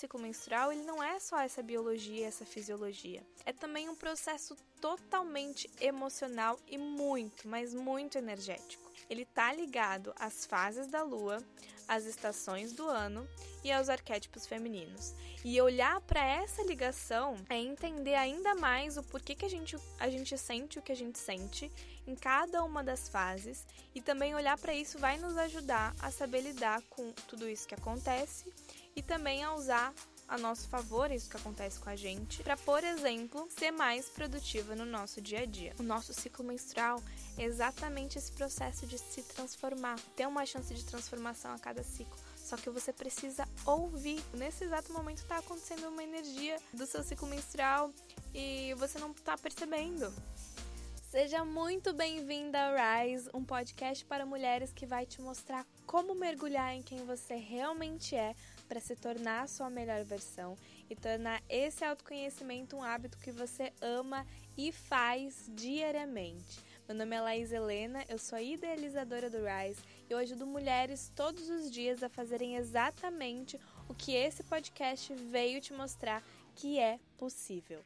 ciclo 0.00 0.18
menstrual 0.18 0.72
ele 0.72 0.82
não 0.82 1.02
é 1.02 1.20
só 1.20 1.38
essa 1.40 1.62
biologia, 1.62 2.26
essa 2.26 2.44
fisiologia. 2.44 3.22
É 3.44 3.52
também 3.52 3.88
um 3.88 3.94
processo 3.94 4.56
totalmente 4.80 5.70
emocional 5.78 6.58
e 6.66 6.78
muito, 6.78 7.46
mas 7.46 7.74
muito 7.74 8.16
energético. 8.16 8.90
Ele 9.10 9.22
está 9.22 9.52
ligado 9.52 10.14
às 10.18 10.46
fases 10.46 10.86
da 10.86 11.02
lua, 11.02 11.42
às 11.86 12.06
estações 12.06 12.72
do 12.72 12.88
ano 12.88 13.28
e 13.62 13.70
aos 13.70 13.88
arquétipos 13.88 14.46
femininos. 14.46 15.14
E 15.44 15.60
olhar 15.60 16.00
para 16.02 16.24
essa 16.24 16.62
ligação 16.62 17.34
é 17.48 17.58
entender 17.58 18.14
ainda 18.14 18.54
mais 18.54 18.96
o 18.96 19.02
porquê 19.02 19.34
que 19.34 19.44
a 19.44 19.50
gente, 19.50 19.76
a 19.98 20.08
gente 20.08 20.38
sente 20.38 20.78
o 20.78 20.82
que 20.82 20.92
a 20.92 20.96
gente 20.96 21.18
sente 21.18 21.70
em 22.06 22.14
cada 22.14 22.62
uma 22.64 22.82
das 22.82 23.08
fases 23.08 23.66
e 23.94 24.00
também 24.00 24.34
olhar 24.34 24.56
para 24.56 24.74
isso 24.74 24.98
vai 24.98 25.18
nos 25.18 25.36
ajudar 25.36 25.94
a 25.98 26.10
saber 26.10 26.40
lidar 26.42 26.80
com 26.88 27.10
tudo 27.26 27.48
isso 27.48 27.66
que 27.66 27.74
acontece 27.74 28.52
e 28.94 29.02
também 29.02 29.44
a 29.44 29.54
usar 29.54 29.94
a 30.30 30.38
nosso 30.38 30.68
favor 30.68 31.10
isso 31.10 31.28
que 31.28 31.36
acontece 31.36 31.80
com 31.80 31.90
a 31.90 31.96
gente, 31.96 32.40
para, 32.44 32.56
por 32.56 32.84
exemplo, 32.84 33.48
ser 33.50 33.72
mais 33.72 34.08
produtiva 34.08 34.76
no 34.76 34.84
nosso 34.84 35.20
dia 35.20 35.40
a 35.40 35.44
dia. 35.44 35.74
O 35.78 35.82
nosso 35.82 36.14
ciclo 36.14 36.44
menstrual 36.44 37.02
é 37.36 37.42
exatamente 37.42 38.16
esse 38.16 38.30
processo 38.30 38.86
de 38.86 38.96
se 38.96 39.22
transformar, 39.24 39.98
ter 40.14 40.28
uma 40.28 40.46
chance 40.46 40.72
de 40.72 40.84
transformação 40.84 41.52
a 41.52 41.58
cada 41.58 41.82
ciclo. 41.82 42.16
Só 42.36 42.56
que 42.56 42.70
você 42.70 42.92
precisa 42.92 43.46
ouvir. 43.66 44.22
Nesse 44.34 44.64
exato 44.64 44.92
momento 44.92 45.18
está 45.18 45.38
acontecendo 45.38 45.88
uma 45.88 46.02
energia 46.02 46.58
do 46.72 46.86
seu 46.86 47.02
ciclo 47.02 47.26
menstrual 47.26 47.92
e 48.32 48.72
você 48.74 49.00
não 49.00 49.10
está 49.10 49.36
percebendo. 49.36 50.12
Seja 51.10 51.44
muito 51.44 51.92
bem-vinda 51.92 52.56
ao 52.66 52.74
Rise, 52.76 53.28
um 53.34 53.44
podcast 53.44 54.04
para 54.04 54.24
mulheres 54.24 54.72
que 54.72 54.86
vai 54.86 55.04
te 55.04 55.20
mostrar 55.20 55.66
como 55.84 56.14
mergulhar 56.14 56.72
em 56.72 56.84
quem 56.84 57.04
você 57.04 57.34
realmente 57.34 58.14
é 58.14 58.32
para 58.70 58.78
se 58.78 58.94
tornar 58.94 59.42
a 59.42 59.48
sua 59.48 59.68
melhor 59.68 60.04
versão 60.04 60.56
e 60.88 60.94
tornar 60.94 61.42
esse 61.48 61.84
autoconhecimento 61.84 62.76
um 62.76 62.84
hábito 62.84 63.18
que 63.18 63.32
você 63.32 63.72
ama 63.80 64.24
e 64.56 64.70
faz 64.70 65.50
diariamente. 65.52 66.60
Meu 66.86 66.96
nome 66.96 67.16
é 67.16 67.20
Laís 67.20 67.50
Helena, 67.50 68.04
eu 68.08 68.16
sou 68.16 68.38
a 68.38 68.42
idealizadora 68.42 69.28
do 69.28 69.38
Rise 69.38 69.82
e 70.08 70.12
eu 70.12 70.18
ajudo 70.18 70.46
mulheres 70.46 71.10
todos 71.16 71.50
os 71.50 71.68
dias 71.68 72.00
a 72.04 72.08
fazerem 72.08 72.54
exatamente 72.54 73.58
o 73.88 73.94
que 73.94 74.14
esse 74.14 74.44
podcast 74.44 75.12
veio 75.16 75.60
te 75.60 75.72
mostrar 75.72 76.22
que 76.54 76.78
é 76.78 77.00
possível. 77.18 77.84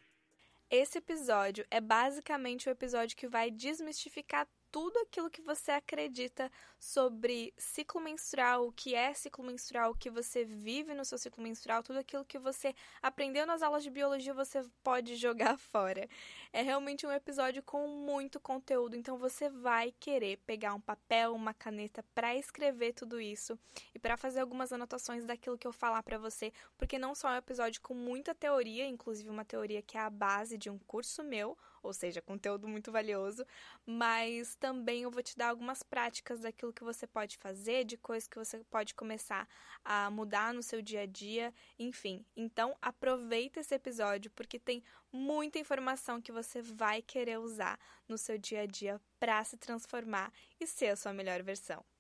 Esse 0.71 0.99
episódio 0.99 1.65
é 1.71 1.81
basicamente 1.81 2.69
o 2.69 2.73
episódio 2.73 3.17
que 3.17 3.27
vai 3.27 3.51
desmistificar 3.51 4.47
tudo 4.71 4.99
aquilo 4.99 5.31
que 5.31 5.41
você 5.41 5.71
acredita 5.71 6.51
sobre 6.85 7.55
ciclo 7.57 7.99
menstrual, 7.99 8.67
o 8.67 8.73
que 8.73 8.95
é 8.95 9.15
ciclo 9.15 9.43
menstrual, 9.43 9.93
o 9.93 9.95
que 9.95 10.11
você 10.11 10.45
vive 10.45 10.93
no 10.93 11.03
seu 11.03 11.17
ciclo 11.17 11.43
menstrual, 11.43 11.83
tudo 11.83 11.99
aquilo 11.99 12.27
que 12.27 12.39
você 12.39 12.75
aprendeu 13.01 13.47
nas 13.47 13.63
aulas 13.63 13.83
de 13.83 13.89
biologia 13.89 14.35
você 14.35 14.63
pode 14.83 15.17
jogar 15.17 15.57
fora. 15.57 16.07
É 16.53 16.61
realmente 16.61 17.07
um 17.07 17.11
episódio 17.11 17.63
com 17.63 17.89
muito 17.89 18.39
conteúdo, 18.39 18.97
então 18.97 19.17
você 19.17 19.49
vai 19.49 19.95
querer 19.99 20.37
pegar 20.45 20.75
um 20.75 20.81
papel, 20.81 21.35
uma 21.35 21.55
caneta 21.55 22.05
para 22.15 22.37
escrever 22.37 22.93
tudo 22.93 23.19
isso 23.19 23.59
e 23.95 23.99
para 23.99 24.19
fazer 24.19 24.41
algumas 24.41 24.71
anotações 24.71 25.25
daquilo 25.25 25.57
que 25.57 25.67
eu 25.67 25.73
falar 25.73 26.03
para 26.03 26.19
você, 26.19 26.53
porque 26.77 26.99
não 26.99 27.15
só 27.15 27.31
é 27.31 27.37
um 27.37 27.39
episódio 27.39 27.81
com 27.81 27.95
muita 27.95 28.35
teoria, 28.35 28.87
inclusive 28.87 29.31
uma 29.31 29.45
teoria 29.45 29.81
que 29.81 29.97
é 29.97 30.01
a 30.03 30.11
base 30.11 30.59
de 30.59 30.69
um 30.69 30.79
curso 30.81 31.25
meu, 31.25 31.57
ou 31.83 31.93
seja, 31.93 32.21
conteúdo 32.21 32.67
muito 32.67 32.91
valioso, 32.91 33.47
mas 33.87 34.55
também 34.57 35.03
eu 35.03 35.11
vou 35.11 35.23
te 35.23 35.37
dar 35.37 35.49
algumas 35.49 35.83
práticas 35.83 36.41
daquilo 36.41 36.74
que 36.75 36.85
você 36.85 37.07
pode 37.07 37.39
fazer, 37.39 37.85
de 37.85 37.97
coisas 37.97 38.29
que 38.29 38.39
você 38.39 38.59
pode 38.65 38.95
começar 38.95 39.49
a 39.85 40.11
mudar 40.11 40.53
no 40.53 40.63
seu 40.63 40.83
dia 40.83 41.03
a 41.03 41.07
dia, 41.07 41.55
enfim. 41.79 42.25
Então, 42.37 42.77
aproveita 42.83 43.61
esse 43.61 43.75
episódio 43.75 44.31
porque 44.33 44.59
tem 44.59 44.83
muita 45.13 45.59
informação 45.59 46.21
que 46.21 46.33
você 46.33 46.61
vai 46.61 47.01
querer 47.01 47.39
usar 47.39 47.79
no 48.09 48.19
seu 48.19 48.37
dia 48.37 48.63
a 48.63 48.67
dia 48.67 49.01
para 49.19 49.43
se 49.45 49.57
transformar 49.57 50.33
e 50.61 50.67
ser 50.67 50.89
a 50.89 50.97
sua 50.97 51.13
melhor 51.13 51.43
versão. 51.43 51.94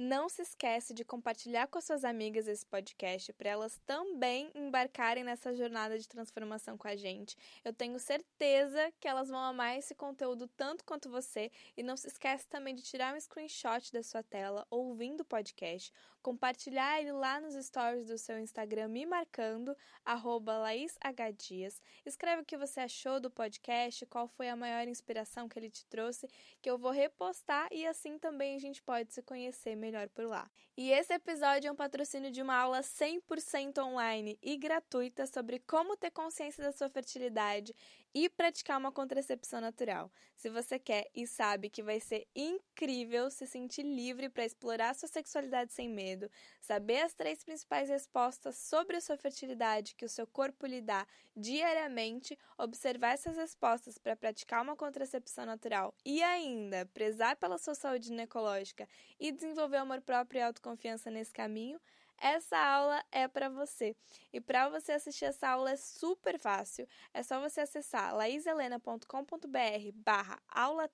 Não 0.00 0.28
se 0.28 0.42
esquece 0.42 0.94
de 0.94 1.04
compartilhar 1.04 1.66
com 1.66 1.80
suas 1.80 2.04
amigas 2.04 2.46
esse 2.46 2.64
podcast 2.64 3.32
para 3.32 3.50
elas 3.50 3.80
também 3.84 4.48
embarcarem 4.54 5.24
nessa 5.24 5.52
jornada 5.52 5.98
de 5.98 6.06
transformação 6.06 6.78
com 6.78 6.86
a 6.86 6.94
gente. 6.94 7.36
Eu 7.64 7.72
tenho 7.72 7.98
certeza 7.98 8.92
que 9.00 9.08
elas 9.08 9.28
vão 9.28 9.40
amar 9.40 9.76
esse 9.76 9.96
conteúdo 9.96 10.46
tanto 10.56 10.84
quanto 10.84 11.10
você 11.10 11.50
e 11.76 11.82
não 11.82 11.96
se 11.96 12.06
esquece 12.06 12.46
também 12.46 12.76
de 12.76 12.82
tirar 12.84 13.12
um 13.12 13.20
screenshot 13.20 13.92
da 13.92 14.00
sua 14.04 14.22
tela 14.22 14.64
ouvindo 14.70 15.22
o 15.22 15.24
podcast, 15.24 15.92
compartilhar 16.28 17.00
ele 17.00 17.10
lá 17.10 17.40
nos 17.40 17.54
stories 17.54 18.04
do 18.04 18.18
seu 18.18 18.38
Instagram 18.38 18.88
me 18.88 19.06
marcando 19.06 19.74
@laishdias. 20.04 21.80
Escreve 22.04 22.42
o 22.42 22.44
que 22.44 22.54
você 22.54 22.80
achou 22.80 23.18
do 23.18 23.30
podcast, 23.30 24.04
qual 24.04 24.28
foi 24.28 24.50
a 24.50 24.54
maior 24.54 24.86
inspiração 24.86 25.48
que 25.48 25.58
ele 25.58 25.70
te 25.70 25.86
trouxe, 25.86 26.28
que 26.60 26.68
eu 26.68 26.76
vou 26.76 26.90
repostar 26.90 27.66
e 27.72 27.86
assim 27.86 28.18
também 28.18 28.54
a 28.56 28.58
gente 28.58 28.82
pode 28.82 29.10
se 29.14 29.22
conhecer 29.22 29.74
melhor 29.74 30.06
por 30.10 30.26
lá. 30.26 30.50
E 30.76 30.90
esse 30.90 31.14
episódio 31.14 31.68
é 31.68 31.72
um 31.72 31.76
patrocínio 31.76 32.30
de 32.30 32.42
uma 32.42 32.56
aula 32.56 32.82
100% 32.82 33.78
online 33.78 34.38
e 34.42 34.58
gratuita 34.58 35.26
sobre 35.26 35.60
como 35.60 35.96
ter 35.96 36.10
consciência 36.10 36.62
da 36.62 36.72
sua 36.72 36.90
fertilidade 36.90 37.74
e 38.14 38.28
praticar 38.28 38.78
uma 38.78 38.90
contracepção 38.90 39.60
natural. 39.60 40.10
Se 40.36 40.48
você 40.48 40.78
quer 40.78 41.08
e 41.14 41.26
sabe 41.26 41.68
que 41.68 41.82
vai 41.82 42.00
ser 42.00 42.26
incrível 42.34 43.30
se 43.30 43.46
sentir 43.46 43.82
livre 43.82 44.28
para 44.28 44.44
explorar 44.44 44.94
sua 44.94 45.08
sexualidade 45.08 45.72
sem 45.72 45.88
medo, 45.88 46.30
saber 46.60 47.02
as 47.02 47.14
três 47.14 47.44
principais 47.44 47.88
respostas 47.88 48.56
sobre 48.56 48.96
a 48.96 49.00
sua 49.00 49.16
fertilidade 49.16 49.94
que 49.94 50.04
o 50.04 50.08
seu 50.08 50.26
corpo 50.26 50.66
lhe 50.66 50.80
dá 50.80 51.06
diariamente, 51.36 52.38
observar 52.56 53.14
essas 53.14 53.36
respostas 53.36 53.98
para 53.98 54.16
praticar 54.16 54.62
uma 54.62 54.76
contracepção 54.76 55.44
natural 55.44 55.94
e 56.04 56.22
ainda 56.22 56.86
prezar 56.86 57.36
pela 57.36 57.58
sua 57.58 57.74
saúde 57.74 58.06
ginecológica 58.06 58.88
e 59.18 59.32
desenvolver 59.32 59.76
amor 59.76 60.00
próprio 60.00 60.38
e 60.38 60.42
autoconfiança 60.42 61.10
nesse 61.10 61.32
caminho, 61.32 61.80
essa 62.20 62.58
aula 62.58 63.04
é 63.12 63.28
para 63.28 63.48
você. 63.48 63.94
E 64.32 64.40
para 64.40 64.68
você 64.68 64.92
assistir 64.92 65.26
essa 65.26 65.48
aula 65.48 65.70
é 65.70 65.76
super 65.76 66.38
fácil. 66.38 66.86
É 67.14 67.22
só 67.22 67.40
você 67.40 67.60
acessar 67.60 68.14
laiselena.com.br 68.14 69.92
barra 69.94 70.40
aula 70.48 70.90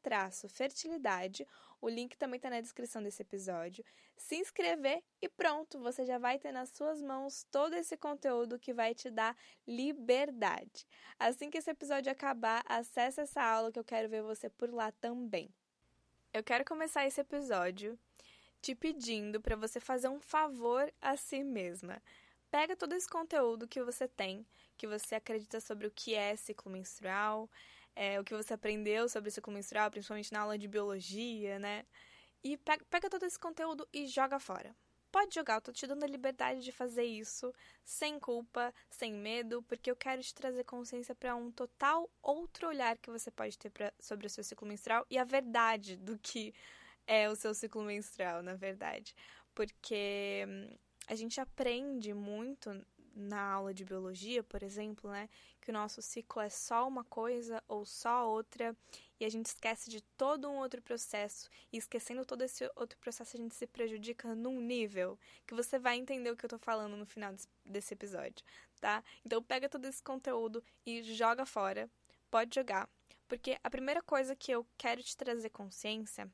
fertilidade. 0.49 1.47
O 1.81 1.89
link 1.89 2.17
também 2.17 2.37
está 2.37 2.49
na 2.49 2.61
descrição 2.61 3.03
desse 3.03 3.23
episódio. 3.23 3.85
Se 4.17 4.37
inscrever 4.37 5.03
e 5.21 5.29
pronto, 5.29 5.79
você 5.81 6.05
já 6.07 6.19
vai 6.19 6.39
ter 6.39 6.53
nas 6.53 6.71
suas 6.71 7.03
mãos 7.03 7.47
todo 7.51 7.75
esse 7.75 7.97
conteúdo 7.97 8.59
que 8.59 8.73
vai 8.73 8.95
te 8.95 9.11
dar 9.11 9.37
liberdade. 9.67 10.87
Assim 11.19 11.51
que 11.51 11.59
esse 11.59 11.71
episódio 11.71 12.12
acabar, 12.12 12.62
acesse 12.67 13.21
essa 13.21 13.43
aula 13.43 13.73
que 13.73 13.79
eu 13.79 13.85
quero 13.85 14.09
ver 14.09 14.23
você 14.23 14.49
por 14.49 14.71
lá 14.73 14.93
também. 14.93 15.53
Eu 16.33 16.43
quero 16.43 16.65
começar 16.65 17.06
esse 17.06 17.21
episódio 17.21 17.99
te 18.65 18.75
pedindo 18.75 19.43
para 19.43 19.57
você 19.57 19.79
fazer 19.79 20.09
um 20.09 20.19
favor 20.19 20.91
a 21.03 21.19
si 21.19 21.45
mesma. 21.45 22.03
Pega 22.51 22.75
todo 22.75 22.95
esse 22.95 23.07
conteúdo 23.07 23.69
que 23.69 23.83
você 23.83 24.09
tem, 24.09 24.47
que 24.79 24.87
você 24.87 25.17
acredita 25.17 25.61
sobre 25.61 25.87
o 25.87 25.91
que 25.91 26.15
é 26.15 26.35
ciclo 26.35 26.73
menstrual, 26.73 27.51
é, 27.95 28.19
o 28.19 28.25
que 28.25 28.35
você 28.35 28.55
aprendeu 28.55 29.07
sobre 29.07 29.31
ciclo 29.31 29.53
menstrual, 29.53 29.91
principalmente 29.91 30.33
na 30.33 30.41
aula 30.41 30.57
de 30.57 30.67
biologia, 30.67 31.59
né? 31.59 31.85
E 32.43 32.57
pega, 32.57 32.83
pega 32.89 33.11
todo 33.11 33.25
esse 33.25 33.39
conteúdo 33.39 33.87
e 33.93 34.07
joga 34.07 34.39
fora. 34.39 34.75
Pode 35.13 35.35
jogar, 35.35 35.57
eu 35.57 35.61
tô 35.61 35.71
te 35.71 35.87
dando 35.87 36.05
a 36.05 36.09
liberdade 36.09 36.63
de 36.63 36.73
fazer 36.73 37.05
isso, 37.05 37.53
sem 37.85 38.19
culpa, 38.19 38.73
sem 38.89 39.13
medo, 39.13 39.63
porque 39.65 39.91
eu 39.91 39.97
quero 39.97 40.23
te 40.23 40.35
trazer 40.35 40.65
consciência 40.65 41.15
para 41.15 41.37
um 41.37 41.53
total 41.53 42.11
outro 42.23 42.67
olhar 42.69 42.97
que 42.97 43.11
você 43.11 43.31
pode 43.31 43.59
ter 43.59 43.69
pra, 43.69 43.93
sobre 44.01 44.27
o 44.27 44.31
seu 44.31 44.43
ciclo 44.43 44.67
menstrual 44.67 45.05
e 45.11 45.19
a 45.19 45.25
verdade 45.25 45.97
do 45.99 46.19
que 46.19 46.55
é 47.07 47.29
o 47.29 47.37
seu 47.37 47.55
ciclo 47.55 47.83
menstrual, 47.83 48.43
na 48.43 48.55
verdade. 48.55 49.15
Porque 49.55 50.45
hum, 50.49 50.77
a 51.07 51.15
gente 51.15 51.41
aprende 51.41 52.13
muito 52.15 52.85
na 53.15 53.41
aula 53.41 53.73
de 53.73 53.85
biologia, 53.85 54.43
por 54.43 54.63
exemplo, 54.63 55.11
né, 55.11 55.29
que 55.61 55.71
o 55.71 55.73
nosso 55.73 56.03
ciclo 56.03 56.43
é 56.43 56.51
só 56.51 56.87
uma 56.87 57.05
coisa 57.05 57.62
ou 57.69 57.85
só 57.85 58.29
outra, 58.29 58.77
e 59.21 59.25
a 59.25 59.29
gente 59.29 59.47
esquece 59.47 59.89
de 59.89 60.03
todo 60.17 60.51
um 60.51 60.56
outro 60.56 60.83
processo, 60.83 61.49
e 61.73 61.77
esquecendo 61.77 62.25
todo 62.25 62.43
esse 62.43 62.69
outro 62.75 62.99
processo 62.99 63.37
a 63.37 63.41
gente 63.41 63.55
se 63.55 63.67
prejudica 63.67 64.35
num 64.35 64.61
nível 64.61 65.19
que 65.47 65.55
você 65.55 65.79
vai 65.79 65.97
entender 65.97 66.31
o 66.31 66.37
que 66.37 66.45
eu 66.45 66.50
tô 66.50 66.59
falando 66.59 66.97
no 66.97 67.07
final 67.07 67.33
desse 67.65 67.95
episódio, 67.95 68.45
tá? 68.81 69.03
Então 69.25 69.43
pega 69.43 69.69
todo 69.69 69.85
esse 69.85 70.03
conteúdo 70.03 70.62
e 70.85 71.03
joga 71.03 71.47
fora, 71.47 71.89
pode 72.31 72.55
jogar, 72.55 72.89
porque 73.29 73.59
a 73.62 73.71
primeira 73.71 74.03
coisa 74.03 74.35
que 74.35 74.50
eu 74.50 74.67
quero 74.77 75.03
te 75.03 75.17
trazer 75.17 75.50
consciência 75.50 76.29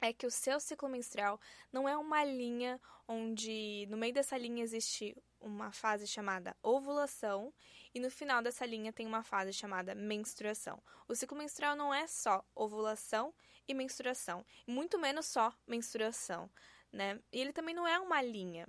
é 0.00 0.12
que 0.12 0.26
o 0.26 0.30
seu 0.30 0.60
ciclo 0.60 0.88
menstrual 0.88 1.40
não 1.72 1.88
é 1.88 1.96
uma 1.96 2.24
linha 2.24 2.80
onde 3.06 3.86
no 3.88 3.96
meio 3.96 4.12
dessa 4.12 4.36
linha 4.36 4.62
existe 4.62 5.16
uma 5.40 5.70
fase 5.72 6.06
chamada 6.06 6.56
ovulação 6.62 7.52
e 7.94 8.00
no 8.00 8.10
final 8.10 8.42
dessa 8.42 8.64
linha 8.64 8.92
tem 8.92 9.06
uma 9.06 9.22
fase 9.22 9.52
chamada 9.52 9.94
menstruação. 9.94 10.82
O 11.06 11.14
ciclo 11.14 11.36
menstrual 11.36 11.76
não 11.76 11.92
é 11.92 12.06
só 12.06 12.44
ovulação 12.54 13.34
e 13.68 13.74
menstruação, 13.74 14.44
muito 14.66 14.98
menos 14.98 15.26
só 15.26 15.52
menstruação, 15.66 16.50
né? 16.92 17.20
E 17.32 17.40
ele 17.40 17.52
também 17.52 17.74
não 17.74 17.86
é 17.86 17.98
uma 17.98 18.20
linha, 18.22 18.66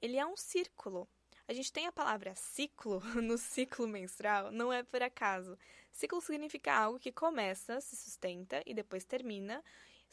ele 0.00 0.16
é 0.16 0.26
um 0.26 0.36
círculo. 0.36 1.08
A 1.46 1.52
gente 1.52 1.72
tem 1.72 1.86
a 1.86 1.92
palavra 1.92 2.34
ciclo 2.34 3.00
no 3.22 3.36
ciclo 3.36 3.86
menstrual, 3.86 4.50
não 4.50 4.72
é 4.72 4.82
por 4.82 5.02
acaso. 5.02 5.58
Ciclo 5.92 6.20
significa 6.20 6.74
algo 6.74 6.98
que 6.98 7.12
começa, 7.12 7.80
se 7.80 7.96
sustenta 7.96 8.62
e 8.66 8.74
depois 8.74 9.04
termina, 9.04 9.62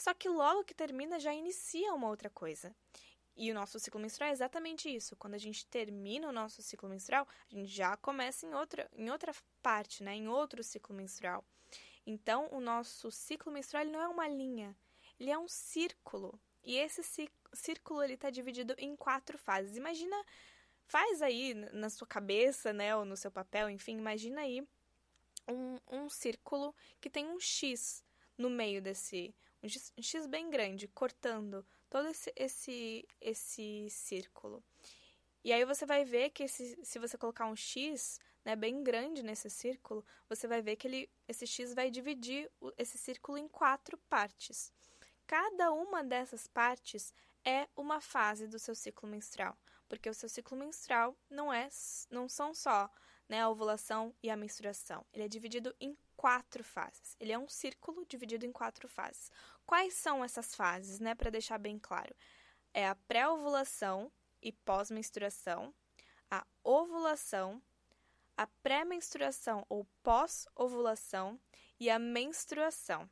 só 0.02 0.16
que 0.16 0.28
logo 0.28 0.64
que 0.64 0.74
termina 0.74 1.20
já 1.20 1.32
inicia 1.32 1.94
uma 1.94 2.08
outra 2.08 2.28
coisa. 2.28 2.76
E 3.38 3.52
o 3.52 3.54
nosso 3.54 3.80
ciclo 3.80 4.02
menstrual 4.02 4.32
é 4.32 4.34
exatamente 4.34 4.90
isso. 4.90 5.16
Quando 5.16 5.36
a 5.36 5.38
gente 5.38 5.64
termina 5.68 6.28
o 6.28 6.32
nosso 6.32 6.60
ciclo 6.64 6.90
menstrual, 6.90 7.28
a 7.52 7.54
gente 7.54 7.70
já 7.70 7.96
começa 7.98 8.48
em 8.48 8.54
outra, 8.56 8.90
em 8.94 9.12
outra 9.12 9.32
parte, 9.62 10.02
né? 10.04 10.16
em 10.16 10.28
outro 10.28 10.64
ciclo 10.64 10.96
menstrual. 10.96 11.46
Então, 12.04 12.50
o 12.52 12.60
nosso 12.60 13.12
ciclo 13.12 13.52
menstrual 13.52 13.86
não 13.86 14.02
é 14.02 14.08
uma 14.08 14.28
linha, 14.28 14.76
ele 15.20 15.30
é 15.30 15.38
um 15.38 15.48
círculo. 15.48 16.34
E 16.64 16.78
esse 16.78 17.04
círculo 17.54 18.04
está 18.06 18.32
dividido 18.32 18.74
em 18.80 18.96
quatro 18.96 19.38
fases. 19.38 19.78
Imagina 19.78 20.16
faz 20.88 21.22
aí 21.22 21.54
na 21.54 21.92
sua 21.92 22.08
cabeça, 22.08 22.74
né, 22.74 22.96
ou 22.96 23.06
no 23.06 23.16
seu 23.16 23.30
papel, 23.30 23.70
enfim, 23.70 24.00
imagina 24.00 24.42
aí 24.42 24.68
um, 25.48 25.78
um 25.92 26.10
círculo 26.10 26.76
que 27.00 27.08
tem 27.08 27.28
um 27.28 27.40
X 27.40 28.04
no 28.36 28.50
meio 28.50 28.82
desse, 28.82 29.34
um 29.64 29.70
X, 30.02 30.26
bem 30.28 30.50
grande, 30.50 30.88
cortando 30.88 31.66
todo 31.90 32.08
esse, 32.08 32.32
esse, 32.36 33.08
esse 33.20 33.90
círculo. 33.90 34.64
E 35.44 35.52
aí 35.52 35.66
você 35.66 35.86
vai 35.86 36.04
ver 36.04 36.30
que 36.30 36.44
esse, 36.44 36.78
se 36.84 37.00
você 37.00 37.18
colocar 37.18 37.46
um 37.46 37.56
X 37.56 38.20
né, 38.46 38.56
bem 38.56 38.84
grande 38.84 39.24
nesse 39.24 39.50
círculo, 39.50 40.06
você 40.28 40.48
vai 40.48 40.62
ver 40.62 40.76
que 40.76 40.88
ele, 40.88 41.10
esse 41.28 41.46
X 41.48 41.74
vai 41.74 41.90
dividir 41.90 42.50
esse 42.78 42.98
círculo 42.98 43.38
em 43.38 43.48
quatro 43.48 43.98
partes. 44.10 44.72
Cada 45.26 45.72
uma 45.72 46.04
dessas 46.04 46.48
partes 46.48 47.14
é 47.44 47.68
uma 47.76 48.02
fase 48.02 48.48
do 48.48 48.60
seu 48.60 48.76
ciclo 48.76 49.08
menstrual 49.10 49.58
porque 49.92 50.10
o 50.10 50.14
seu 50.14 50.30
ciclo 50.30 50.58
menstrual 50.58 51.14
não 51.30 51.52
é 51.52 51.68
não 52.10 52.30
são 52.30 52.54
só 52.54 52.90
né, 53.28 53.42
a 53.42 53.50
ovulação 53.50 54.16
e 54.24 54.30
a 54.30 54.38
menstruação. 54.38 55.06
Ele 55.12 55.26
é 55.26 55.28
dividido 55.28 55.76
em 55.82 55.98
quatro 56.22 56.64
fases. 56.64 57.16
Ele 57.20 57.32
é 57.32 57.40
um 57.40 57.48
círculo 57.48 58.06
dividido 58.06 58.46
em 58.46 58.52
quatro 58.52 58.88
fases. 58.88 59.32
Quais 59.66 59.96
são 59.96 60.24
essas 60.24 60.54
fases, 60.54 61.00
né, 61.00 61.16
para 61.16 61.32
deixar 61.32 61.58
bem 61.58 61.80
claro? 61.80 62.16
É 62.76 62.88
a 62.88 62.94
pré-ovulação 62.94 64.12
e 64.40 64.52
pós-menstruação, 64.52 65.74
a 66.30 66.46
ovulação, 66.64 67.60
a 68.38 68.46
pré-menstruação 68.46 69.66
ou 69.68 69.88
pós-ovulação 70.04 71.42
e 71.80 71.90
a 71.90 71.98
menstruação. 71.98 73.10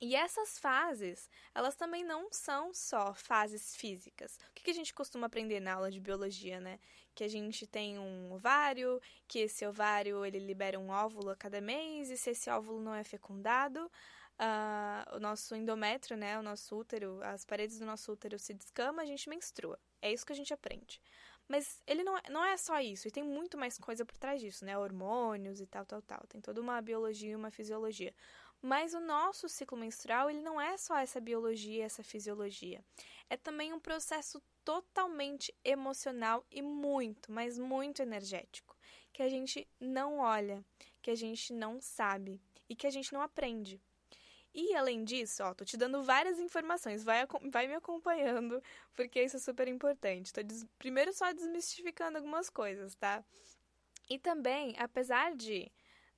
E 0.00 0.14
essas 0.14 0.58
fases, 0.58 1.28
elas 1.52 1.74
também 1.74 2.04
não 2.04 2.32
são 2.32 2.72
só 2.72 3.12
fases 3.14 3.74
físicas. 3.74 4.38
O 4.50 4.54
que 4.54 4.70
a 4.70 4.74
gente 4.74 4.94
costuma 4.94 5.26
aprender 5.26 5.58
na 5.58 5.74
aula 5.74 5.90
de 5.90 5.98
biologia, 5.98 6.60
né? 6.60 6.78
Que 7.16 7.24
a 7.24 7.28
gente 7.28 7.66
tem 7.66 7.98
um 7.98 8.32
ovário, 8.32 9.00
que 9.26 9.40
esse 9.40 9.66
ovário 9.66 10.24
ele 10.24 10.38
libera 10.38 10.78
um 10.78 10.90
óvulo 10.90 11.30
a 11.30 11.36
cada 11.36 11.60
mês, 11.60 12.10
e 12.10 12.16
se 12.16 12.30
esse 12.30 12.48
óvulo 12.48 12.80
não 12.80 12.94
é 12.94 13.02
fecundado, 13.02 13.90
uh, 14.38 15.16
o 15.16 15.18
nosso 15.18 15.56
endométrio, 15.56 16.16
né? 16.16 16.38
O 16.38 16.42
nosso 16.42 16.76
útero, 16.76 17.20
as 17.24 17.44
paredes 17.44 17.80
do 17.80 17.86
nosso 17.86 18.12
útero 18.12 18.38
se 18.38 18.54
descama, 18.54 19.02
a 19.02 19.06
gente 19.06 19.28
menstrua. 19.28 19.78
É 20.00 20.12
isso 20.12 20.24
que 20.24 20.32
a 20.32 20.36
gente 20.36 20.54
aprende. 20.54 21.02
Mas 21.48 21.82
ele 21.86 22.04
não 22.04 22.16
é, 22.16 22.22
não 22.30 22.44
é 22.44 22.56
só 22.56 22.78
isso, 22.78 23.08
e 23.08 23.10
tem 23.10 23.24
muito 23.24 23.56
mais 23.56 23.78
coisa 23.78 24.04
por 24.04 24.18
trás 24.18 24.40
disso, 24.40 24.64
né? 24.64 24.78
Hormônios 24.78 25.60
e 25.60 25.66
tal, 25.66 25.84
tal, 25.84 26.02
tal. 26.02 26.20
Tem 26.28 26.40
toda 26.40 26.60
uma 26.60 26.80
biologia 26.80 27.30
e 27.32 27.36
uma 27.36 27.50
fisiologia. 27.50 28.14
Mas 28.60 28.92
o 28.92 29.00
nosso 29.00 29.48
ciclo 29.48 29.78
menstrual, 29.78 30.28
ele 30.28 30.40
não 30.40 30.60
é 30.60 30.76
só 30.76 30.98
essa 30.98 31.20
biologia, 31.20 31.84
essa 31.84 32.02
fisiologia. 32.02 32.84
É 33.30 33.36
também 33.36 33.72
um 33.72 33.78
processo 33.78 34.42
totalmente 34.64 35.54
emocional 35.64 36.44
e 36.50 36.60
muito, 36.60 37.30
mas 37.32 37.58
muito 37.58 38.02
energético, 38.02 38.76
que 39.12 39.22
a 39.22 39.28
gente 39.28 39.66
não 39.80 40.18
olha, 40.18 40.64
que 41.00 41.10
a 41.10 41.14
gente 41.14 41.52
não 41.52 41.80
sabe 41.80 42.40
e 42.68 42.76
que 42.76 42.86
a 42.86 42.90
gente 42.90 43.12
não 43.12 43.22
aprende. 43.22 43.80
E 44.52 44.74
além 44.74 45.04
disso, 45.04 45.44
ó, 45.44 45.54
tô 45.54 45.64
te 45.64 45.76
dando 45.76 46.02
várias 46.02 46.38
informações, 46.38 47.04
vai, 47.04 47.26
vai 47.50 47.66
me 47.68 47.74
acompanhando, 47.74 48.62
porque 48.94 49.22
isso 49.22 49.36
é 49.36 49.40
super 49.40 49.68
importante. 49.68 50.32
Tô 50.32 50.40
primeiro 50.78 51.12
só 51.12 51.32
desmistificando 51.32 52.18
algumas 52.18 52.50
coisas, 52.50 52.94
tá? 52.94 53.24
E 54.10 54.18
também, 54.18 54.74
apesar 54.78 55.34
de 55.36 55.70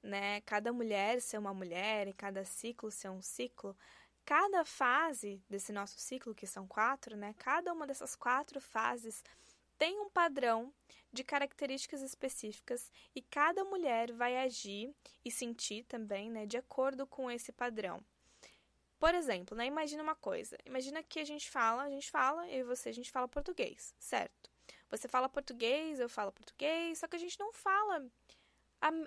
né, 0.02 0.40
cada 0.42 0.72
mulher 0.72 1.20
ser 1.20 1.38
uma 1.38 1.54
mulher 1.54 2.08
e 2.08 2.12
cada 2.12 2.44
ciclo 2.44 2.90
ser 2.90 3.10
um 3.10 3.22
ciclo, 3.22 3.76
cada 4.24 4.64
fase 4.64 5.42
desse 5.48 5.72
nosso 5.72 5.98
ciclo, 5.98 6.34
que 6.34 6.46
são 6.46 6.66
quatro, 6.66 7.16
né, 7.16 7.34
cada 7.38 7.72
uma 7.72 7.86
dessas 7.86 8.14
quatro 8.14 8.60
fases 8.60 9.22
tem 9.80 9.98
um 9.98 10.10
padrão 10.10 10.72
de 11.10 11.24
características 11.24 12.02
específicas 12.02 12.92
e 13.14 13.22
cada 13.22 13.64
mulher 13.64 14.12
vai 14.12 14.36
agir 14.36 14.94
e 15.24 15.30
sentir 15.30 15.84
também, 15.84 16.30
né, 16.30 16.44
de 16.44 16.58
acordo 16.58 17.06
com 17.06 17.30
esse 17.30 17.50
padrão. 17.50 18.04
Por 18.98 19.14
exemplo, 19.14 19.56
né, 19.56 19.64
imagina 19.64 20.02
uma 20.02 20.14
coisa. 20.14 20.58
Imagina 20.66 21.02
que 21.02 21.18
a 21.18 21.24
gente 21.24 21.50
fala, 21.50 21.84
a 21.84 21.88
gente 21.88 22.10
fala, 22.10 22.46
eu 22.48 22.60
e 22.60 22.62
você, 22.62 22.90
a 22.90 22.92
gente 22.92 23.10
fala 23.10 23.26
português, 23.26 23.94
certo? 23.98 24.50
Você 24.90 25.08
fala 25.08 25.28
português, 25.30 25.98
eu 25.98 26.08
falo 26.08 26.30
português, 26.30 26.98
só 26.98 27.08
que 27.08 27.16
a 27.16 27.18
gente 27.18 27.40
não 27.40 27.50
fala 27.50 28.06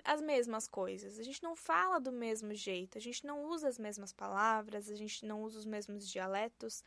as 0.04 0.20
mesmas 0.20 0.68
coisas. 0.68 1.18
A 1.18 1.22
gente 1.22 1.42
não 1.42 1.56
fala 1.56 1.98
do 1.98 2.12
mesmo 2.12 2.54
jeito, 2.54 2.96
a 2.96 3.00
gente 3.00 3.26
não 3.26 3.44
usa 3.46 3.68
as 3.68 3.78
mesmas 3.78 4.12
palavras, 4.12 4.88
a 4.88 4.94
gente 4.94 5.26
não 5.26 5.42
usa 5.42 5.58
os 5.58 5.66
mesmos 5.66 6.08
dialetos. 6.08 6.84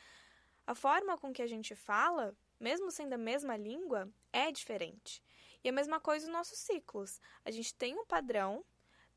A 0.66 0.74
forma 0.74 1.18
com 1.18 1.34
que 1.34 1.42
a 1.42 1.48
gente 1.48 1.76
fala, 1.76 2.36
mesmo 2.60 2.90
sendo 2.90 3.14
a 3.14 3.18
mesma 3.18 3.58
língua, 3.58 4.10
é 4.32 4.52
diferente. 4.52 5.22
E 5.64 5.70
a 5.70 5.72
mesma 5.72 6.00
coisa 6.00 6.26
nos 6.28 6.36
nossos 6.36 6.60
ciclos. 6.60 7.20
A 7.44 7.52
gente 7.52 7.74
tem 7.76 7.96
um 7.96 8.06
padrão 8.06 8.64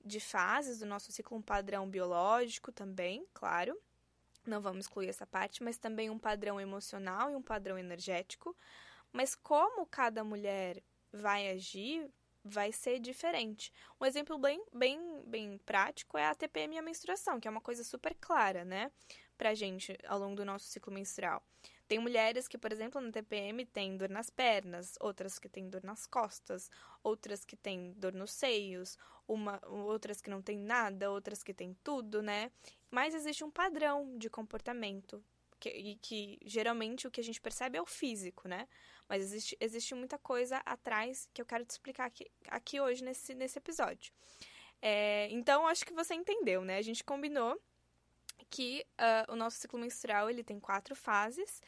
de 0.05 0.19
fases 0.19 0.79
do 0.79 0.87
nosso 0.87 1.13
ciclo, 1.13 1.37
um 1.37 1.43
padrão 1.43 1.89
biológico 1.89 2.73
também, 2.73 3.27
claro. 3.33 3.81
Não 4.47 4.61
vamos 4.61 4.87
excluir 4.87 5.09
essa 5.09 5.27
parte, 5.27 5.63
mas 5.63 5.79
também 5.79 6.11
um 6.11 6.19
padrão 6.19 6.61
emocional 6.61 7.31
e 7.31 7.37
um 7.37 7.43
padrão 7.43 7.79
energético. 7.79 8.57
Mas 9.13 9.35
como 9.35 9.87
cada 9.87 10.25
mulher 10.25 10.83
vai 11.13 11.51
agir 11.51 12.11
vai 12.45 12.73
ser 12.73 12.99
diferente. 12.99 13.73
Um 14.01 14.07
exemplo 14.07 14.39
bem, 14.39 14.63
bem, 14.73 15.23
bem 15.27 15.59
prático 15.59 16.17
é 16.17 16.27
a 16.27 16.35
TPM 16.35 16.75
e 16.75 16.79
a 16.79 16.83
menstruação, 16.83 17.39
que 17.39 17.47
é 17.47 17.51
uma 17.51 17.61
coisa 17.61 17.85
super 17.85 18.15
clara, 18.21 18.65
né, 18.65 18.91
pra 19.37 19.55
gente 19.55 19.97
ao 20.07 20.19
longo 20.19 20.37
do 20.37 20.45
nosso 20.45 20.67
ciclo 20.67 20.93
menstrual. 20.93 21.43
Tem 21.87 21.99
mulheres 21.99 22.47
que, 22.47 22.57
por 22.57 22.73
exemplo, 22.73 23.01
na 23.01 23.11
TPM 23.11 23.67
têm 23.67 23.97
dor 23.97 24.09
nas 24.09 24.31
pernas, 24.31 24.95
outras 25.01 25.41
que 25.41 25.49
têm 25.49 25.69
dor 25.69 25.83
nas 25.83 26.07
costas, 26.07 26.71
outras 27.03 27.45
que 27.45 27.57
têm 27.57 27.93
dor 27.97 28.13
nos 28.13 28.31
seios, 28.31 28.97
uma, 29.27 29.61
outras 29.67 30.21
que 30.21 30.31
não 30.31 30.41
têm 30.41 30.57
nada, 30.57 31.11
outras 31.11 31.43
que 31.43 31.53
têm 31.53 31.77
tudo, 31.83 32.23
né? 32.23 32.53
Mas 32.91 33.13
existe 33.13 33.43
um 33.43 33.51
padrão 33.51 34.17
de 34.17 34.31
comportamento 34.31 35.21
que, 35.61 35.69
e 35.69 35.97
que 35.97 36.39
geralmente 36.45 37.07
o 37.07 37.11
que 37.11 37.21
a 37.21 37.25
gente 37.25 37.41
percebe 37.41 37.79
é 37.79 37.83
o 37.83 37.87
físico, 37.87 38.49
né? 38.49 38.67
Mas 39.09 39.23
existe, 39.23 39.57
existe 39.61 39.95
muita 39.95 40.19
coisa 40.19 40.57
atrás 40.65 41.29
que 41.33 41.43
eu 41.43 41.47
quero 41.47 41.65
te 41.65 41.71
explicar 41.71 42.07
aqui, 42.07 42.31
aqui 42.49 42.81
hoje 42.81 43.05
nesse, 43.05 43.35
nesse 43.35 43.59
episódio. 43.59 44.13
É, 44.83 45.29
então, 45.31 45.67
acho 45.67 45.85
que 45.85 45.93
você 45.93 46.15
entendeu, 46.15 46.65
né? 46.65 46.79
A 46.79 46.83
gente 46.83 47.05
combinou 47.05 47.61
que 48.49 48.87
uh, 48.99 49.33
o 49.33 49.37
nosso 49.37 49.59
ciclo 49.59 49.79
menstrual 49.79 50.31
ele 50.31 50.43
tem 50.43 50.59
quatro 50.59 50.97
fases 50.97 51.61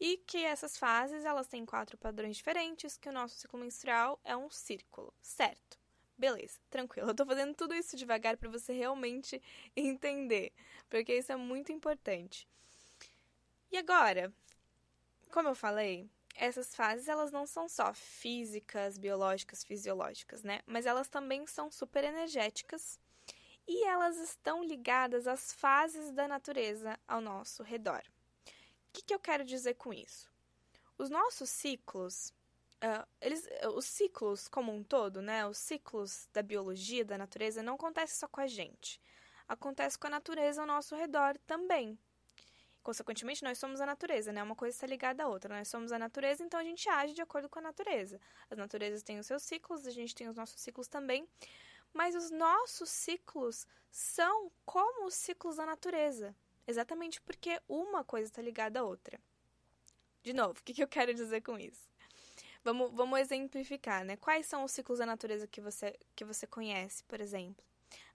e 0.00 0.18
que 0.26 0.44
essas 0.44 0.76
fases 0.76 1.24
elas 1.24 1.46
têm 1.46 1.64
quatro 1.64 1.96
padrões 1.98 2.36
diferentes, 2.36 2.96
que 2.96 3.08
o 3.08 3.12
nosso 3.12 3.36
ciclo 3.36 3.60
menstrual 3.60 4.18
é 4.24 4.36
um 4.36 4.50
círculo, 4.50 5.12
certo? 5.20 5.78
Beleza, 6.16 6.58
tranquilo. 6.70 7.08
Eu 7.10 7.14
tô 7.14 7.26
fazendo 7.26 7.54
tudo 7.54 7.74
isso 7.74 7.96
devagar 7.96 8.36
para 8.36 8.48
você 8.50 8.72
realmente 8.72 9.40
entender, 9.76 10.52
porque 10.88 11.14
isso 11.14 11.32
é 11.32 11.36
muito 11.36 11.72
importante. 11.72 12.48
E 13.70 13.76
agora, 13.76 14.32
como 15.30 15.48
eu 15.48 15.54
falei, 15.54 16.08
essas 16.34 16.74
fases 16.74 17.08
elas 17.08 17.32
não 17.32 17.46
são 17.46 17.68
só 17.68 17.92
físicas, 17.94 18.98
biológicas, 18.98 19.64
fisiológicas, 19.64 20.42
né? 20.42 20.60
Mas 20.66 20.86
elas 20.86 21.08
também 21.08 21.46
são 21.46 21.70
super 21.70 22.04
energéticas 22.04 23.00
e 23.66 23.84
elas 23.84 24.16
estão 24.18 24.62
ligadas 24.62 25.26
às 25.26 25.52
fases 25.52 26.12
da 26.12 26.28
natureza 26.28 26.98
ao 27.08 27.20
nosso 27.20 27.62
redor. 27.62 28.02
O 28.46 28.92
que, 28.92 29.02
que 29.02 29.14
eu 29.14 29.18
quero 29.18 29.44
dizer 29.44 29.74
com 29.74 29.92
isso? 29.92 30.30
Os 30.96 31.10
nossos 31.10 31.50
ciclos, 31.50 32.32
uh, 32.82 33.06
eles, 33.20 33.46
os 33.74 33.84
ciclos 33.84 34.46
como 34.48 34.72
um 34.72 34.82
todo, 34.82 35.20
né? 35.20 35.46
Os 35.46 35.58
ciclos 35.58 36.28
da 36.32 36.42
biologia, 36.42 37.04
da 37.04 37.18
natureza, 37.18 37.62
não 37.62 37.74
acontecem 37.74 38.16
só 38.16 38.28
com 38.28 38.40
a 38.40 38.46
gente. 38.46 39.00
Acontece 39.48 39.98
com 39.98 40.06
a 40.06 40.10
natureza 40.10 40.60
ao 40.60 40.66
nosso 40.66 40.94
redor 40.94 41.36
também. 41.46 41.98
Consequentemente, 42.86 43.42
nós 43.42 43.58
somos 43.58 43.80
a 43.80 43.84
natureza, 43.84 44.32
né? 44.32 44.40
Uma 44.40 44.54
coisa 44.54 44.76
está 44.76 44.86
ligada 44.86 45.24
à 45.24 45.26
outra. 45.26 45.52
Nós 45.52 45.66
somos 45.66 45.90
a 45.90 45.98
natureza, 45.98 46.44
então 46.44 46.60
a 46.60 46.62
gente 46.62 46.88
age 46.88 47.14
de 47.14 47.20
acordo 47.20 47.48
com 47.48 47.58
a 47.58 47.62
natureza. 47.62 48.20
As 48.48 48.56
naturezas 48.56 49.02
têm 49.02 49.18
os 49.18 49.26
seus 49.26 49.42
ciclos, 49.42 49.88
a 49.88 49.90
gente 49.90 50.14
tem 50.14 50.28
os 50.28 50.36
nossos 50.36 50.60
ciclos 50.60 50.86
também. 50.86 51.28
Mas 51.92 52.14
os 52.14 52.30
nossos 52.30 52.88
ciclos 52.88 53.66
são 53.90 54.52
como 54.64 55.04
os 55.04 55.14
ciclos 55.14 55.56
da 55.56 55.66
natureza. 55.66 56.32
Exatamente 56.64 57.20
porque 57.20 57.60
uma 57.68 58.04
coisa 58.04 58.28
está 58.28 58.40
ligada 58.40 58.78
à 58.78 58.84
outra. 58.84 59.18
De 60.22 60.32
novo, 60.32 60.60
o 60.60 60.62
que, 60.62 60.80
eu 60.80 60.86
quero 60.86 61.12
dizer 61.12 61.40
com 61.40 61.58
isso? 61.58 61.90
Vamos, 62.62 62.92
vamos 62.92 63.18
exemplificar, 63.18 64.04
né? 64.04 64.16
Quais 64.16 64.46
são 64.46 64.62
os 64.62 64.70
ciclos 64.70 65.00
da 65.00 65.06
natureza 65.06 65.48
que 65.48 65.60
você, 65.60 65.98
que 66.14 66.24
você 66.24 66.46
conhece, 66.46 67.02
por 67.02 67.20
exemplo? 67.20 67.66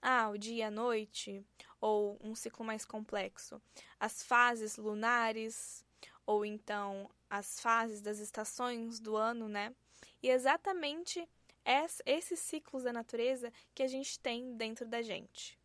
Ah, 0.02 0.30
o 0.30 0.38
dia 0.38 0.56
e 0.56 0.64
a 0.64 0.72
noite, 0.72 1.46
ou 1.82 2.18
um 2.22 2.36
ciclo 2.36 2.64
mais 2.64 2.86
complexo. 2.86 3.60
As 4.00 4.24
fases 4.24 4.78
lunares, 4.78 5.84
ou 6.26 6.46
então 6.46 7.10
as 7.30 7.60
fases 7.60 8.02
das 8.02 8.20
estações 8.20 9.00
do 9.00 9.18
ano, 9.18 9.50
né? 9.50 9.74
E 10.22 10.30
exatamente 10.30 11.28
esses 12.06 12.40
ciclos 12.40 12.84
da 12.84 12.94
natureza 12.94 13.52
que 13.74 13.84
a 13.84 13.88
gente 13.88 14.20
tem 14.20 14.56
dentro 14.56 14.86
da 14.86 15.02
gente. 15.02 15.60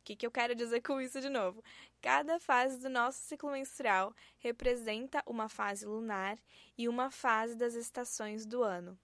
O 0.00 0.04
que, 0.04 0.16
que 0.16 0.26
eu 0.26 0.30
quero 0.30 0.54
dizer 0.54 0.82
com 0.82 1.00
isso 1.00 1.20
de 1.20 1.28
novo? 1.28 1.62
Cada 2.00 2.40
fase 2.40 2.78
do 2.78 2.88
nosso 2.88 3.20
ciclo 3.20 3.52
menstrual 3.52 4.14
representa 4.38 5.22
uma 5.24 5.48
fase 5.48 5.86
lunar 5.86 6.36
e 6.76 6.88
uma 6.88 7.10
fase 7.10 7.54
das 7.54 7.74
estações 7.74 8.44
do 8.44 8.64
ano. 8.64 8.98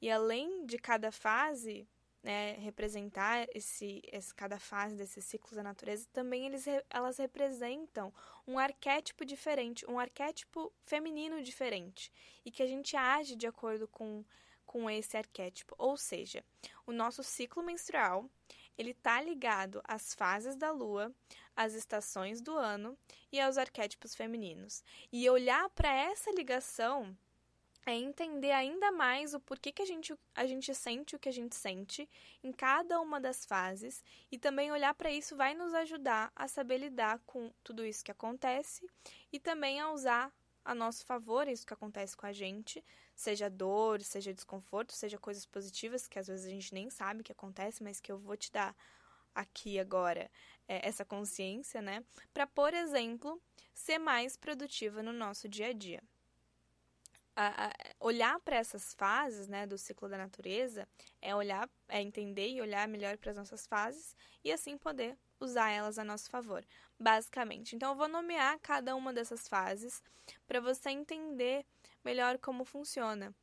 E 0.00 0.08
além 0.08 0.64
de 0.64 0.78
cada 0.78 1.10
fase 1.10 1.88
né, 2.26 2.54
representar 2.54 3.46
esse, 3.54 4.02
esse, 4.10 4.34
cada 4.34 4.58
fase 4.58 4.96
desses 4.96 5.24
ciclos 5.24 5.54
da 5.54 5.62
natureza, 5.62 6.08
também 6.12 6.44
eles, 6.44 6.64
elas 6.90 7.18
representam 7.18 8.12
um 8.44 8.58
arquétipo 8.58 9.24
diferente, 9.24 9.88
um 9.88 9.96
arquétipo 9.96 10.72
feminino 10.84 11.40
diferente, 11.40 12.10
e 12.44 12.50
que 12.50 12.64
a 12.64 12.66
gente 12.66 12.96
age 12.96 13.36
de 13.36 13.46
acordo 13.46 13.86
com, 13.86 14.24
com 14.66 14.90
esse 14.90 15.16
arquétipo. 15.16 15.76
Ou 15.78 15.96
seja, 15.96 16.44
o 16.84 16.90
nosso 16.90 17.22
ciclo 17.22 17.62
menstrual 17.62 18.28
ele 18.76 18.90
está 18.90 19.22
ligado 19.22 19.80
às 19.84 20.12
fases 20.12 20.56
da 20.56 20.72
lua, 20.72 21.14
às 21.54 21.74
estações 21.74 22.40
do 22.40 22.56
ano 22.56 22.98
e 23.30 23.40
aos 23.40 23.56
arquétipos 23.56 24.16
femininos. 24.16 24.82
E 25.12 25.30
olhar 25.30 25.70
para 25.70 25.94
essa 25.94 26.32
ligação 26.32 27.16
é 27.86 27.94
entender 27.94 28.50
ainda 28.50 28.90
mais 28.90 29.32
o 29.32 29.38
porquê 29.38 29.70
que 29.70 29.80
a 29.80 29.86
gente, 29.86 30.12
a 30.34 30.44
gente 30.44 30.74
sente 30.74 31.14
o 31.14 31.18
que 31.20 31.28
a 31.28 31.32
gente 31.32 31.54
sente 31.54 32.10
em 32.42 32.52
cada 32.52 33.00
uma 33.00 33.20
das 33.20 33.46
fases 33.46 34.02
e 34.30 34.36
também 34.36 34.72
olhar 34.72 34.92
para 34.92 35.12
isso 35.12 35.36
vai 35.36 35.54
nos 35.54 35.72
ajudar 35.72 36.32
a 36.34 36.48
saber 36.48 36.78
lidar 36.78 37.20
com 37.24 37.52
tudo 37.62 37.86
isso 37.86 38.04
que 38.04 38.10
acontece 38.10 38.84
e 39.32 39.38
também 39.38 39.80
a 39.80 39.92
usar 39.92 40.32
a 40.64 40.74
nosso 40.74 41.06
favor 41.06 41.46
isso 41.46 41.64
que 41.64 41.72
acontece 41.72 42.16
com 42.16 42.26
a 42.26 42.32
gente, 42.32 42.84
seja 43.14 43.48
dor, 43.48 44.02
seja 44.02 44.34
desconforto, 44.34 44.92
seja 44.92 45.16
coisas 45.16 45.46
positivas 45.46 46.08
que 46.08 46.18
às 46.18 46.26
vezes 46.26 46.44
a 46.44 46.50
gente 46.50 46.74
nem 46.74 46.90
sabe 46.90 47.22
que 47.22 47.30
acontece, 47.30 47.84
mas 47.84 48.00
que 48.00 48.10
eu 48.10 48.18
vou 48.18 48.36
te 48.36 48.50
dar 48.50 48.76
aqui 49.32 49.78
agora 49.78 50.28
é, 50.66 50.88
essa 50.88 51.04
consciência, 51.04 51.80
né? 51.80 52.02
Para, 52.34 52.48
por 52.48 52.74
exemplo, 52.74 53.40
ser 53.72 53.98
mais 53.98 54.36
produtiva 54.36 55.04
no 55.04 55.12
nosso 55.12 55.48
dia 55.48 55.68
a 55.68 55.72
dia. 55.72 56.02
A, 57.38 57.66
a, 57.66 57.72
olhar 58.00 58.40
para 58.40 58.56
essas 58.56 58.94
fases 58.94 59.46
né, 59.46 59.66
do 59.66 59.76
ciclo 59.76 60.08
da 60.08 60.16
natureza 60.16 60.88
é 61.20 61.36
olhar, 61.36 61.68
é 61.86 62.00
entender 62.00 62.48
e 62.48 62.62
olhar 62.62 62.88
melhor 62.88 63.18
para 63.18 63.30
as 63.30 63.36
nossas 63.36 63.66
fases 63.66 64.16
e 64.42 64.50
assim 64.50 64.78
poder 64.78 65.18
usar 65.38 65.70
elas 65.70 65.98
a 65.98 66.04
nosso 66.04 66.30
favor, 66.30 66.64
basicamente. 66.98 67.76
Então, 67.76 67.90
eu 67.90 67.96
vou 67.96 68.08
nomear 68.08 68.58
cada 68.60 68.96
uma 68.96 69.12
dessas 69.12 69.46
fases 69.46 70.02
para 70.46 70.60
você 70.60 70.90
entender 70.90 71.64
melhor 72.02 72.38
como 72.38 72.64
funciona. 72.64 73.34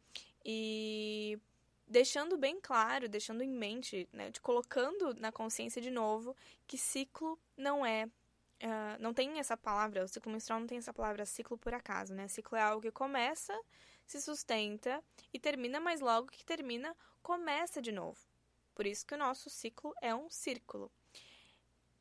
E 0.43 1.39
deixando 1.87 2.37
bem 2.37 2.59
claro, 2.59 3.07
deixando 3.07 3.43
em 3.43 3.51
mente, 3.51 4.09
né, 4.11 4.31
de 4.31 4.41
colocando 4.41 5.13
na 5.15 5.31
consciência 5.31 5.81
de 5.81 5.91
novo 5.91 6.35
que 6.65 6.77
ciclo 6.77 7.39
não 7.55 7.85
é 7.85 8.07
Uh, 8.63 8.95
não 8.97 9.13
tem 9.13 9.39
essa 9.39 9.57
palavra, 9.57 10.05
o 10.05 10.07
ciclo 10.07 10.31
menstrual 10.31 10.61
não 10.61 10.67
tem 10.67 10.77
essa 10.77 10.93
palavra 10.93 11.25
ciclo 11.25 11.57
por 11.57 11.73
acaso, 11.73 12.13
né? 12.13 12.29
Ciclo 12.29 12.57
é 12.57 12.61
algo 12.61 12.81
que 12.81 12.91
começa, 12.91 13.53
se 14.05 14.21
sustenta 14.21 15.03
e 15.33 15.39
termina, 15.39 15.81
mas 15.81 15.99
logo 15.99 16.29
que 16.29 16.45
termina, 16.45 16.95
começa 17.21 17.81
de 17.81 17.91
novo. 17.91 18.17
Por 18.73 18.85
isso 18.85 19.05
que 19.05 19.15
o 19.15 19.17
nosso 19.17 19.49
ciclo 19.49 19.93
é 20.01 20.15
um 20.15 20.29
círculo. 20.29 20.89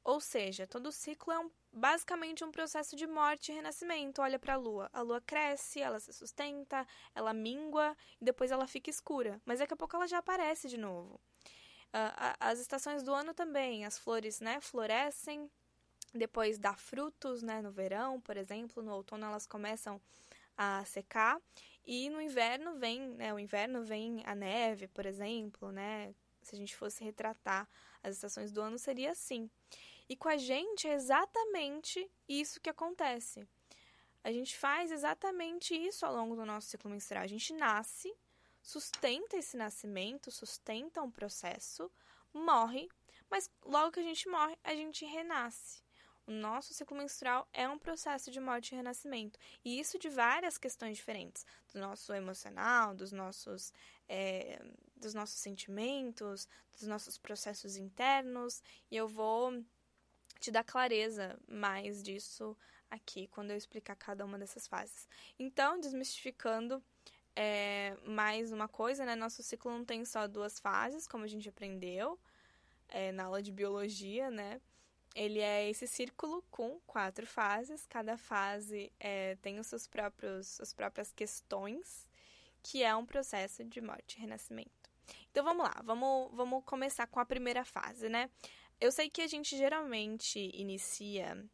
Ou 0.04 0.21
seja, 0.21 0.64
todo 0.64 0.92
ciclo 0.92 1.33
é 1.33 1.38
um, 1.40 1.50
basicamente 1.73 2.45
um 2.45 2.52
processo 2.52 2.95
de 2.95 3.09
morte 3.09 3.50
e 3.50 3.54
renascimento. 3.54 4.23
Olha 4.23 4.38
para 4.38 4.54
a 4.54 4.57
lua. 4.57 4.88
A 4.92 5.00
lua 5.00 5.21
cresce, 5.21 5.81
ela 5.81 5.99
se 5.99 6.12
sustenta, 6.12 6.87
ela 7.12 7.33
mingua 7.33 7.97
e 8.21 8.25
depois 8.25 8.52
ela 8.52 8.66
fica 8.69 8.88
escura. 8.88 9.40
Mas 9.45 9.59
daqui 9.59 9.75
a 9.75 9.76
pouco 9.76 9.97
ela 9.97 10.07
já 10.07 10.19
aparece 10.19 10.69
de 10.69 10.76
novo. 10.76 11.21
Uh, 11.95 12.35
as 12.40 12.59
estações 12.59 13.02
do 13.02 13.12
ano 13.12 13.35
também, 13.35 13.85
as 13.85 13.99
flores 13.99 14.40
né, 14.40 14.61
florescem, 14.61 15.50
depois 16.14 16.59
dá 16.59 16.75
frutos 16.75 17.42
né, 17.42 17.62
no 17.62 17.71
verão, 17.71 18.21
por 18.21 18.37
exemplo. 18.37 18.83
No 18.83 18.92
outono 18.92 19.25
elas 19.25 19.47
começam 19.47 20.00
a 20.57 20.85
secar. 20.85 21.40
E 21.85 22.09
no 22.11 22.21
inverno 22.21 22.76
vem, 22.76 23.09
né, 23.09 23.35
o 23.35 23.38
inverno 23.38 23.83
vem 23.83 24.23
a 24.25 24.35
neve, 24.35 24.87
por 24.88 25.07
exemplo, 25.07 25.73
né? 25.73 26.14
Se 26.42 26.54
a 26.54 26.59
gente 26.59 26.76
fosse 26.76 27.02
retratar 27.02 27.69
as 28.02 28.16
estações 28.16 28.52
do 28.52 28.61
ano, 28.61 28.78
seria 28.78 29.12
assim. 29.12 29.50
E 30.09 30.16
com 30.16 30.28
a 30.28 30.37
gente 30.37 30.87
é 30.87 30.95
exatamente 30.95 32.11
isso 32.28 32.61
que 32.61 32.71
acontece. 32.71 33.47
A 34.23 34.31
gente 34.31 34.57
faz 34.57 34.92
exatamente 34.92 35.75
isso 35.75 36.07
ao 36.07 36.14
longo 36.14 36.37
do 36.37 36.45
nosso 36.45 36.69
ciclo 36.69 36.90
menstrual. 36.90 37.25
A 37.25 37.26
gente 37.26 37.52
nasce, 37.54 38.14
sustenta 38.61 39.37
esse 39.37 39.57
nascimento, 39.57 40.31
sustenta 40.31 41.02
um 41.02 41.11
processo, 41.11 41.90
morre, 42.33 42.88
mas 43.28 43.50
logo 43.64 43.92
que 43.92 44.00
a 44.00 44.04
gente 44.04 44.28
morre, 44.28 44.57
a 44.62 44.75
gente 44.75 45.04
renasce. 45.04 45.82
O 46.26 46.31
nosso 46.31 46.73
ciclo 46.73 46.97
menstrual 46.97 47.49
é 47.52 47.69
um 47.69 47.79
processo 47.79 48.31
de 48.31 48.38
morte 48.38 48.73
e 48.73 48.76
renascimento. 48.76 49.38
E 49.64 49.81
isso 49.81 49.99
de 49.99 50.09
várias 50.09 50.57
questões 50.57 50.97
diferentes. 50.97 51.45
Do 51.73 51.81
nosso 51.81 52.12
emocional, 52.14 52.95
dos 52.95 53.11
nossos, 53.11 53.73
é, 54.09 54.62
dos 54.97 55.14
nossos 55.14 55.41
sentimentos, 55.41 56.49
dos 56.79 56.87
nossos 56.87 57.19
processos 57.19 57.76
internos. 57.76 58.62
E 58.91 58.97
eu 58.97 59.09
vou 59.09 59.64
te 60.38 60.50
dar 60.50 60.64
clareza 60.64 61.38
mais 61.49 62.02
disso 62.02 62.57
aqui 62.91 63.26
quando 63.29 63.50
eu 63.50 63.57
explicar 63.57 63.97
cada 63.97 64.25
uma 64.25 64.38
dessas 64.38 64.67
fases. 64.67 65.09
Então, 65.38 65.81
desmistificando 65.81 66.83
é, 67.35 67.97
mais 68.05 68.52
uma 68.52 68.69
coisa, 68.69 69.05
né? 69.05 69.17
Nosso 69.17 69.43
ciclo 69.43 69.73
não 69.73 69.85
tem 69.85 70.05
só 70.05 70.29
duas 70.29 70.61
fases, 70.61 71.07
como 71.09 71.25
a 71.25 71.29
gente 71.29 71.49
aprendeu 71.49 72.19
é, 72.88 73.11
na 73.11 73.25
aula 73.25 73.43
de 73.43 73.50
biologia, 73.50 74.31
né? 74.31 74.61
Ele 75.14 75.40
é 75.40 75.69
esse 75.69 75.87
círculo 75.87 76.42
com 76.50 76.81
quatro 76.87 77.26
fases. 77.26 77.87
Cada 77.87 78.16
fase 78.16 78.90
é, 78.99 79.37
tem 79.37 79.59
os 79.59 79.66
seus 79.66 79.87
próprios, 79.87 80.61
as 80.61 80.73
próprias 80.73 81.12
questões, 81.12 82.09
que 82.62 82.83
é 82.83 82.95
um 82.97 83.04
processo 83.04 83.64
de 83.64 83.81
morte 83.81 84.16
e 84.16 84.21
renascimento. 84.21 84.90
Então 85.31 85.45
vamos 85.45 85.64
lá, 85.64 85.75
vamos, 85.85 86.31
vamos 86.33 86.64
começar 86.64 87.07
com 87.07 87.21
a 87.21 87.25
primeira 87.25 87.64
fase, 87.64 88.09
né? 88.09 88.31
Eu 88.81 88.90
sei 88.90 89.09
que 89.09 89.23
a 89.23 89.26
gente 89.26 89.57
geralmente 89.57 90.38
inicia. 90.54 91.45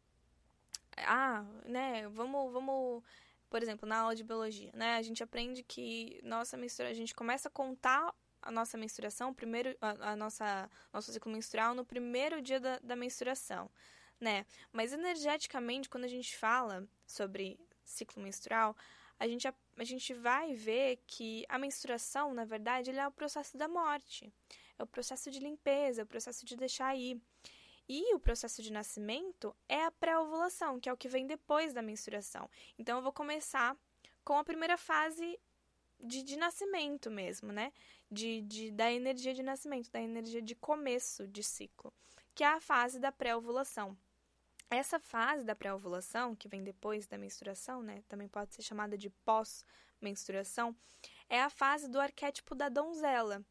Ah, 0.97 1.45
né? 1.65 2.07
Vamos, 2.09 2.51
vamos. 2.51 3.03
Por 3.49 3.61
exemplo, 3.63 3.87
na 3.87 3.99
aula 3.99 4.15
de 4.15 4.23
biologia, 4.23 4.71
né? 4.73 4.95
A 4.95 5.01
gente 5.01 5.23
aprende 5.23 5.63
que 5.63 6.19
nossa 6.23 6.57
menstruação. 6.57 6.91
A 6.91 6.95
gente 6.95 7.15
começa 7.15 7.47
a 7.47 7.51
contar 7.51 8.13
a 8.41 8.51
nossa 8.51 8.77
menstruação, 8.77 9.33
primeiro, 9.33 9.75
a, 9.81 10.11
a 10.11 10.15
nossa 10.15 10.69
nosso 10.93 11.11
ciclo 11.11 11.31
menstrual 11.31 11.73
no 11.73 11.85
primeiro 11.85 12.41
dia 12.41 12.59
da, 12.59 12.79
da 12.79 12.95
menstruação, 12.95 13.69
né? 14.19 14.45
Mas 14.71 14.93
energeticamente, 14.93 15.89
quando 15.89 16.05
a 16.05 16.09
gente 16.09 16.35
fala 16.37 16.87
sobre 17.05 17.59
ciclo 17.83 18.21
menstrual, 18.21 18.75
a 19.19 19.27
gente, 19.27 19.47
a, 19.47 19.53
a 19.77 19.83
gente 19.83 20.13
vai 20.13 20.53
ver 20.53 21.01
que 21.05 21.45
a 21.49 21.57
menstruação, 21.57 22.33
na 22.33 22.45
verdade, 22.45 22.89
ele 22.89 22.99
é 22.99 23.07
o 23.07 23.11
processo 23.11 23.57
da 23.57 23.67
morte 23.67 24.31
é 24.79 24.83
o 24.83 24.87
processo 24.87 25.29
de 25.29 25.39
limpeza, 25.39 26.01
é 26.01 26.03
o 26.03 26.07
processo 26.07 26.45
de 26.45 26.55
deixar 26.55 26.95
ir. 26.95 27.21
E 27.87 28.15
o 28.15 28.19
processo 28.19 28.61
de 28.61 28.71
nascimento 28.71 29.55
é 29.67 29.83
a 29.83 29.91
pré-ovulação, 29.91 30.79
que 30.79 30.87
é 30.87 30.93
o 30.93 30.97
que 30.97 31.09
vem 31.09 31.27
depois 31.27 31.73
da 31.73 31.81
menstruação. 31.81 32.49
Então, 32.77 32.97
eu 32.97 33.03
vou 33.03 33.11
começar 33.11 33.75
com 34.23 34.37
a 34.37 34.43
primeira 34.43 34.77
fase 34.77 35.39
de, 35.99 36.23
de 36.23 36.37
nascimento 36.37 37.09
mesmo, 37.11 37.51
né? 37.51 37.71
De, 38.09 38.41
de, 38.41 38.71
da 38.71 38.91
energia 38.91 39.33
de 39.33 39.43
nascimento, 39.43 39.91
da 39.91 40.01
energia 40.01 40.41
de 40.41 40.55
começo 40.55 41.27
de 41.27 41.43
ciclo, 41.43 41.93
que 42.33 42.43
é 42.43 42.47
a 42.47 42.59
fase 42.59 42.99
da 42.99 43.11
pré-ovulação. 43.11 43.97
Essa 44.69 44.99
fase 44.99 45.43
da 45.43 45.55
pré-ovulação, 45.55 46.35
que 46.35 46.47
vem 46.47 46.63
depois 46.63 47.07
da 47.07 47.17
menstruação, 47.17 47.81
né? 47.81 48.03
Também 48.07 48.27
pode 48.27 48.53
ser 48.53 48.61
chamada 48.61 48.97
de 48.97 49.09
pós-menstruação, 49.25 50.75
é 51.27 51.41
a 51.41 51.49
fase 51.49 51.87
do 51.87 51.99
arquétipo 51.99 52.55
da 52.55 52.69
donzela, 52.69 53.43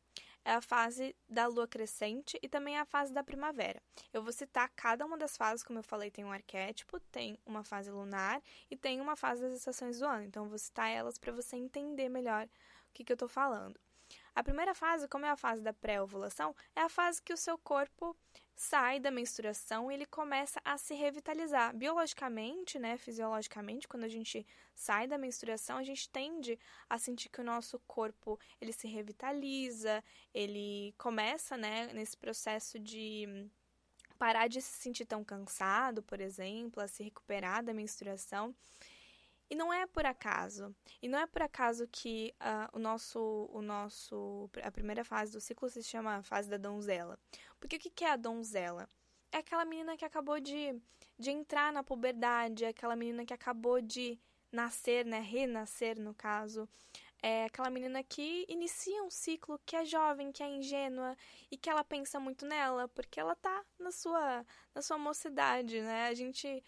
é 0.48 0.54
a 0.54 0.62
fase 0.62 1.14
da 1.28 1.46
lua 1.46 1.68
crescente 1.68 2.38
e 2.42 2.48
também 2.48 2.78
é 2.78 2.80
a 2.80 2.86
fase 2.86 3.12
da 3.12 3.22
primavera. 3.22 3.82
Eu 4.14 4.22
vou 4.22 4.32
citar 4.32 4.66
cada 4.74 5.04
uma 5.04 5.18
das 5.18 5.36
fases, 5.36 5.62
como 5.62 5.78
eu 5.78 5.82
falei, 5.82 6.10
tem 6.10 6.24
um 6.24 6.32
arquétipo, 6.32 6.98
tem 7.12 7.38
uma 7.44 7.62
fase 7.62 7.90
lunar 7.90 8.40
e 8.70 8.74
tem 8.74 8.98
uma 8.98 9.14
fase 9.14 9.42
das 9.42 9.58
estações 9.58 9.98
do 9.98 10.06
ano. 10.06 10.24
Então, 10.24 10.44
eu 10.44 10.48
vou 10.48 10.58
citar 10.58 10.88
elas 10.88 11.18
para 11.18 11.32
você 11.32 11.54
entender 11.54 12.08
melhor 12.08 12.46
o 12.46 12.92
que, 12.94 13.04
que 13.04 13.12
eu 13.12 13.14
estou 13.14 13.28
falando. 13.28 13.78
A 14.34 14.42
primeira 14.42 14.74
fase, 14.74 15.06
como 15.06 15.26
é 15.26 15.30
a 15.30 15.36
fase 15.36 15.60
da 15.60 15.74
pré-ovulação, 15.74 16.56
é 16.74 16.80
a 16.80 16.88
fase 16.88 17.20
que 17.20 17.34
o 17.34 17.36
seu 17.36 17.58
corpo 17.58 18.16
sai 18.58 18.98
da 18.98 19.08
menstruação 19.08 19.88
e 19.88 19.94
ele 19.94 20.04
começa 20.04 20.60
a 20.64 20.76
se 20.76 20.92
revitalizar. 20.92 21.72
Biologicamente, 21.76 22.76
né, 22.76 22.98
fisiologicamente, 22.98 23.86
quando 23.86 24.02
a 24.02 24.08
gente 24.08 24.44
sai 24.74 25.06
da 25.06 25.16
menstruação, 25.16 25.76
a 25.76 25.84
gente 25.84 26.08
tende 26.10 26.58
a 26.90 26.98
sentir 26.98 27.28
que 27.28 27.40
o 27.40 27.44
nosso 27.44 27.78
corpo, 27.86 28.36
ele 28.60 28.72
se 28.72 28.88
revitaliza, 28.88 30.02
ele 30.34 30.92
começa, 30.98 31.56
né, 31.56 31.92
nesse 31.92 32.16
processo 32.16 32.80
de 32.80 33.48
parar 34.18 34.48
de 34.48 34.60
se 34.60 34.72
sentir 34.72 35.06
tão 35.06 35.22
cansado, 35.22 36.02
por 36.02 36.20
exemplo, 36.20 36.82
a 36.82 36.88
se 36.88 37.04
recuperar 37.04 37.62
da 37.62 37.72
menstruação. 37.72 38.52
E 39.50 39.54
não 39.54 39.72
é 39.72 39.86
por 39.86 40.04
acaso. 40.04 40.74
E 41.00 41.08
não 41.08 41.18
é 41.18 41.26
por 41.26 41.42
acaso 41.42 41.88
que 41.90 42.34
uh, 42.40 42.76
o 42.76 42.78
nosso, 42.78 43.48
o 43.52 43.62
nosso, 43.62 44.50
a 44.62 44.70
primeira 44.70 45.04
fase 45.04 45.32
do 45.32 45.40
ciclo 45.40 45.68
se 45.70 45.82
chama 45.82 46.16
a 46.16 46.22
fase 46.22 46.50
da 46.50 46.58
donzela. 46.58 47.18
Porque 47.58 47.76
o 47.76 47.78
que 47.78 48.04
é 48.04 48.10
a 48.10 48.16
donzela? 48.16 48.88
É 49.32 49.38
aquela 49.38 49.64
menina 49.64 49.96
que 49.96 50.04
acabou 50.04 50.38
de, 50.40 50.80
de 51.18 51.30
entrar 51.30 51.72
na 51.72 51.82
puberdade, 51.82 52.64
é 52.64 52.68
aquela 52.68 52.96
menina 52.96 53.24
que 53.24 53.34
acabou 53.34 53.80
de 53.80 54.18
nascer, 54.50 55.04
né, 55.04 55.20
renascer 55.20 55.98
no 56.00 56.14
caso. 56.14 56.68
É 57.20 57.46
aquela 57.46 57.68
menina 57.68 58.02
que 58.02 58.46
inicia 58.48 59.02
um 59.02 59.10
ciclo, 59.10 59.60
que 59.66 59.74
é 59.74 59.84
jovem, 59.84 60.30
que 60.30 60.42
é 60.42 60.48
ingênua 60.48 61.16
e 61.50 61.56
que 61.56 61.68
ela 61.68 61.82
pensa 61.82 62.20
muito 62.20 62.46
nela, 62.46 62.86
porque 62.88 63.18
ela 63.18 63.34
tá 63.34 63.64
na 63.78 63.90
sua, 63.90 64.46
na 64.72 64.82
sua 64.82 64.96
mocidade, 64.98 65.80
né? 65.80 66.06
A 66.06 66.14
gente 66.14 66.62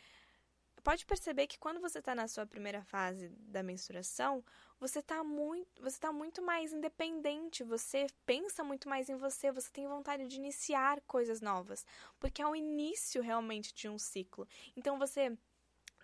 pode 0.80 1.06
perceber 1.06 1.46
que 1.46 1.58
quando 1.58 1.80
você 1.80 1.98
está 1.98 2.14
na 2.14 2.26
sua 2.26 2.46
primeira 2.46 2.82
fase 2.82 3.28
da 3.28 3.62
menstruação, 3.62 4.44
você 4.78 5.00
está 5.00 5.22
muito, 5.22 5.82
você 5.82 5.98
tá 5.98 6.12
muito 6.12 6.42
mais 6.42 6.72
independente, 6.72 7.62
você 7.62 8.06
pensa 8.24 8.64
muito 8.64 8.88
mais 8.88 9.08
em 9.08 9.16
você, 9.16 9.52
você 9.52 9.70
tem 9.70 9.86
vontade 9.86 10.26
de 10.26 10.36
iniciar 10.36 11.00
coisas 11.02 11.40
novas, 11.40 11.84
porque 12.18 12.42
é 12.42 12.46
o 12.46 12.56
início 12.56 13.22
realmente 13.22 13.74
de 13.74 13.88
um 13.88 13.98
ciclo. 13.98 14.48
Então 14.76 14.98
você 14.98 15.36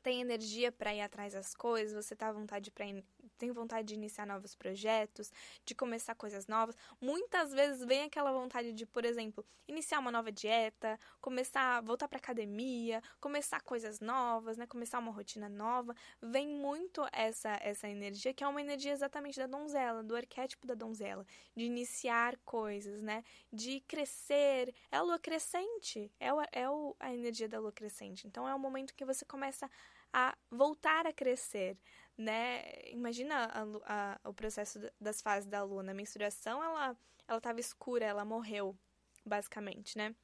tem 0.03 0.21
energia 0.21 0.71
para 0.71 0.95
ir 0.95 1.01
atrás 1.01 1.33
das 1.33 1.53
coisas, 1.55 2.05
você 2.05 2.15
tá 2.15 2.31
vontade 2.31 2.71
para 2.71 2.87
tem 3.37 3.51
vontade 3.53 3.89
de 3.89 3.95
iniciar 3.95 4.27
novos 4.27 4.55
projetos, 4.55 5.33
de 5.65 5.75
começar 5.75 6.15
coisas 6.15 6.47
novas. 6.47 6.77
Muitas 7.01 7.53
vezes 7.53 7.85
vem 7.85 8.03
aquela 8.03 8.33
vontade 8.33 8.73
de, 8.73 8.87
por 8.87 9.05
exemplo, 9.05 9.45
iniciar 9.69 9.99
uma 9.99 10.11
nova 10.11 10.31
dieta, 10.31 10.99
começar, 11.21 11.81
voltar 11.83 12.09
para 12.09 12.19
academia, 12.19 13.03
começar 13.21 13.61
coisas 13.61 14.01
novas, 14.01 14.57
né, 14.57 14.67
começar 14.67 14.99
uma 14.99 15.13
rotina 15.13 15.49
nova. 15.49 15.95
Vem 16.23 16.49
muito 16.49 17.07
essa 17.13 17.59
essa 17.63 17.89
energia, 17.89 18.33
que 18.33 18.45
é 18.45 18.49
uma 18.49 18.61
energia 18.61 18.93
exatamente 18.93 19.39
da 19.39 19.47
donzela, 19.47 20.03
do 20.03 20.17
arquétipo 20.17 20.67
da 20.67 20.75
donzela, 20.75 21.27
de 21.55 21.65
iniciar 21.65 22.37
coisas, 22.45 23.03
né, 23.03 23.25
de 23.53 23.81
crescer. 23.81 24.75
É 24.91 24.97
a 24.97 25.03
lua 25.03 25.19
crescente, 25.19 26.11
é, 26.21 26.33
o, 26.33 26.41
é 26.53 26.71
o, 26.71 26.97
a 27.01 27.13
energia 27.13 27.49
da 27.49 27.59
lua 27.59 27.73
crescente. 27.73 28.27
Então 28.27 28.49
é 28.49 28.55
o 28.55 28.59
momento 28.59 28.95
que 28.95 29.05
você 29.05 29.25
começa 29.25 29.71
a 30.13 30.37
voltar 30.51 31.07
a 31.07 31.13
crescer, 31.13 31.77
né? 32.17 32.63
Imagina 32.91 33.45
a, 33.45 34.19
a, 34.25 34.29
o 34.29 34.35
processo 34.35 34.81
das 35.01 35.21
fases 35.21 35.49
da 35.49 35.63
lua. 35.63 35.83
Na 35.83 35.95
menstruação, 35.95 36.63
ela 36.63 36.97
ela 37.29 37.39
estava 37.39 37.61
escura, 37.61 38.05
ela 38.05 38.25
morreu, 38.25 38.77
basicamente, 39.25 39.99
né? 39.99 40.15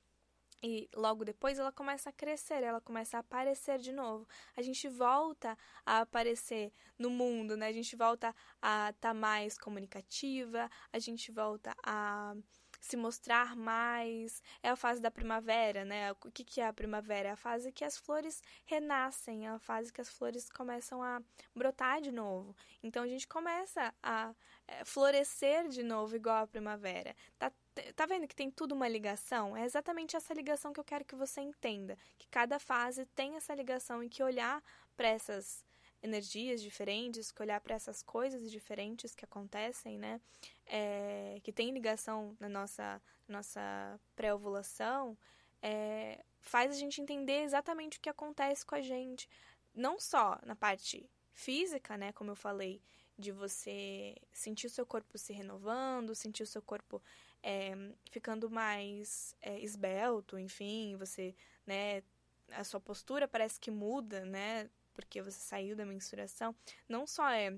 E 0.62 0.88
logo 0.94 1.24
depois 1.24 1.58
ela 1.58 1.72
começa 1.72 2.10
a 2.10 2.12
crescer, 2.12 2.62
ela 2.62 2.80
começa 2.80 3.16
a 3.16 3.20
aparecer 3.20 3.78
de 3.78 3.90
novo. 3.90 4.28
A 4.56 4.62
gente 4.62 4.88
volta 4.88 5.58
a 5.84 6.00
aparecer 6.00 6.72
no 6.96 7.10
mundo, 7.10 7.56
né? 7.56 7.66
A 7.66 7.72
gente 7.72 7.96
volta 7.96 8.28
a 8.60 8.90
estar 8.90 9.08
tá 9.08 9.14
mais 9.14 9.58
comunicativa, 9.58 10.70
a 10.92 10.98
gente 11.00 11.32
volta 11.32 11.74
a 11.84 12.36
se 12.82 12.96
mostrar 12.96 13.54
mais. 13.56 14.42
É 14.60 14.68
a 14.68 14.76
fase 14.76 15.00
da 15.00 15.10
primavera, 15.10 15.84
né? 15.84 16.10
O 16.12 16.16
que, 16.32 16.42
que 16.44 16.60
é 16.60 16.66
a 16.66 16.72
primavera? 16.72 17.28
É 17.28 17.32
a 17.32 17.36
fase 17.36 17.70
que 17.70 17.84
as 17.84 17.96
flores 17.96 18.42
renascem, 18.66 19.46
é 19.46 19.50
a 19.50 19.58
fase 19.58 19.92
que 19.92 20.00
as 20.00 20.10
flores 20.10 20.50
começam 20.50 21.00
a 21.00 21.22
brotar 21.54 22.00
de 22.00 22.10
novo. 22.10 22.54
Então 22.82 23.04
a 23.04 23.06
gente 23.06 23.26
começa 23.28 23.94
a 24.02 24.34
é, 24.66 24.84
florescer 24.84 25.68
de 25.68 25.84
novo, 25.84 26.16
igual 26.16 26.42
a 26.42 26.46
primavera. 26.46 27.14
Tá 27.38 27.52
Tá 27.96 28.04
vendo 28.04 28.28
que 28.28 28.36
tem 28.36 28.50
tudo 28.50 28.74
uma 28.74 28.86
ligação? 28.86 29.56
É 29.56 29.64
exatamente 29.64 30.14
essa 30.14 30.34
ligação 30.34 30.74
que 30.74 30.80
eu 30.80 30.84
quero 30.84 31.06
que 31.06 31.14
você 31.14 31.40
entenda. 31.40 31.96
Que 32.18 32.28
cada 32.28 32.58
fase 32.58 33.06
tem 33.14 33.36
essa 33.36 33.54
ligação 33.54 34.02
e 34.02 34.10
que 34.10 34.22
olhar 34.22 34.62
para 34.94 35.08
essas 35.08 35.64
energias 36.02 36.60
diferentes, 36.60 37.30
que 37.30 37.42
olhar 37.42 37.60
para 37.60 37.74
essas 37.74 38.02
coisas 38.02 38.50
diferentes 38.50 39.14
que 39.14 39.24
acontecem, 39.24 39.98
né? 39.98 40.20
É, 40.66 41.38
que 41.42 41.52
tem 41.52 41.70
ligação 41.72 42.36
na 42.40 42.48
nossa, 42.48 43.00
nossa 43.28 44.00
pré-ovulação, 44.16 45.16
é, 45.62 46.24
faz 46.40 46.72
a 46.72 46.74
gente 46.74 47.00
entender 47.00 47.44
exatamente 47.44 47.98
o 47.98 48.00
que 48.00 48.08
acontece 48.08 48.66
com 48.66 48.74
a 48.74 48.80
gente. 48.80 49.28
Não 49.74 49.98
só 50.00 50.38
na 50.44 50.56
parte 50.56 51.08
física, 51.32 51.96
né? 51.96 52.12
Como 52.12 52.30
eu 52.30 52.36
falei, 52.36 52.82
de 53.16 53.30
você 53.30 54.16
sentir 54.32 54.66
o 54.66 54.70
seu 54.70 54.84
corpo 54.84 55.16
se 55.16 55.32
renovando, 55.32 56.14
sentir 56.14 56.42
o 56.42 56.46
seu 56.46 56.60
corpo 56.60 57.00
é, 57.42 57.72
ficando 58.10 58.50
mais 58.50 59.34
é, 59.40 59.58
esbelto, 59.60 60.38
enfim, 60.38 60.96
você, 60.96 61.34
né? 61.66 62.02
A 62.50 62.64
sua 62.64 62.80
postura 62.80 63.26
parece 63.26 63.58
que 63.58 63.70
muda, 63.70 64.24
né? 64.26 64.68
Porque 64.94 65.22
você 65.22 65.38
saiu 65.38 65.76
da 65.76 65.84
menstruação, 65.84 66.54
não 66.88 67.06
só 67.06 67.28
é 67.30 67.56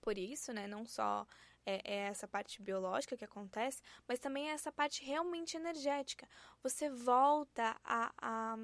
por 0.00 0.18
isso, 0.18 0.52
né? 0.52 0.66
Não 0.66 0.84
só 0.84 1.26
é, 1.66 1.80
é, 1.84 1.96
essa 2.08 2.28
parte 2.28 2.60
biológica 2.60 3.16
que 3.16 3.24
acontece, 3.24 3.80
mas 4.06 4.18
também 4.18 4.50
é 4.50 4.52
essa 4.52 4.70
parte 4.70 5.04
realmente 5.04 5.56
energética. 5.56 6.28
Você 6.62 6.90
volta 6.90 7.76
a, 7.82 8.12
a, 8.20 8.56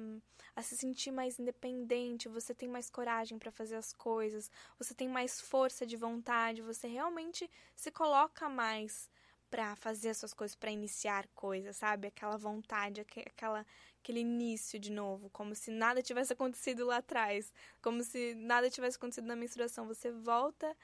a 0.55 0.61
se 0.61 0.77
sentir 0.77 1.11
mais 1.11 1.39
independente, 1.39 2.29
você 2.29 2.53
tem 2.53 2.69
mais 2.69 2.89
coragem 2.89 3.39
para 3.39 3.51
fazer 3.51 3.75
as 3.75 3.91
coisas, 3.91 4.51
você 4.77 4.93
tem 4.93 5.09
mais 5.09 5.41
força 5.41 5.85
de 5.85 5.97
vontade, 5.97 6.61
você 6.61 6.87
realmente 6.87 7.49
se 7.75 7.91
coloca 7.91 8.47
mais 8.47 9.09
para 9.49 9.75
fazer 9.75 10.09
as 10.09 10.17
suas 10.17 10.33
coisas, 10.33 10.55
para 10.55 10.71
iniciar 10.71 11.27
coisas, 11.35 11.75
sabe? 11.75 12.07
Aquela 12.07 12.37
vontade, 12.37 13.01
aquela, 13.01 13.65
aquele 14.01 14.19
início 14.19 14.79
de 14.79 14.91
novo, 14.91 15.29
como 15.29 15.55
se 15.55 15.71
nada 15.71 16.01
tivesse 16.01 16.33
acontecido 16.33 16.85
lá 16.85 16.97
atrás, 16.97 17.53
como 17.81 18.03
se 18.03 18.35
nada 18.35 18.69
tivesse 18.69 18.97
acontecido 18.97 19.27
na 19.27 19.35
menstruação. 19.35 19.87
Você 19.87 20.11
volta 20.11 20.75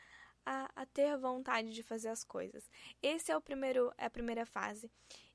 a, 0.45 0.69
a 0.75 0.85
ter 0.85 1.17
vontade 1.17 1.73
de 1.73 1.83
fazer 1.83 2.09
as 2.09 2.23
coisas. 2.23 2.69
Esse 3.01 3.31
é 3.31 3.37
o 3.37 3.41
primeiro, 3.41 3.91
é 3.97 4.05
a 4.05 4.09
primeira 4.09 4.45
fase. 4.45 4.89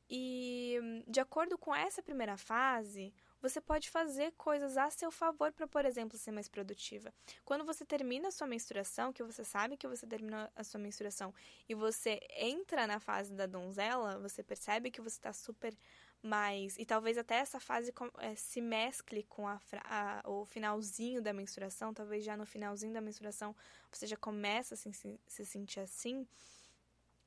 E 0.09 0.79
de 1.09 1.21
acordo 1.21 1.59
com 1.59 1.75
essa 1.75 2.03
primeira 2.03 2.37
fase, 2.37 3.13
você 3.41 3.61
pode 3.61 3.91
fazer 3.91 4.33
coisas 4.37 4.77
a 4.77 4.89
seu 4.89 5.11
favor 5.11 5.51
para, 5.53 5.67
por 5.67 5.85
exemplo, 5.85 6.17
ser 6.17 6.31
mais 6.31 6.49
produtiva. 6.49 7.13
Quando 7.45 7.65
você 7.65 7.85
termina 7.85 8.29
a 8.29 8.31
sua 8.31 8.47
menstruação, 8.47 9.13
que 9.13 9.25
você 9.25 9.43
sabe 9.43 9.77
que 9.77 9.89
você 9.89 10.07
terminou 10.07 10.49
a 10.55 10.63
sua 10.63 10.79
menstruação 10.79 11.35
e 11.69 11.75
você 11.75 12.21
entra 12.37 12.87
na 12.87 13.01
fase 13.01 13.35
da 13.35 13.47
donzela, 13.47 14.19
você 14.19 14.43
percebe 14.45 14.91
que 14.91 15.01
você 15.01 15.17
está 15.17 15.33
super 15.33 15.77
mais. 16.23 16.79
E 16.79 16.87
talvez 16.87 17.19
até 17.19 17.37
essa 17.37 17.59
fase 17.59 17.93
é, 18.19 18.35
se 18.35 18.61
mescle 18.61 19.25
com 19.25 19.49
a, 19.49 19.61
a, 19.85 20.23
o 20.31 20.45
finalzinho 20.45 21.21
da 21.21 21.33
menstruação, 21.33 21.93
talvez 21.93 22.25
já 22.25 22.37
no 22.37 22.47
finalzinho 22.47 22.93
da 22.93 23.01
menstruação 23.01 23.55
você 23.91 24.07
já 24.07 24.17
começa 24.17 24.75
a 24.75 24.77
se, 24.77 25.21
se 25.27 25.45
sentir 25.45 25.81
assim. 25.81 26.27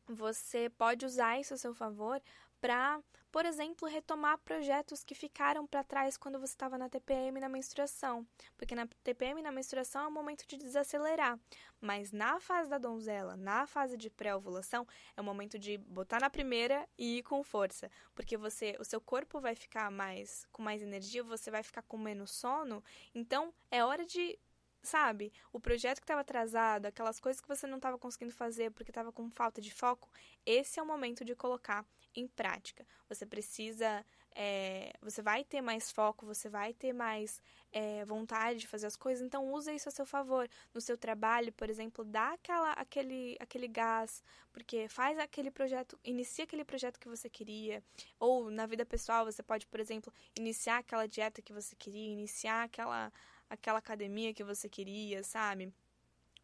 Você 0.07 0.69
pode 0.69 1.05
usar 1.05 1.39
isso 1.39 1.53
a 1.53 1.57
seu 1.57 1.73
favor 1.73 2.21
para, 2.61 3.01
por 3.31 3.45
exemplo, 3.45 3.87
retomar 3.87 4.37
projetos 4.39 5.03
que 5.03 5.13
ficaram 5.13 5.67
para 5.67 5.83
trás 5.83 6.17
quando 6.17 6.39
você 6.39 6.53
estava 6.53 6.77
na 6.77 6.89
TPM 6.89 7.39
na 7.39 7.49
menstruação, 7.49 8.25
porque 8.57 8.75
na 8.75 8.87
TPM 9.03 9.41
na 9.41 9.51
menstruação 9.51 10.03
é 10.03 10.07
o 10.07 10.11
momento 10.11 10.47
de 10.47 10.57
desacelerar, 10.57 11.39
mas 11.79 12.11
na 12.11 12.39
fase 12.39 12.69
da 12.69 12.77
donzela, 12.77 13.35
na 13.35 13.67
fase 13.67 13.97
de 13.97 14.09
pré-ovulação, 14.09 14.87
é 15.15 15.21
o 15.21 15.23
momento 15.23 15.59
de 15.59 15.77
botar 15.77 16.19
na 16.19 16.29
primeira 16.29 16.87
e 16.97 17.17
ir 17.17 17.23
com 17.23 17.43
força, 17.43 17.91
porque 18.13 18.37
você, 18.37 18.75
o 18.79 18.85
seu 18.85 19.01
corpo 19.01 19.39
vai 19.39 19.55
ficar 19.55 19.91
mais 19.91 20.47
com 20.51 20.61
mais 20.61 20.81
energia, 20.81 21.23
você 21.23 21.51
vai 21.51 21.63
ficar 21.63 21.81
com 21.83 21.97
menos 21.97 22.31
sono, 22.31 22.83
então 23.13 23.53
é 23.69 23.83
hora 23.83 24.05
de 24.05 24.39
sabe? 24.85 25.33
O 25.51 25.59
projeto 25.59 25.97
que 25.97 26.03
estava 26.03 26.21
atrasado, 26.21 26.85
aquelas 26.85 27.19
coisas 27.19 27.41
que 27.41 27.47
você 27.47 27.67
não 27.67 27.77
estava 27.77 27.97
conseguindo 27.97 28.31
fazer 28.31 28.71
porque 28.71 28.91
estava 28.91 29.11
com 29.11 29.29
falta 29.29 29.59
de 29.59 29.73
foco, 29.73 30.09
esse 30.45 30.79
é 30.79 30.83
o 30.83 30.85
momento 30.85 31.25
de 31.25 31.35
colocar 31.35 31.85
em 32.15 32.27
prática. 32.27 32.85
Você 33.09 33.25
precisa, 33.25 34.05
é, 34.33 34.93
você 35.01 35.21
vai 35.21 35.43
ter 35.43 35.61
mais 35.61 35.91
foco, 35.91 36.25
você 36.25 36.49
vai 36.49 36.73
ter 36.73 36.93
mais 36.93 37.41
é, 37.71 38.05
vontade 38.05 38.59
de 38.59 38.67
fazer 38.67 38.87
as 38.87 38.95
coisas, 38.95 39.25
então 39.25 39.51
usa 39.51 39.73
isso 39.73 39.89
a 39.89 39.91
seu 39.91 40.05
favor. 40.05 40.47
No 40.73 40.81
seu 40.81 40.97
trabalho, 40.97 41.51
por 41.53 41.69
exemplo, 41.69 42.05
dá 42.05 42.33
aquela, 42.33 42.71
aquele, 42.73 43.35
aquele 43.39 43.67
gás, 43.67 44.23
porque 44.51 44.87
faz 44.87 45.17
aquele 45.19 45.51
projeto, 45.51 45.99
inicia 46.03 46.45
aquele 46.45 46.63
projeto 46.63 46.99
que 46.99 47.09
você 47.09 47.29
queria. 47.29 47.83
Ou 48.19 48.49
na 48.49 48.65
vida 48.65 48.85
pessoal, 48.85 49.25
você 49.25 49.43
pode, 49.43 49.67
por 49.67 49.79
exemplo, 49.79 50.13
iniciar 50.37 50.77
aquela 50.79 51.07
dieta 51.07 51.41
que 51.41 51.53
você 51.53 51.75
queria, 51.75 52.13
iniciar 52.13 52.63
aquela, 52.63 53.11
aquela 53.49 53.79
academia 53.79 54.33
que 54.33 54.43
você 54.43 54.69
queria, 54.69 55.23
sabe? 55.23 55.73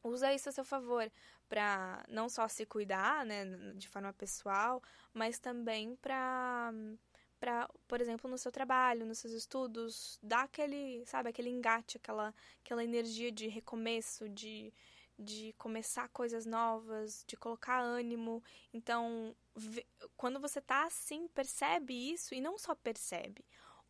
Usa 0.03 0.33
isso 0.33 0.49
a 0.49 0.51
seu 0.51 0.65
favor 0.65 1.11
para 1.51 2.01
não 2.07 2.29
só 2.29 2.47
se 2.47 2.65
cuidar, 2.65 3.25
né, 3.25 3.43
de 3.75 3.89
forma 3.89 4.13
pessoal, 4.13 4.81
mas 5.13 5.37
também 5.37 5.97
para 5.97 6.71
para, 7.41 7.67
por 7.87 7.99
exemplo, 7.99 8.29
no 8.29 8.37
seu 8.37 8.51
trabalho, 8.51 9.05
nos 9.05 9.17
seus 9.17 9.33
estudos, 9.33 10.19
dar 10.21 10.43
aquele, 10.43 11.03
sabe, 11.07 11.27
aquele 11.27 11.49
engate, 11.49 11.97
aquela 11.97 12.33
aquela 12.63 12.83
energia 12.83 13.31
de 13.31 13.47
recomeço, 13.49 14.29
de 14.29 14.73
de 15.19 15.53
começar 15.57 16.07
coisas 16.09 16.45
novas, 16.45 17.25
de 17.27 17.35
colocar 17.35 17.79
ânimo. 17.81 18.41
Então, 18.73 19.35
quando 20.15 20.39
você 20.39 20.61
tá 20.61 20.85
assim, 20.85 21.27
percebe 21.27 21.93
isso 22.13 22.33
e 22.33 22.39
não 22.41 22.57
só 22.57 22.73
percebe, 22.73 23.43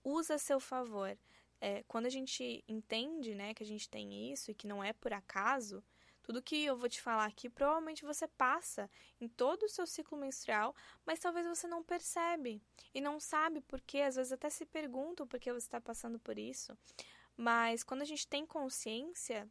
usa 0.04 0.36
a 0.36 0.40
seu 0.40 0.60
favor. 0.60 1.16
É, 1.62 1.84
quando 1.88 2.08
a 2.08 2.10
gente 2.10 2.64
entende, 2.68 3.36
né, 3.36 3.54
que 3.54 3.64
a 3.64 3.66
gente 3.66 3.88
tem 3.88 4.32
isso 4.34 4.50
e 4.50 4.56
que 4.56 4.68
não 4.68 4.84
é 4.84 4.94
por 4.94 5.14
acaso, 5.14 5.84
tudo 6.24 6.42
que 6.42 6.66
eu 6.66 6.78
vou 6.78 6.88
te 6.90 7.02
falar 7.02 7.26
aqui 7.26 7.50
provavelmente 7.50 8.06
você 8.06 8.28
passa 8.28 8.90
em 9.20 9.28
todo 9.28 9.64
o 9.64 9.70
seu 9.70 9.86
ciclo 9.86 10.18
menstrual, 10.18 10.76
mas 11.06 11.20
talvez 11.20 11.48
você 11.48 11.68
não 11.68 11.84
percebe 11.84 12.62
e 12.94 13.02
não 13.02 13.20
sabe 13.20 13.62
porque, 13.62 14.00
às 14.00 14.16
vezes 14.16 14.32
até 14.32 14.50
se 14.50 14.66
perguntam 14.66 15.28
por 15.28 15.40
que 15.40 15.52
você 15.52 15.66
está 15.66 15.82
passando 15.82 16.20
por 16.20 16.38
isso. 16.38 16.78
Mas 17.36 17.84
quando 17.84 18.02
a 18.02 18.06
gente 18.06 18.28
tem 18.28 18.46
consciência, 18.46 19.50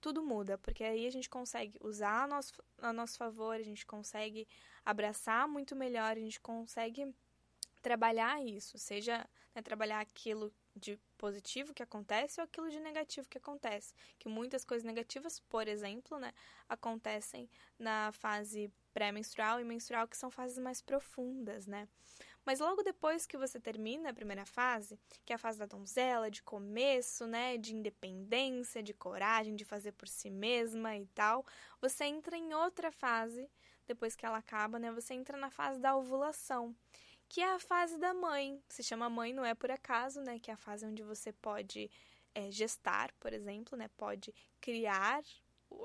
tudo 0.00 0.22
muda, 0.22 0.56
porque 0.58 0.84
aí 0.84 1.06
a 1.06 1.10
gente 1.10 1.28
consegue 1.28 1.78
usar 1.80 2.24
a 2.24 2.26
nosso, 2.26 2.52
a 2.78 2.92
nosso 2.92 3.16
favor, 3.16 3.56
a 3.56 3.62
gente 3.62 3.84
consegue 3.84 4.46
abraçar 4.84 5.48
muito 5.48 5.74
melhor, 5.74 6.12
a 6.16 6.20
gente 6.20 6.40
consegue 6.40 7.12
trabalhar 7.82 8.42
isso, 8.44 8.78
seja 8.78 9.28
né, 9.54 9.62
trabalhar 9.62 10.00
aquilo 10.00 10.52
de 10.74 10.98
positivo 11.16 11.74
que 11.74 11.82
acontece 11.82 12.40
ou 12.40 12.44
aquilo 12.44 12.70
de 12.70 12.80
negativo 12.80 13.28
que 13.28 13.38
acontece. 13.38 13.94
Que 14.18 14.28
muitas 14.28 14.64
coisas 14.64 14.84
negativas, 14.84 15.40
por 15.40 15.66
exemplo, 15.66 16.18
né, 16.18 16.32
acontecem 16.68 17.48
na 17.78 18.12
fase 18.12 18.70
pré-menstrual 18.94 19.60
e 19.60 19.64
menstrual, 19.64 20.08
que 20.08 20.16
são 20.16 20.30
fases 20.30 20.58
mais 20.58 20.80
profundas, 20.80 21.66
né? 21.66 21.88
Mas 22.46 22.60
logo 22.60 22.82
depois 22.82 23.26
que 23.26 23.36
você 23.36 23.58
termina 23.58 24.10
a 24.10 24.14
primeira 24.14 24.46
fase, 24.46 24.98
que 25.24 25.32
é 25.32 25.36
a 25.36 25.38
fase 25.38 25.58
da 25.58 25.66
donzela, 25.66 26.30
de 26.30 26.42
começo, 26.42 27.26
né, 27.26 27.58
de 27.58 27.74
independência, 27.74 28.82
de 28.82 28.94
coragem, 28.94 29.56
de 29.56 29.64
fazer 29.64 29.92
por 29.92 30.06
si 30.06 30.30
mesma 30.30 30.96
e 30.96 31.06
tal, 31.06 31.44
você 31.80 32.04
entra 32.04 32.36
em 32.36 32.54
outra 32.54 32.92
fase, 32.92 33.50
depois 33.84 34.14
que 34.14 34.24
ela 34.24 34.38
acaba, 34.38 34.78
né, 34.78 34.92
você 34.92 35.12
entra 35.12 35.36
na 35.36 35.50
fase 35.50 35.80
da 35.80 35.96
ovulação 35.96 36.74
que 37.28 37.40
é 37.40 37.54
a 37.54 37.58
fase 37.58 37.98
da 37.98 38.14
mãe. 38.14 38.62
Se 38.68 38.82
chama 38.82 39.10
mãe 39.10 39.32
não 39.32 39.44
é 39.44 39.54
por 39.54 39.70
acaso, 39.70 40.20
né? 40.20 40.38
Que 40.38 40.50
é 40.50 40.54
a 40.54 40.58
fase 40.58 40.86
onde 40.86 41.02
você 41.02 41.32
pode 41.32 41.90
é, 42.34 42.50
gestar, 42.50 43.12
por 43.18 43.32
exemplo, 43.32 43.76
né? 43.76 43.88
Pode 43.96 44.34
criar 44.60 45.22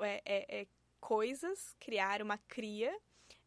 é, 0.01 0.21
é, 0.25 0.61
é 0.61 0.67
coisas, 0.99 1.75
criar 1.79 2.21
uma 2.21 2.37
cria, 2.37 2.95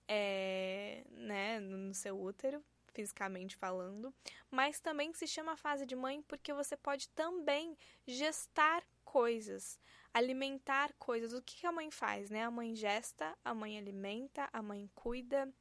é, 0.09 1.05
né? 1.11 1.61
No 1.61 1.95
seu 1.95 2.21
útero, 2.21 2.65
fisicamente 2.93 3.57
falando. 3.57 4.15
Mas 4.51 4.81
também 4.81 5.13
se 5.13 5.27
chama 5.27 5.57
fase 5.57 5.87
de 5.87 5.95
mãe 5.95 6.23
porque 6.23 6.53
você 6.53 6.77
pode 6.77 7.09
também 7.11 7.77
gestar 8.07 8.83
coisas, 9.05 9.79
alimentar 10.13 10.93
coisas. 10.99 11.33
O 11.33 11.43
que 11.43 11.67
a 11.67 11.73
mãe 11.73 11.91
faz, 11.91 12.31
né? 12.31 12.45
A 12.45 12.51
mãe 12.51 12.75
gesta, 12.75 13.37
a 13.45 13.55
mãe 13.55 13.79
alimenta, 13.79 14.49
a 14.53 14.63
mãe 14.63 14.91
cuida 14.95 15.53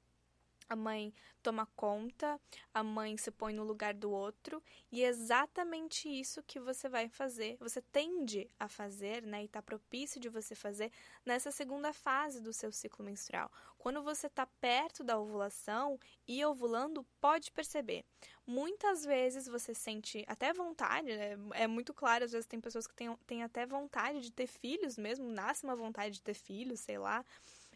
a 0.70 0.76
mãe 0.76 1.14
toma 1.42 1.66
conta, 1.76 2.40
a 2.74 2.84
mãe 2.84 3.18
se 3.18 3.30
põe 3.32 3.54
no 3.54 3.64
lugar 3.64 3.94
do 3.94 4.10
outro, 4.10 4.64
e 4.92 5.04
é 5.04 5.08
exatamente 5.08 6.08
isso 6.08 6.42
que 6.44 6.60
você 6.60 6.88
vai 6.88 7.10
fazer, 7.10 7.58
você 7.60 7.82
tende 7.82 8.50
a 8.60 8.68
fazer, 8.68 9.24
né, 9.24 9.42
e 9.42 9.46
está 9.46 9.62
propício 9.62 10.20
de 10.20 10.30
você 10.30 10.56
fazer 10.56 10.92
nessa 11.26 11.52
segunda 11.52 11.92
fase 11.92 12.42
do 12.42 12.54
seu 12.54 12.72
ciclo 12.72 13.04
menstrual. 13.04 13.52
Quando 13.78 14.02
você 14.02 14.28
está 14.28 14.46
perto 14.46 15.04
da 15.04 15.20
ovulação 15.20 16.00
e 16.26 16.44
ovulando, 16.46 17.06
pode 17.20 17.52
perceber. 17.52 18.06
Muitas 18.48 19.04
vezes 19.04 19.46
você 19.46 19.74
sente 19.74 20.24
até 20.26 20.54
vontade, 20.54 21.08
né? 21.08 21.38
é 21.54 21.68
muito 21.68 21.94
claro, 21.94 22.24
às 22.24 22.32
vezes 22.32 22.48
tem 22.48 22.62
pessoas 22.62 22.88
que 22.88 22.96
têm, 22.96 23.14
têm 23.28 23.44
até 23.44 23.66
vontade 23.66 24.22
de 24.22 24.32
ter 24.32 24.48
filhos 24.48 24.98
mesmo, 24.98 25.28
nasce 25.28 25.66
uma 25.66 25.76
vontade 25.76 26.16
de 26.16 26.22
ter 26.22 26.34
filhos, 26.34 26.80
sei 26.80 26.98
lá. 26.98 27.26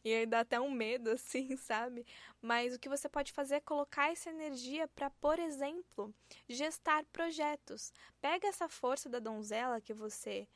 E 0.04 0.14
aí 0.14 0.26
dá 0.26 0.42
até 0.42 0.60
um 0.60 0.72
medo, 0.72 1.10
assim, 1.12 1.56
sabe? 1.58 2.06
Mas 2.42 2.76
o 2.76 2.80
que 2.80 2.90
você 2.90 3.08
pode 3.10 3.32
fazer 3.32 3.56
é 3.56 3.62
colocar 3.62 4.12
essa 4.12 4.30
energia 4.30 4.88
para, 4.88 5.10
por 5.10 5.40
exemplo, 5.40 6.14
gestar 6.48 7.06
projetos. 7.06 7.94
Pega 8.22 8.48
essa 8.48 8.68
força 8.68 9.10
da 9.10 9.20
donzela 9.20 9.82
que 9.82 9.94
você 9.94 10.48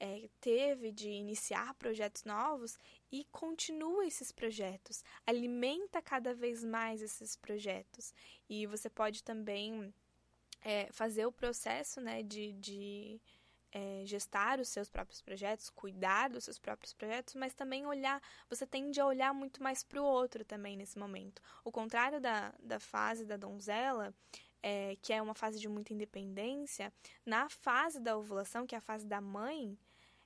é, 0.00 0.28
teve 0.40 0.92
de 0.92 1.10
iniciar 1.10 1.74
projetos 1.74 2.24
novos 2.24 2.78
e 3.10 3.24
continua 3.32 4.06
esses 4.06 4.30
projetos. 4.30 5.02
Alimenta 5.26 6.00
cada 6.00 6.34
vez 6.34 6.64
mais 6.64 7.02
esses 7.02 7.36
projetos. 7.36 8.14
E 8.48 8.66
você 8.66 8.88
pode 8.88 9.22
também 9.24 9.92
é, 10.62 10.88
fazer 10.92 11.26
o 11.26 11.32
processo 11.32 12.00
né, 12.00 12.22
de, 12.22 12.52
de 12.54 13.20
é, 13.72 14.02
gestar 14.04 14.60
os 14.60 14.68
seus 14.68 14.88
próprios 14.88 15.20
projetos, 15.20 15.70
cuidar 15.70 16.30
dos 16.30 16.44
seus 16.44 16.58
próprios 16.58 16.92
projetos, 16.92 17.34
mas 17.34 17.54
também 17.54 17.86
olhar, 17.86 18.20
você 18.48 18.66
tende 18.66 19.00
a 19.00 19.06
olhar 19.06 19.32
muito 19.34 19.62
mais 19.62 19.82
para 19.82 20.00
o 20.00 20.04
outro 20.04 20.44
também 20.44 20.76
nesse 20.76 20.98
momento. 20.98 21.42
O 21.64 21.70
contrário 21.70 22.20
da, 22.20 22.54
da 22.60 22.80
fase 22.80 23.24
da 23.24 23.36
donzela, 23.36 24.14
é, 24.62 24.96
que 25.02 25.12
é 25.12 25.20
uma 25.20 25.34
fase 25.34 25.60
de 25.60 25.68
muita 25.68 25.92
independência, 25.92 26.92
na 27.24 27.48
fase 27.48 28.00
da 28.00 28.16
ovulação, 28.16 28.66
que 28.66 28.74
é 28.74 28.78
a 28.78 28.82
fase 28.82 29.06
da 29.06 29.20
mãe, 29.20 29.78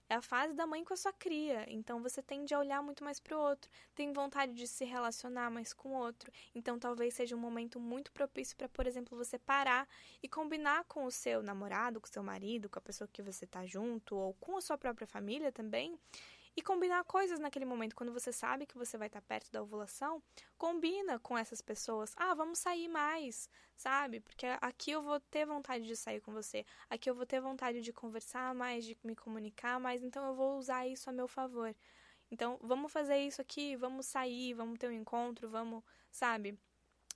é 0.08 0.14
a 0.14 0.22
fase 0.22 0.54
da 0.54 0.66
mãe 0.66 0.84
com 0.84 0.94
a 0.94 0.96
sua 0.96 1.12
cria, 1.12 1.64
então 1.68 2.02
você 2.02 2.22
tende 2.22 2.52
a 2.54 2.58
olhar 2.58 2.82
muito 2.82 3.02
mais 3.02 3.18
para 3.18 3.36
o 3.36 3.40
outro, 3.40 3.70
tem 3.94 4.12
vontade 4.12 4.52
de 4.52 4.66
se 4.66 4.84
relacionar 4.84 5.50
mais 5.50 5.72
com 5.72 5.90
o 5.90 5.98
outro, 5.98 6.30
então 6.54 6.78
talvez 6.78 7.14
seja 7.14 7.34
um 7.34 7.38
momento 7.38 7.80
muito 7.80 8.12
propício 8.12 8.56
para, 8.56 8.68
por 8.68 8.86
exemplo, 8.86 9.16
você 9.16 9.38
parar 9.38 9.88
e 10.22 10.28
combinar 10.28 10.84
com 10.84 11.04
o 11.04 11.10
seu 11.10 11.42
namorado, 11.42 12.00
com 12.00 12.06
o 12.06 12.12
seu 12.12 12.22
marido, 12.22 12.68
com 12.68 12.78
a 12.78 12.82
pessoa 12.82 13.08
que 13.10 13.22
você 13.22 13.44
está 13.44 13.64
junto, 13.64 14.14
ou 14.14 14.34
com 14.34 14.56
a 14.56 14.60
sua 14.60 14.76
própria 14.76 15.06
família 15.06 15.50
também, 15.50 15.98
e 16.56 16.62
combinar 16.62 17.04
coisas 17.04 17.38
naquele 17.38 17.64
momento. 17.64 17.96
Quando 17.96 18.12
você 18.12 18.32
sabe 18.32 18.66
que 18.66 18.76
você 18.76 18.98
vai 18.98 19.06
estar 19.06 19.22
perto 19.22 19.50
da 19.50 19.62
ovulação, 19.62 20.22
combina 20.58 21.18
com 21.18 21.36
essas 21.36 21.60
pessoas. 21.60 22.12
Ah, 22.16 22.34
vamos 22.34 22.58
sair 22.58 22.88
mais, 22.88 23.48
sabe? 23.76 24.20
Porque 24.20 24.46
aqui 24.60 24.90
eu 24.90 25.02
vou 25.02 25.18
ter 25.18 25.46
vontade 25.46 25.86
de 25.86 25.96
sair 25.96 26.20
com 26.20 26.32
você. 26.32 26.64
Aqui 26.90 27.08
eu 27.08 27.14
vou 27.14 27.26
ter 27.26 27.40
vontade 27.40 27.80
de 27.80 27.92
conversar 27.92 28.54
mais, 28.54 28.84
de 28.84 28.96
me 29.02 29.16
comunicar 29.16 29.80
mais. 29.80 30.02
Então 30.02 30.26
eu 30.26 30.34
vou 30.34 30.58
usar 30.58 30.86
isso 30.86 31.08
a 31.08 31.12
meu 31.12 31.28
favor. 31.28 31.74
Então 32.30 32.58
vamos 32.62 32.90
fazer 32.90 33.18
isso 33.18 33.40
aqui, 33.40 33.76
vamos 33.76 34.06
sair, 34.06 34.54
vamos 34.54 34.78
ter 34.78 34.88
um 34.88 34.92
encontro, 34.92 35.48
vamos, 35.48 35.82
sabe? 36.10 36.58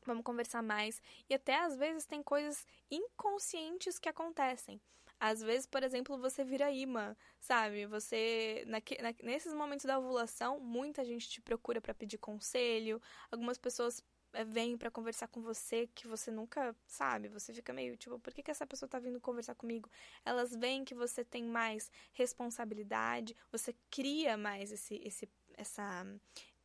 Vamos 0.04 0.22
conversar 0.22 0.62
mais. 0.62 1.02
E 1.28 1.34
até 1.34 1.58
às 1.58 1.76
vezes 1.76 2.06
tem 2.06 2.22
coisas 2.22 2.66
inconscientes 2.90 3.98
que 3.98 4.08
acontecem. 4.08 4.80
Às 5.18 5.40
vezes, 5.40 5.66
por 5.66 5.82
exemplo, 5.82 6.18
você 6.18 6.44
vira 6.44 6.70
imã, 6.70 7.16
sabe? 7.40 7.86
Você, 7.86 8.64
na, 8.66 8.78
nesses 9.22 9.54
momentos 9.54 9.86
da 9.86 9.98
ovulação, 9.98 10.60
muita 10.60 11.04
gente 11.04 11.28
te 11.28 11.40
procura 11.40 11.80
para 11.80 11.94
pedir 11.94 12.18
conselho, 12.18 13.00
algumas 13.30 13.56
pessoas 13.56 14.02
eh, 14.34 14.44
vêm 14.44 14.76
para 14.76 14.90
conversar 14.90 15.28
com 15.28 15.40
você 15.40 15.88
que 15.94 16.06
você 16.06 16.30
nunca 16.30 16.76
sabe, 16.86 17.28
você 17.28 17.52
fica 17.54 17.72
meio 17.72 17.96
tipo, 17.96 18.18
por 18.18 18.34
que, 18.34 18.42
que 18.42 18.50
essa 18.50 18.66
pessoa 18.66 18.88
tá 18.88 18.98
vindo 18.98 19.20
conversar 19.20 19.54
comigo? 19.54 19.88
Elas 20.24 20.54
veem 20.54 20.84
que 20.84 20.94
você 20.94 21.24
tem 21.24 21.44
mais 21.44 21.90
responsabilidade, 22.12 23.34
você 23.50 23.74
cria 23.90 24.36
mais 24.36 24.70
esse, 24.70 25.00
esse, 25.02 25.28
essa, 25.54 26.06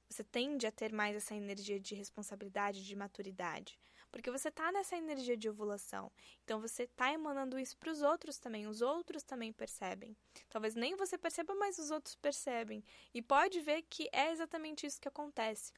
você 0.10 0.24
tende 0.26 0.68
a 0.68 0.72
ter 0.72 0.92
mais 0.92 1.16
essa 1.16 1.34
energia 1.36 1.80
de 1.80 1.96
responsabilidade, 1.96 2.86
de 2.86 2.96
maturidade. 2.96 3.80
Porque 4.12 4.30
você 4.30 4.50
está 4.50 4.72
nessa 4.72 4.98
energia 4.98 5.38
de 5.38 5.50
ovulação. 5.50 6.12
Então 6.44 6.60
você 6.60 6.84
está 6.84 7.12
emanando 7.14 7.58
isso 7.58 7.78
para 7.78 7.92
os 7.92 8.02
outros 8.02 8.38
também. 8.38 8.68
Os 8.68 8.82
outros 8.82 9.24
também 9.24 9.54
percebem. 9.54 10.16
Talvez 10.50 10.76
nem 10.76 10.96
você 10.96 11.18
perceba, 11.18 11.56
mas 11.56 11.80
os 11.80 11.92
outros 11.92 12.16
percebem. 12.16 12.84
E 13.14 13.22
pode 13.22 13.62
ver 13.62 13.84
que 13.84 14.10
é 14.12 14.32
exatamente 14.32 14.86
isso 14.86 15.00
que 15.00 15.08
acontece. 15.08 15.72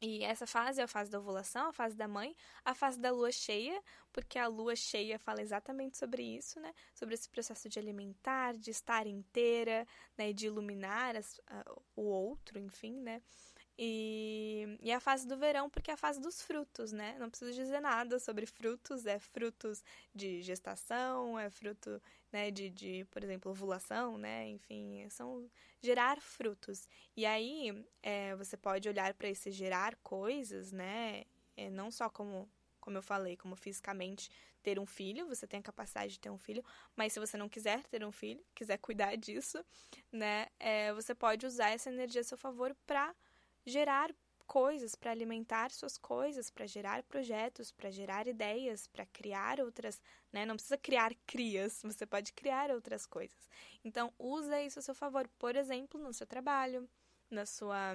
E 0.00 0.22
essa 0.22 0.46
fase 0.46 0.80
é 0.80 0.84
a 0.84 0.88
fase 0.88 1.10
da 1.10 1.18
ovulação, 1.18 1.66
a 1.66 1.72
fase 1.72 1.96
da 1.96 2.06
mãe, 2.06 2.36
a 2.64 2.72
fase 2.72 3.00
da 3.00 3.10
lua 3.10 3.32
cheia, 3.32 3.82
porque 4.12 4.38
a 4.38 4.46
lua 4.46 4.76
cheia 4.76 5.18
fala 5.18 5.42
exatamente 5.42 5.98
sobre 5.98 6.22
isso, 6.22 6.60
né? 6.60 6.72
Sobre 6.94 7.14
esse 7.14 7.28
processo 7.28 7.68
de 7.68 7.80
alimentar, 7.80 8.56
de 8.56 8.70
estar 8.70 9.08
inteira, 9.08 9.84
né? 10.16 10.32
De 10.32 10.46
iluminar 10.46 11.16
as, 11.16 11.40
o 11.96 12.02
outro, 12.02 12.60
enfim, 12.60 12.92
né? 13.00 13.20
E, 13.78 14.76
e 14.82 14.90
a 14.90 14.98
fase 14.98 15.24
do 15.24 15.36
verão, 15.36 15.70
porque 15.70 15.90
é 15.90 15.94
a 15.94 15.96
fase 15.96 16.20
dos 16.20 16.42
frutos, 16.42 16.90
né? 16.90 17.16
Não 17.20 17.30
preciso 17.30 17.52
dizer 17.52 17.80
nada 17.80 18.18
sobre 18.18 18.44
frutos, 18.44 19.06
é 19.06 19.20
frutos 19.20 19.84
de 20.12 20.42
gestação, 20.42 21.38
é 21.38 21.48
fruto 21.48 22.02
né, 22.32 22.50
de, 22.50 22.70
de, 22.70 23.04
por 23.10 23.22
exemplo, 23.22 23.52
ovulação, 23.52 24.18
né? 24.18 24.48
Enfim, 24.48 25.08
são 25.10 25.48
gerar 25.80 26.20
frutos. 26.20 26.88
E 27.16 27.24
aí 27.24 27.86
é, 28.02 28.34
você 28.34 28.56
pode 28.56 28.88
olhar 28.88 29.14
para 29.14 29.28
esse 29.28 29.52
gerar 29.52 29.94
coisas, 30.02 30.72
né? 30.72 31.24
É, 31.56 31.70
não 31.70 31.90
só 31.90 32.10
como 32.10 32.48
como 32.80 32.96
eu 32.96 33.02
falei, 33.02 33.36
como 33.36 33.54
fisicamente 33.54 34.30
ter 34.62 34.78
um 34.78 34.86
filho, 34.86 35.26
você 35.26 35.46
tem 35.46 35.60
a 35.60 35.62
capacidade 35.62 36.12
de 36.12 36.20
ter 36.20 36.30
um 36.30 36.38
filho, 36.38 36.64
mas 36.96 37.12
se 37.12 37.20
você 37.20 37.36
não 37.36 37.48
quiser 37.48 37.84
ter 37.84 38.02
um 38.02 38.10
filho, 38.10 38.42
quiser 38.54 38.78
cuidar 38.78 39.14
disso, 39.16 39.62
né, 40.10 40.46
é, 40.58 40.90
você 40.94 41.14
pode 41.14 41.44
usar 41.44 41.68
essa 41.68 41.90
energia 41.90 42.22
a 42.22 42.24
seu 42.24 42.38
favor 42.38 42.74
para 42.86 43.14
gerar 43.66 44.14
coisas, 44.46 44.94
para 44.94 45.10
alimentar 45.10 45.70
suas 45.70 45.98
coisas, 45.98 46.48
para 46.50 46.66
gerar 46.66 47.02
projetos, 47.02 47.70
para 47.70 47.90
gerar 47.90 48.26
ideias, 48.26 48.86
para 48.86 49.04
criar 49.04 49.60
outras, 49.60 50.00
né? 50.32 50.46
Não 50.46 50.54
precisa 50.54 50.78
criar 50.78 51.14
crias, 51.26 51.82
você 51.84 52.06
pode 52.06 52.32
criar 52.32 52.70
outras 52.70 53.04
coisas. 53.06 53.48
Então, 53.84 54.12
usa 54.18 54.60
isso 54.62 54.78
a 54.78 54.82
seu 54.82 54.94
favor, 54.94 55.28
por 55.38 55.54
exemplo, 55.54 56.00
no 56.00 56.14
seu 56.14 56.26
trabalho, 56.26 56.88
na 57.30 57.44
sua 57.44 57.94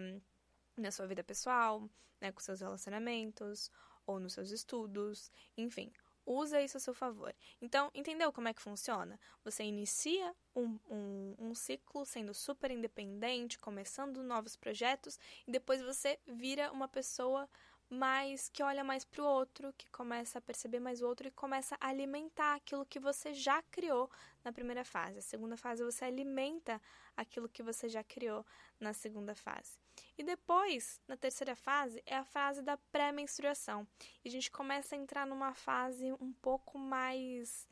na 0.76 0.92
sua 0.92 1.06
vida 1.06 1.24
pessoal, 1.24 1.88
né, 2.20 2.32
com 2.32 2.40
seus 2.42 2.62
relacionamentos 2.62 3.70
ou 4.08 4.20
nos 4.20 4.34
seus 4.34 4.50
estudos, 4.50 5.32
enfim, 5.56 5.92
usa 6.26 6.62
isso 6.62 6.78
a 6.78 6.80
seu 6.80 6.94
favor. 6.94 7.34
Então, 7.62 7.90
entendeu 7.94 8.32
como 8.32 8.48
é 8.48 8.54
que 8.54 8.62
funciona? 8.62 9.20
Você 9.44 9.64
inicia 9.64 10.36
um, 10.56 10.80
um, 10.90 11.36
um, 11.40 11.56
ciclo 11.56 12.06
sendo 12.06 12.34
super 12.34 12.72
independente, 12.72 13.60
começando 13.60 14.24
novos 14.24 14.56
projetos, 14.56 15.20
e 15.48 15.52
depois 15.52 15.82
você 15.82 16.20
vira 16.26 16.72
uma 16.72 16.88
pessoa 16.88 17.50
mais 17.90 18.50
que 18.50 18.64
olha 18.64 18.84
mais 18.84 19.06
para 19.06 19.22
o 19.22 19.26
outro, 19.26 19.74
que 19.78 19.88
começa 19.90 20.40
a 20.40 20.42
perceber 20.42 20.80
mais 20.80 21.02
o 21.02 21.08
outro 21.08 21.28
e 21.28 21.32
começa 21.32 21.78
a 21.80 21.90
alimentar 21.90 22.56
aquilo 22.56 22.86
que 22.86 23.00
você 23.00 23.34
já 23.34 23.62
criou 23.64 24.10
na 24.44 24.52
primeira 24.52 24.84
fase. 24.84 25.20
A 25.20 25.22
segunda 25.22 25.56
fase 25.56 25.84
você 25.84 26.06
alimenta 26.06 26.82
aquilo 27.16 27.48
que 27.48 27.62
você 27.62 27.88
já 27.88 28.04
criou 28.04 28.46
na 28.80 28.94
segunda 28.94 29.36
fase. 29.36 29.83
E 30.18 30.24
depois, 30.24 31.02
na 31.08 31.18
terceira 31.18 31.56
fase, 31.56 32.02
é 32.06 32.16
a 32.16 32.24
fase 32.24 32.62
da 32.62 32.78
pré-menstruação. 32.92 33.88
E 34.24 34.30
a 34.30 34.32
gente 34.32 34.52
começa 34.52 34.96
a 34.96 34.98
entrar 34.98 35.26
numa 35.26 35.54
fase 35.54 36.12
um 36.14 36.32
pouco 36.34 36.78
mais 36.78 37.68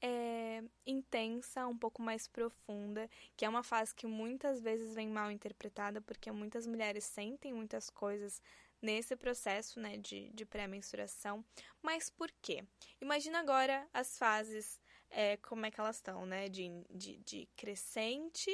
é, 0.00 0.62
intensa, 0.86 1.66
um 1.66 1.76
pouco 1.76 2.02
mais 2.02 2.28
profunda, 2.28 3.08
que 3.36 3.44
é 3.44 3.48
uma 3.48 3.62
fase 3.62 3.94
que 3.94 4.06
muitas 4.06 4.60
vezes 4.60 4.94
vem 4.94 5.08
mal 5.08 5.30
interpretada, 5.30 6.00
porque 6.00 6.30
muitas 6.30 6.66
mulheres 6.66 7.04
sentem 7.04 7.52
muitas 7.52 7.90
coisas 7.90 8.42
nesse 8.80 9.16
processo 9.16 9.80
né, 9.80 9.96
de, 9.96 10.30
de 10.30 10.44
pré-menstruação. 10.44 11.44
Mas 11.82 12.08
por 12.10 12.30
quê? 12.40 12.64
Imagina 13.00 13.40
agora 13.40 13.88
as 13.92 14.16
fases, 14.16 14.78
é, 15.10 15.36
como 15.38 15.66
é 15.66 15.70
que 15.70 15.80
elas 15.80 15.96
estão, 15.96 16.24
né? 16.24 16.48
De, 16.48 16.68
de, 16.90 17.16
de 17.18 17.48
crescente, 17.56 18.50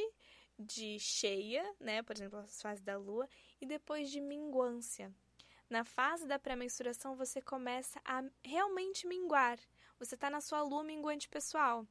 de 0.59 0.99
cheia, 0.99 1.65
né? 1.81 2.03
Por 2.03 2.17
exemplo, 2.17 2.39
as 2.39 2.61
fases 2.61 2.83
da 2.83 2.97
lua, 2.97 3.29
e 3.61 3.67
depois 3.67 4.11
de 4.11 4.21
minguância. 4.21 5.13
Na 5.69 5.85
fase 5.85 6.27
da 6.27 6.39
pré-menstruação, 6.39 7.17
você 7.17 7.41
começa 7.41 8.01
a 8.05 8.23
realmente 8.45 9.07
minguar. 9.07 9.59
Você 9.99 10.15
está 10.15 10.29
na 10.29 10.41
sua 10.41 10.63
lua 10.63 10.85
minguante 10.85 11.29
pessoal. 11.29 11.87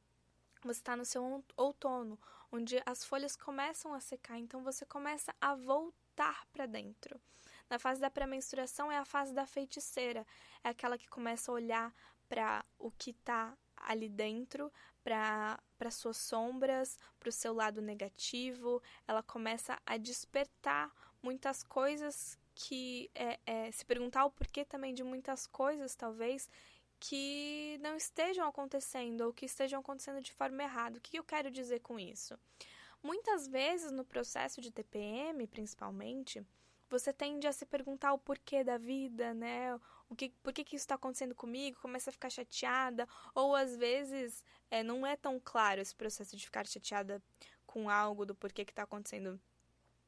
Você 0.62 0.80
está 0.80 0.96
no 0.96 1.04
seu 1.04 1.44
outono, 1.56 2.18
onde 2.50 2.80
as 2.86 3.04
folhas 3.04 3.36
começam 3.36 3.92
a 3.92 4.00
secar, 4.00 4.38
então 4.38 4.62
você 4.62 4.86
começa 4.86 5.34
a 5.40 5.54
voltar 5.54 6.46
para 6.52 6.64
dentro. 6.64 7.20
Na 7.68 7.78
fase 7.78 8.00
da 8.00 8.10
pré-menstruação 8.10 8.90
é 8.90 8.96
a 8.96 9.04
fase 9.04 9.34
da 9.34 9.46
feiticeira, 9.46 10.26
é 10.62 10.70
aquela 10.70 10.96
que 10.96 11.08
começa 11.08 11.50
a 11.50 11.54
olhar 11.54 11.94
para 12.28 12.64
o 12.78 12.90
que 12.90 13.10
está 13.10 13.56
ali 13.76 14.08
dentro, 14.08 14.72
para 15.04 15.90
suas 15.90 16.16
sombras, 16.16 16.98
para 17.20 17.28
o 17.28 17.32
seu 17.32 17.52
lado 17.52 17.82
negativo, 17.82 18.82
ela 19.06 19.22
começa 19.22 19.78
a 19.84 19.98
despertar 19.98 20.90
muitas 21.22 21.62
coisas 21.62 22.38
que 22.54 23.10
é, 23.14 23.38
é, 23.44 23.70
se 23.70 23.84
perguntar 23.84 24.24
o 24.24 24.30
porquê 24.30 24.64
também 24.64 24.94
de 24.94 25.04
muitas 25.04 25.46
coisas, 25.46 25.94
talvez, 25.94 26.48
que 26.98 27.78
não 27.82 27.96
estejam 27.96 28.48
acontecendo 28.48 29.22
ou 29.22 29.32
que 29.32 29.44
estejam 29.44 29.80
acontecendo 29.80 30.22
de 30.22 30.32
forma 30.32 30.62
errada. 30.62 30.98
O 30.98 31.00
que 31.00 31.18
eu 31.18 31.24
quero 31.24 31.50
dizer 31.50 31.80
com 31.80 31.98
isso? 31.98 32.38
Muitas 33.02 33.46
vezes 33.46 33.92
no 33.92 34.04
processo 34.04 34.60
de 34.62 34.70
TPM, 34.70 35.46
principalmente, 35.46 36.42
você 36.88 37.12
tende 37.12 37.46
a 37.46 37.52
se 37.52 37.66
perguntar 37.66 38.14
o 38.14 38.18
porquê 38.18 38.64
da 38.64 38.78
vida, 38.78 39.34
né? 39.34 39.78
O 40.14 40.16
que, 40.16 40.28
por 40.44 40.52
que, 40.52 40.62
que 40.62 40.76
isso 40.76 40.84
está 40.84 40.94
acontecendo 40.94 41.34
comigo? 41.34 41.80
Começa 41.80 42.08
a 42.08 42.12
ficar 42.12 42.30
chateada, 42.30 43.08
ou 43.34 43.56
às 43.56 43.76
vezes 43.76 44.44
é, 44.70 44.80
não 44.80 45.04
é 45.04 45.16
tão 45.16 45.40
claro 45.40 45.80
esse 45.80 45.92
processo 45.92 46.36
de 46.36 46.44
ficar 46.44 46.64
chateada 46.68 47.20
com 47.66 47.90
algo 47.90 48.24
do 48.24 48.32
porquê 48.32 48.64
que 48.64 48.70
está 48.70 48.84
acontecendo 48.84 49.40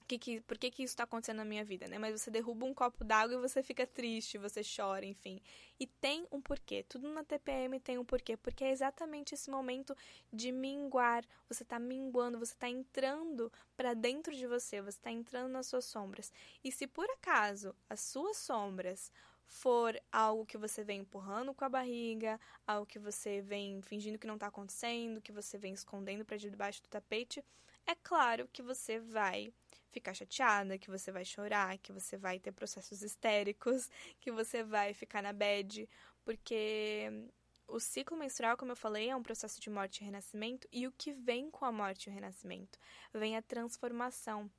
que, 0.06 0.18
que, 0.18 0.40
por 0.42 0.56
que, 0.56 0.70
que 0.70 0.82
isso 0.84 0.92
está 0.92 1.02
acontecendo 1.02 1.38
na 1.38 1.44
minha 1.44 1.64
vida, 1.64 1.88
né? 1.88 1.98
Mas 1.98 2.20
você 2.20 2.30
derruba 2.30 2.64
um 2.64 2.72
copo 2.72 3.02
d'água 3.02 3.36
e 3.36 3.40
você 3.40 3.62
fica 3.62 3.86
triste, 3.86 4.38
você 4.38 4.62
chora, 4.62 5.04
enfim. 5.04 5.40
E 5.80 5.86
tem 5.86 6.26
um 6.30 6.40
porquê. 6.40 6.84
Tudo 6.88 7.08
na 7.08 7.24
TPM 7.24 7.80
tem 7.80 7.98
um 7.98 8.04
porquê. 8.04 8.36
Porque 8.36 8.62
é 8.62 8.70
exatamente 8.70 9.34
esse 9.34 9.50
momento 9.50 9.96
de 10.32 10.52
minguar. 10.52 11.24
Você 11.48 11.64
está 11.64 11.78
minguando, 11.78 12.38
você 12.38 12.52
está 12.52 12.68
entrando 12.68 13.52
para 13.76 13.94
dentro 13.94 14.32
de 14.32 14.46
você, 14.46 14.80
você 14.80 14.98
está 14.98 15.10
entrando 15.10 15.50
nas 15.50 15.66
suas 15.66 15.84
sombras. 15.84 16.32
E 16.62 16.70
se 16.70 16.86
por 16.86 17.10
acaso 17.10 17.74
as 17.90 18.00
suas 18.00 18.36
sombras 18.36 19.10
for 19.46 19.98
algo 20.10 20.44
que 20.44 20.58
você 20.58 20.82
vem 20.82 21.00
empurrando 21.00 21.54
com 21.54 21.64
a 21.64 21.68
barriga, 21.68 22.38
algo 22.66 22.84
que 22.84 22.98
você 22.98 23.40
vem 23.40 23.80
fingindo 23.82 24.18
que 24.18 24.26
não 24.26 24.34
está 24.34 24.48
acontecendo, 24.48 25.20
que 25.20 25.32
você 25.32 25.56
vem 25.56 25.72
escondendo 25.72 26.24
para 26.24 26.36
debaixo 26.36 26.82
do 26.82 26.88
tapete, 26.88 27.42
é 27.86 27.94
claro 27.94 28.48
que 28.52 28.62
você 28.62 28.98
vai 28.98 29.52
ficar 29.90 30.12
chateada, 30.12 30.76
que 30.76 30.90
você 30.90 31.12
vai 31.12 31.24
chorar, 31.24 31.78
que 31.78 31.92
você 31.92 32.16
vai 32.16 32.38
ter 32.38 32.52
processos 32.52 33.02
histéricos, 33.02 33.88
que 34.20 34.32
você 34.32 34.62
vai 34.62 34.92
ficar 34.92 35.22
na 35.22 35.32
bad, 35.32 35.88
porque 36.24 37.30
o 37.68 37.78
ciclo 37.78 38.16
menstrual, 38.16 38.56
como 38.56 38.72
eu 38.72 38.76
falei, 38.76 39.08
é 39.08 39.16
um 39.16 39.22
processo 39.22 39.60
de 39.60 39.70
morte 39.70 40.00
e 40.00 40.04
renascimento, 40.04 40.68
e 40.72 40.86
o 40.86 40.92
que 40.92 41.12
vem 41.12 41.50
com 41.50 41.64
a 41.64 41.72
morte 41.72 42.06
e 42.06 42.10
o 42.10 42.12
renascimento? 42.12 42.78
Vem 43.12 43.36
a 43.36 43.42
transformação. 43.42 44.50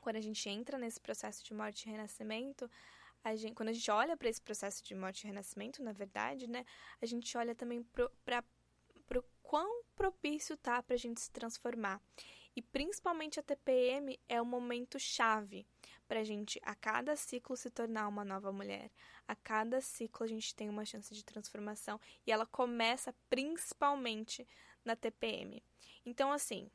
Quando 0.00 0.16
a 0.16 0.20
gente 0.20 0.48
entra 0.48 0.78
nesse 0.78 1.00
processo 1.00 1.44
de 1.44 1.54
morte 1.54 1.86
e 1.86 1.90
renascimento, 1.92 2.68
a 3.24 3.34
gente, 3.36 3.54
quando 3.54 3.68
a 3.68 3.72
gente 3.72 3.90
olha 3.90 4.16
para 4.16 4.28
esse 4.28 4.40
processo 4.40 4.82
de 4.84 4.94
morte 4.94 5.24
e 5.24 5.26
renascimento, 5.26 5.82
na 5.82 5.92
verdade, 5.92 6.48
né, 6.48 6.64
a 7.00 7.06
gente 7.06 7.36
olha 7.36 7.54
também 7.54 7.82
para 7.82 8.44
o 9.16 9.24
quão 9.42 9.84
propício 9.94 10.56
tá 10.56 10.82
para 10.82 10.94
a 10.94 10.98
gente 10.98 11.20
se 11.20 11.30
transformar. 11.30 12.00
E 12.54 12.60
principalmente 12.60 13.40
a 13.40 13.42
TPM 13.42 14.18
é 14.28 14.40
o 14.40 14.44
momento 14.44 14.98
chave 14.98 15.66
para 16.06 16.20
a 16.20 16.24
gente, 16.24 16.60
a 16.62 16.74
cada 16.74 17.16
ciclo, 17.16 17.56
se 17.56 17.70
tornar 17.70 18.08
uma 18.08 18.24
nova 18.24 18.52
mulher. 18.52 18.90
A 19.26 19.34
cada 19.34 19.80
ciclo 19.80 20.24
a 20.24 20.28
gente 20.28 20.54
tem 20.54 20.68
uma 20.68 20.84
chance 20.84 21.14
de 21.14 21.24
transformação 21.24 21.98
e 22.26 22.32
ela 22.32 22.44
começa 22.44 23.14
principalmente 23.30 24.46
na 24.84 24.94
TPM. 24.94 25.64
Então, 26.04 26.30
assim, 26.30 26.70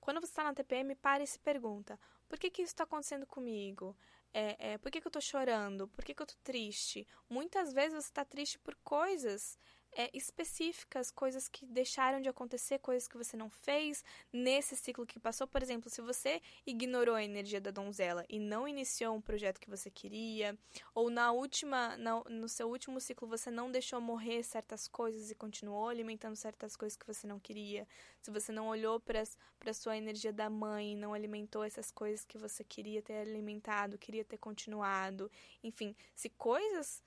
quando 0.00 0.20
você 0.20 0.26
está 0.26 0.44
na 0.44 0.54
TPM, 0.54 0.94
para 0.94 1.24
e 1.24 1.26
se 1.26 1.38
pergunta: 1.40 1.98
por 2.28 2.38
que, 2.38 2.50
que 2.50 2.62
isso 2.62 2.72
está 2.72 2.84
acontecendo 2.84 3.26
comigo? 3.26 3.96
É, 4.32 4.72
é, 4.72 4.78
por 4.78 4.90
que, 4.90 5.00
que 5.00 5.06
eu 5.06 5.10
estou 5.10 5.22
chorando? 5.22 5.88
Por 5.88 6.04
que, 6.04 6.14
que 6.14 6.20
eu 6.20 6.24
estou 6.24 6.38
triste? 6.44 7.06
Muitas 7.28 7.72
vezes 7.72 7.94
você 8.04 8.10
está 8.10 8.24
triste 8.24 8.58
por 8.58 8.74
coisas 8.84 9.58
é, 9.96 10.10
específicas, 10.12 11.10
coisas 11.10 11.48
que 11.48 11.64
deixaram 11.64 12.20
de 12.20 12.28
acontecer, 12.28 12.78
coisas 12.78 13.08
que 13.08 13.16
você 13.16 13.34
não 13.34 13.48
fez 13.48 14.04
nesse 14.30 14.76
ciclo 14.76 15.06
que 15.06 15.18
passou. 15.18 15.46
Por 15.46 15.62
exemplo, 15.62 15.88
se 15.88 16.02
você 16.02 16.42
ignorou 16.66 17.14
a 17.14 17.24
energia 17.24 17.60
da 17.60 17.70
donzela 17.70 18.22
e 18.28 18.38
não 18.38 18.68
iniciou 18.68 19.16
um 19.16 19.22
projeto 19.22 19.58
que 19.58 19.70
você 19.70 19.90
queria, 19.90 20.56
ou 20.94 21.08
na 21.08 21.32
última, 21.32 21.96
na, 21.96 22.22
no 22.24 22.46
seu 22.46 22.68
último 22.68 23.00
ciclo 23.00 23.26
você 23.26 23.50
não 23.50 23.70
deixou 23.70 23.98
morrer 23.98 24.42
certas 24.42 24.86
coisas 24.86 25.30
e 25.30 25.34
continuou 25.34 25.88
alimentando 25.88 26.36
certas 26.36 26.76
coisas 26.76 26.96
que 26.96 27.06
você 27.06 27.26
não 27.26 27.40
queria, 27.40 27.88
se 28.20 28.30
você 28.30 28.52
não 28.52 28.68
olhou 28.68 29.00
para 29.00 29.22
a 29.22 29.72
sua 29.72 29.96
energia 29.96 30.32
da 30.32 30.50
mãe 30.50 30.94
não 30.94 31.14
alimentou 31.14 31.64
essas 31.64 31.90
coisas 31.90 32.24
que 32.24 32.36
você 32.36 32.62
queria 32.62 33.00
ter 33.00 33.14
alimentado, 33.14 33.96
queria 33.96 34.24
ter 34.24 34.36
continuado, 34.36 35.30
enfim, 35.62 35.96
se 36.14 36.28
coisas 36.28 37.02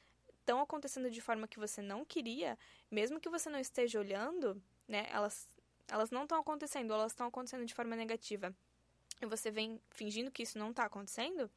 estão 0.49 0.61
acontecendo 0.61 1.11
de 1.11 1.21
forma 1.21 1.47
que 1.47 1.59
você 1.59 1.79
não 1.79 2.03
queria, 2.03 2.57
mesmo 2.89 3.19
que 3.19 3.29
você 3.29 3.51
não 3.51 3.59
esteja 3.59 3.99
olhando, 3.99 4.59
né, 4.87 5.07
elas, 5.11 5.47
elas 5.87 6.09
não 6.09 6.23
estão 6.23 6.39
acontecendo, 6.39 6.91
elas 6.91 7.11
estão 7.11 7.27
acontecendo 7.27 7.65
de 7.65 7.73
forma 7.73 7.95
negativa, 7.95 8.53
e 9.21 9.27
você 9.27 9.51
vem 9.51 9.79
fingindo 9.91 10.31
que 10.31 10.41
isso 10.41 10.57
não 10.57 10.71
está 10.71 10.85
acontecendo, 10.85 11.51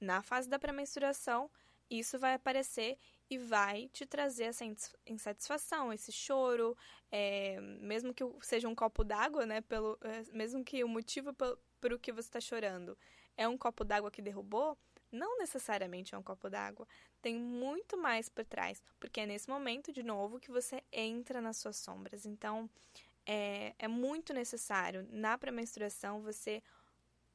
na 0.00 0.22
fase 0.22 0.48
da 0.48 0.58
pré-menstruação, 0.58 1.48
isso 1.88 2.18
vai 2.18 2.34
aparecer 2.34 2.98
e 3.30 3.38
vai 3.38 3.88
te 3.92 4.04
trazer 4.04 4.44
essa 4.44 4.64
insatisfação, 5.06 5.92
esse 5.92 6.10
choro, 6.10 6.76
é, 7.12 7.60
mesmo 7.60 8.12
que 8.12 8.24
seja 8.40 8.68
um 8.68 8.74
copo 8.74 9.04
d'água, 9.04 9.46
né, 9.46 9.60
pelo, 9.60 9.96
é, 10.02 10.24
mesmo 10.32 10.64
que 10.64 10.82
o 10.82 10.88
motivo 10.88 11.32
por 11.32 11.92
o 11.92 11.98
que 11.98 12.10
você 12.10 12.28
está 12.28 12.40
chorando 12.40 12.98
é 13.36 13.46
um 13.46 13.56
copo 13.56 13.84
d'água 13.84 14.10
que 14.10 14.20
derrubou, 14.20 14.76
não 15.10 15.38
necessariamente 15.38 16.14
é 16.14 16.18
um 16.18 16.22
copo 16.22 16.48
d'água, 16.48 16.86
tem 17.22 17.34
muito 17.36 17.96
mais 17.96 18.28
por 18.28 18.44
trás, 18.44 18.82
porque 18.98 19.20
é 19.20 19.26
nesse 19.26 19.48
momento, 19.48 19.92
de 19.92 20.02
novo, 20.02 20.40
que 20.40 20.50
você 20.50 20.82
entra 20.92 21.40
nas 21.40 21.56
suas 21.56 21.76
sombras. 21.76 22.26
Então, 22.26 22.68
é, 23.24 23.74
é 23.78 23.88
muito 23.88 24.32
necessário, 24.32 25.06
na 25.10 25.36
pré-menstruação, 25.36 26.20
você 26.20 26.62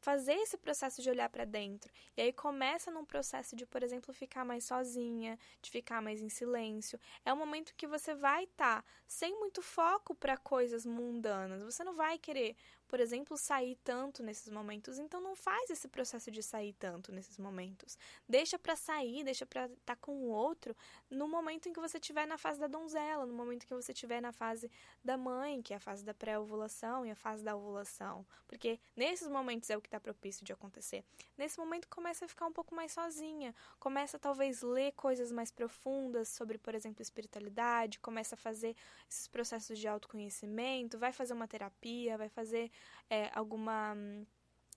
fazer 0.02 0.34
esse 0.34 0.58
processo 0.58 1.02
de 1.02 1.10
olhar 1.10 1.30
para 1.30 1.46
dentro. 1.46 1.92
E 2.18 2.22
aí 2.22 2.34
começa 2.34 2.90
num 2.90 3.06
processo 3.06 3.56
de, 3.56 3.66
por 3.66 3.84
exemplo, 3.84 4.14
ficar 4.14 4.44
mais 4.44 4.64
sozinha, 4.64 5.38
de 5.62 5.70
ficar 5.70 6.02
mais 6.02 6.22
em 6.22 6.30
silêncio. 6.30 7.00
É 7.24 7.32
um 7.32 7.38
momento 7.38 7.76
que 7.76 7.86
você 7.86 8.16
vai 8.16 8.46
estar 8.46 8.82
tá 8.82 8.88
sem 9.08 9.40
muito 9.40 9.62
foco 9.62 10.16
para 10.16 10.36
coisas 10.38 10.86
mundanas. 10.86 11.64
Você 11.64 11.84
não 11.84 11.96
vai 11.96 12.18
querer 12.18 12.56
por 12.92 13.00
exemplo, 13.00 13.38
sair 13.38 13.78
tanto 13.86 14.22
nesses 14.22 14.50
momentos, 14.50 15.00
então 15.00 15.22
não 15.22 15.34
faz 15.34 15.70
esse 15.70 15.88
processo 15.88 16.30
de 16.30 16.44
sair 16.44 16.74
tanto 16.74 17.10
nesses 17.10 17.38
momentos. 17.38 17.98
Deixa 18.28 18.60
para 18.60 18.76
sair, 18.76 19.24
deixa 19.24 19.46
para 19.46 19.68
estar 19.68 19.78
tá 19.86 19.96
com 19.96 20.12
o 20.12 20.28
outro 20.28 20.76
no 21.10 21.26
momento 21.26 21.70
em 21.70 21.74
que 21.74 21.80
você 21.80 22.00
estiver 22.00 22.28
na 22.28 22.38
fase 22.38 22.60
da 22.60 22.68
donzela, 22.68 23.26
no 23.26 23.34
momento 23.34 23.64
em 23.64 23.68
que 23.68 23.74
você 23.74 23.94
estiver 23.94 24.22
na 24.22 24.34
fase 24.34 24.70
da 25.02 25.18
mãe, 25.18 25.62
que 25.62 25.74
é 25.74 25.78
a 25.78 25.80
fase 25.80 26.04
da 26.04 26.14
pré-ovulação 26.14 27.06
e 27.06 27.12
a 27.12 27.16
fase 27.16 27.42
da 27.42 27.56
ovulação, 27.56 28.26
porque 28.46 28.78
nesses 28.94 29.30
momentos 29.30 29.70
é 29.70 29.78
o 29.78 29.82
que 29.82 29.88
está 29.88 29.98
propício 29.98 30.44
de 30.44 30.52
acontecer. 30.52 31.06
Nesse 31.38 31.58
momento 31.58 31.88
começa 31.88 32.26
a 32.26 32.28
ficar 32.28 32.46
um 32.46 32.52
pouco 32.52 32.76
mais 32.76 32.92
sozinha, 32.92 33.56
começa 33.80 34.20
talvez 34.20 34.64
ler 34.64 34.92
coisas 34.98 35.32
mais 35.32 35.50
profundas 35.50 36.28
sobre, 36.28 36.58
por 36.58 36.76
exemplo, 36.76 37.02
espiritualidade, 37.02 38.00
começa 38.00 38.36
a 38.36 38.38
fazer 38.38 38.76
esses 39.10 39.30
processos 39.30 39.80
de 39.80 39.88
autoconhecimento, 39.88 41.00
vai 41.00 41.14
fazer 41.14 41.34
uma 41.34 41.48
terapia, 41.48 42.18
vai 42.18 42.28
fazer 42.28 42.70
é, 43.10 43.30
alguma 43.34 43.96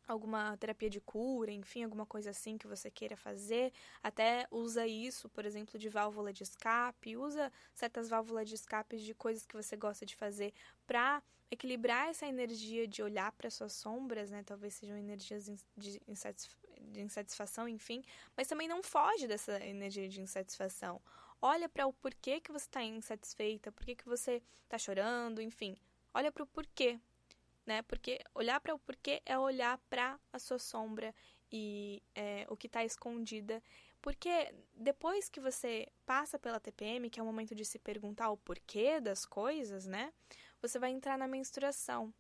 alguma 0.06 0.56
terapia 0.58 0.90
de 0.90 1.00
cura, 1.00 1.50
enfim, 1.50 1.82
alguma 1.82 2.04
coisa 2.04 2.30
assim 2.30 2.58
que 2.58 2.66
você 2.66 2.90
queira 2.90 3.16
fazer, 3.16 3.72
até 4.02 4.46
usa 4.50 4.86
isso, 4.86 5.28
por 5.30 5.46
exemplo, 5.46 5.78
de 5.78 5.88
válvula 5.88 6.32
de 6.32 6.42
escape, 6.42 7.16
usa 7.16 7.50
certas 7.72 8.08
válvulas 8.08 8.48
de 8.48 8.54
escape 8.54 8.98
de 8.98 9.14
coisas 9.14 9.46
que 9.46 9.56
você 9.56 9.76
gosta 9.76 10.04
de 10.04 10.14
fazer 10.14 10.52
para 10.86 11.22
equilibrar 11.50 12.08
essa 12.08 12.26
energia 12.26 12.86
de 12.86 13.02
olhar 13.02 13.32
para 13.32 13.50
suas 13.50 13.72
sombras, 13.72 14.30
né? 14.30 14.42
Talvez 14.42 14.74
sejam 14.74 14.96
energias 14.96 15.46
de, 15.76 16.00
insatisf 16.06 16.54
de 16.80 17.00
insatisfação, 17.00 17.66
enfim, 17.66 18.04
mas 18.36 18.46
também 18.46 18.68
não 18.68 18.82
foge 18.82 19.26
dessa 19.26 19.64
energia 19.64 20.08
de 20.08 20.20
insatisfação. 20.20 21.00
Olha 21.40 21.68
para 21.68 21.86
o 21.86 21.92
porquê 21.92 22.40
que 22.40 22.52
você 22.52 22.66
está 22.66 22.82
insatisfeita, 22.82 23.72
porquê 23.72 23.94
que 23.94 24.04
você 24.04 24.42
está 24.64 24.76
chorando, 24.76 25.40
enfim. 25.40 25.76
Olha 26.12 26.30
para 26.30 26.42
o 26.42 26.46
porquê, 26.46 27.00
né? 27.66 27.82
Porque 27.82 28.20
olhar 28.34 28.60
para 28.60 28.74
o 28.74 28.78
porquê 28.78 29.22
é 29.24 29.38
olhar 29.38 29.78
para 29.90 30.18
a 30.32 30.38
sua 30.38 30.58
sombra 30.58 31.14
e 31.50 32.02
é, 32.14 32.46
o 32.48 32.56
que 32.56 32.66
está 32.66 32.84
escondida. 32.84 33.62
Porque 34.02 34.54
depois 34.74 35.28
que 35.28 35.40
você 35.40 35.88
passa 36.04 36.38
pela 36.38 36.60
TPM, 36.60 37.08
que 37.08 37.18
é 37.18 37.22
o 37.22 37.26
momento 37.26 37.54
de 37.54 37.64
se 37.64 37.78
perguntar 37.78 38.30
o 38.30 38.36
porquê 38.36 39.00
das 39.00 39.24
coisas, 39.24 39.86
né? 39.86 40.12
Você 40.60 40.78
vai 40.78 40.90
entrar 40.90 41.16
na 41.16 41.26
menstruação. 41.26 42.12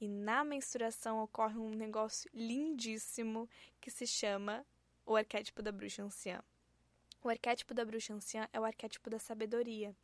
E 0.00 0.08
na 0.08 0.44
menstruação 0.44 1.22
ocorre 1.22 1.56
um 1.56 1.70
negócio 1.70 2.28
lindíssimo 2.34 3.48
que 3.80 3.90
se 3.90 4.06
chama 4.06 4.66
o 5.06 5.14
arquétipo 5.14 5.62
da 5.62 5.70
bruxa 5.70 6.02
anciã. 6.02 6.42
O 7.22 7.28
arquétipo 7.28 7.72
da 7.72 7.84
bruxa 7.84 8.12
anciã 8.12 8.48
é 8.52 8.58
o 8.58 8.64
arquétipo 8.64 9.08
da 9.08 9.18
sabedoria 9.18 9.94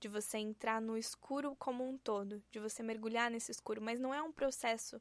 de 0.00 0.08
você 0.08 0.38
entrar 0.38 0.80
no 0.80 0.96
escuro 0.96 1.54
como 1.56 1.88
um 1.88 1.96
todo, 1.96 2.42
de 2.50 2.58
você 2.58 2.82
mergulhar 2.82 3.30
nesse 3.30 3.50
escuro, 3.50 3.80
mas 3.80 3.98
não 3.98 4.12
é 4.12 4.22
um 4.22 4.32
processo 4.32 5.00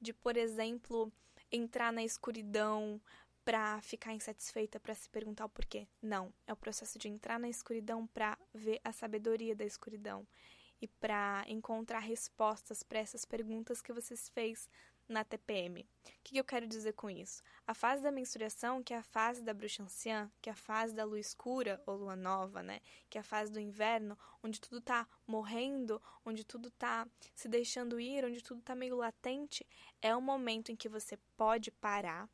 de, 0.00 0.12
por 0.12 0.36
exemplo, 0.36 1.12
entrar 1.50 1.92
na 1.92 2.02
escuridão 2.02 3.00
para 3.44 3.80
ficar 3.82 4.14
insatisfeita, 4.14 4.80
para 4.80 4.94
se 4.94 5.08
perguntar 5.10 5.44
o 5.44 5.48
porquê. 5.48 5.86
Não, 6.00 6.32
é 6.46 6.52
o 6.52 6.56
processo 6.56 6.98
de 6.98 7.08
entrar 7.08 7.38
na 7.38 7.48
escuridão 7.48 8.06
para 8.06 8.38
ver 8.52 8.80
a 8.82 8.92
sabedoria 8.92 9.54
da 9.54 9.64
escuridão 9.64 10.26
e 10.80 10.88
para 10.88 11.44
encontrar 11.46 12.00
respostas 12.00 12.82
para 12.82 12.98
essas 12.98 13.24
perguntas 13.24 13.80
que 13.82 13.92
você 13.92 14.16
fez 14.16 14.68
na 15.08 15.24
TPM. 15.24 15.82
O 15.82 15.86
que 16.22 16.36
eu 16.36 16.44
quero 16.44 16.66
dizer 16.66 16.92
com 16.94 17.10
isso? 17.10 17.42
A 17.66 17.74
fase 17.74 18.02
da 18.02 18.10
menstruação, 18.10 18.82
que 18.82 18.94
é 18.94 18.98
a 18.98 19.02
fase 19.02 19.42
da 19.42 19.54
bruxa 19.54 19.82
anciã, 19.82 20.30
que 20.40 20.48
é 20.48 20.52
a 20.52 20.56
fase 20.56 20.94
da 20.94 21.04
lua 21.04 21.20
escura 21.20 21.82
ou 21.86 21.96
lua 21.96 22.16
nova, 22.16 22.62
né? 22.62 22.80
Que 23.10 23.18
é 23.18 23.20
a 23.20 23.24
fase 23.24 23.52
do 23.52 23.60
inverno, 23.60 24.18
onde 24.42 24.60
tudo 24.60 24.80
tá 24.80 25.06
morrendo, 25.26 26.00
onde 26.24 26.44
tudo 26.44 26.70
tá 26.70 27.06
se 27.34 27.48
deixando 27.48 28.00
ir, 28.00 28.24
onde 28.24 28.42
tudo 28.42 28.62
tá 28.62 28.74
meio 28.74 28.96
latente, 28.96 29.66
é 30.00 30.14
o 30.14 30.20
momento 30.20 30.72
em 30.72 30.76
que 30.76 30.88
você 30.88 31.16
pode 31.36 31.70
parar, 31.70 32.28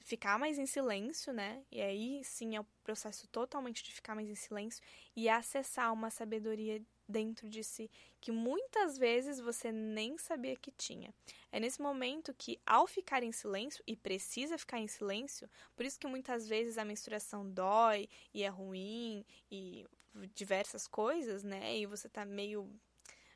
ficar 0.00 0.38
mais 0.38 0.58
em 0.58 0.66
silêncio, 0.66 1.32
né? 1.32 1.64
E 1.70 1.80
aí 1.80 2.24
sim 2.24 2.56
é 2.56 2.60
o 2.60 2.66
processo 2.82 3.28
totalmente 3.28 3.82
de 3.82 3.92
ficar 3.92 4.14
mais 4.14 4.28
em 4.28 4.34
silêncio 4.34 4.82
e 5.14 5.28
acessar 5.28 5.92
uma 5.92 6.10
sabedoria 6.10 6.82
dentro 7.12 7.48
de 7.48 7.62
si 7.62 7.90
que 8.20 8.32
muitas 8.32 8.96
vezes 8.96 9.38
você 9.38 9.70
nem 9.70 10.16
sabia 10.18 10.56
que 10.56 10.70
tinha. 10.70 11.14
É 11.50 11.60
nesse 11.60 11.80
momento 11.82 12.34
que, 12.34 12.58
ao 12.66 12.86
ficar 12.86 13.22
em 13.22 13.32
silêncio, 13.32 13.84
e 13.86 13.94
precisa 13.94 14.56
ficar 14.56 14.78
em 14.78 14.88
silêncio, 14.88 15.48
por 15.76 15.84
isso 15.84 16.00
que 16.00 16.06
muitas 16.06 16.48
vezes 16.48 16.78
a 16.78 16.84
menstruação 16.84 17.48
dói 17.48 18.08
e 18.32 18.42
é 18.42 18.48
ruim 18.48 19.24
e 19.50 19.86
diversas 20.34 20.88
coisas, 20.88 21.42
né? 21.42 21.78
E 21.78 21.86
você 21.86 22.08
tá 22.08 22.24
meio 22.24 22.68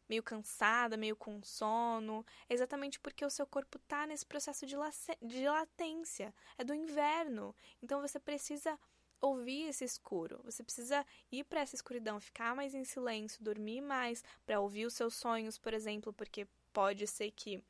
meio 0.09 0.23
cansada, 0.23 0.97
meio 0.97 1.17
com 1.17 1.43
sono, 1.43 2.25
exatamente 2.49 3.01
porque 3.01 3.25
o 3.25 3.31
seu 3.31 3.45
corpo 3.45 3.77
tá 3.81 4.07
nesse 4.07 4.25
processo 4.25 4.65
de, 4.65 4.77
de 5.23 5.49
latência, 5.49 6.33
é 6.57 6.63
do 6.63 6.73
inverno. 6.73 7.55
Então 7.83 8.01
você 8.01 8.21
precisa 8.21 8.79
ouvir 9.21 9.69
esse 9.69 9.85
escuro. 9.85 10.41
Você 10.45 10.63
precisa 10.63 11.05
ir 11.31 11.45
para 11.45 11.61
essa 11.61 11.75
escuridão, 11.75 12.21
ficar 12.21 12.55
mais 12.55 12.75
em 12.75 12.85
silêncio, 12.85 13.43
dormir 13.43 13.81
mais, 13.81 14.23
para 14.45 14.61
ouvir 14.61 14.87
os 14.87 14.95
seus 14.95 15.15
sonhos, 15.15 15.59
por 15.59 15.75
exemplo, 15.75 16.13
porque 16.13 16.47
pode 16.73 17.07
ser 17.07 17.31
que 17.31 17.63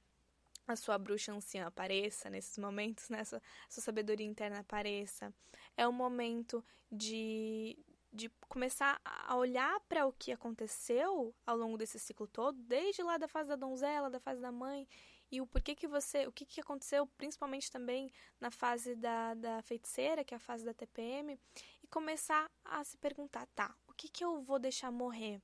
a 0.66 0.74
sua 0.74 0.98
bruxa 0.98 1.32
anciã 1.32 1.66
apareça 1.66 2.28
nesses 2.28 2.58
momentos, 2.58 3.08
né? 3.08 3.24
Sua, 3.24 3.40
sua 3.68 3.82
sabedoria 3.82 4.26
interna 4.26 4.60
apareça. 4.60 5.32
É 5.76 5.86
o 5.86 5.92
momento 5.92 6.64
de, 6.90 7.78
de 8.12 8.28
começar 8.48 9.00
a 9.04 9.36
olhar 9.36 9.78
para 9.88 10.06
o 10.06 10.12
que 10.12 10.32
aconteceu 10.32 11.34
ao 11.46 11.56
longo 11.56 11.78
desse 11.78 11.98
ciclo 11.98 12.26
todo, 12.26 12.60
desde 12.62 13.02
lá 13.02 13.16
da 13.16 13.28
fase 13.28 13.48
da 13.48 13.56
donzela, 13.56 14.10
da 14.10 14.18
fase 14.18 14.40
da 14.40 14.50
mãe, 14.50 14.88
e 15.30 15.40
o 15.40 15.46
porquê 15.46 15.74
que 15.74 15.88
você, 15.88 16.26
o 16.26 16.32
que, 16.32 16.44
que 16.44 16.60
aconteceu, 16.60 17.06
principalmente 17.18 17.70
também 17.70 18.12
na 18.40 18.50
fase 18.50 18.94
da, 18.94 19.34
da 19.34 19.62
feiticeira, 19.62 20.24
que 20.24 20.34
é 20.34 20.36
a 20.36 20.40
fase 20.40 20.64
da 20.64 20.72
TPM, 20.72 21.38
e 21.82 21.86
começar 21.88 22.50
a 22.64 22.84
se 22.84 22.96
perguntar, 22.96 23.46
tá, 23.54 23.74
o 23.88 23.92
que, 23.92 24.08
que 24.08 24.24
eu 24.24 24.40
vou 24.42 24.58
deixar 24.58 24.90
morrer 24.90 25.40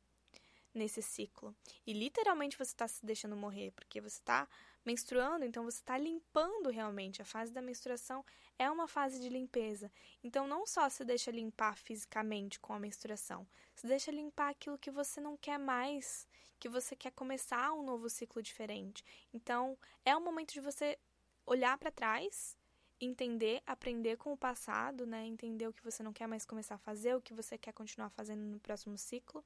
nesse 0.73 1.03
ciclo? 1.03 1.55
E 1.87 1.93
literalmente 1.93 2.57
você 2.57 2.73
está 2.73 2.87
se 2.87 3.05
deixando 3.05 3.37
morrer, 3.37 3.73
porque 3.73 4.01
você 4.01 4.19
está 4.19 4.49
menstruando, 4.85 5.45
então 5.45 5.65
você 5.65 5.79
está 5.79 5.97
limpando 5.99 6.71
realmente. 6.71 7.23
A 7.23 7.25
fase 7.25 7.53
da 7.53 7.63
menstruação 7.63 8.25
é 8.63 8.71
uma 8.71 8.87
fase 8.87 9.21
de 9.21 9.29
limpeza. 9.29 9.91
Então 10.23 10.47
não 10.47 10.67
só 10.67 10.89
se 10.89 11.05
deixa 11.05 11.31
limpar 11.31 11.77
fisicamente 11.77 12.61
com 12.61 12.73
a 12.73 12.79
menstruação, 12.79 13.47
se 13.75 13.87
deixa 13.87 14.11
limpar 14.11 14.51
aquilo 14.51 14.79
que 14.79 14.91
você 14.91 15.21
não 15.21 15.37
quer 15.37 15.59
mais, 15.59 16.29
que 16.61 16.69
você 16.69 16.95
quer 16.95 17.11
começar 17.11 17.73
um 17.73 17.83
novo 17.83 18.09
ciclo 18.09 18.41
diferente. 18.41 19.05
Então 19.33 19.77
é 20.05 20.15
o 20.15 20.21
momento 20.21 20.53
de 20.53 20.61
você 20.61 20.99
olhar 21.45 21.77
para 21.77 21.91
trás 21.91 22.57
entender, 23.05 23.61
aprender 23.67 24.17
com 24.17 24.33
o 24.33 24.37
passado, 24.37 25.05
né? 25.05 25.27
Entender 25.27 25.67
o 25.67 25.73
que 25.73 25.83
você 25.83 26.03
não 26.03 26.13
quer 26.13 26.27
mais 26.27 26.45
começar 26.45 26.77
a 26.77 26.79
fazer, 26.79 27.17
o 27.17 27.21
que 27.21 27.35
você 27.35 27.59
quer 27.59 27.73
continuar 27.73 28.11
fazendo 28.11 28.41
no 28.43 28.61
próximo 28.61 28.97
ciclo 28.97 29.45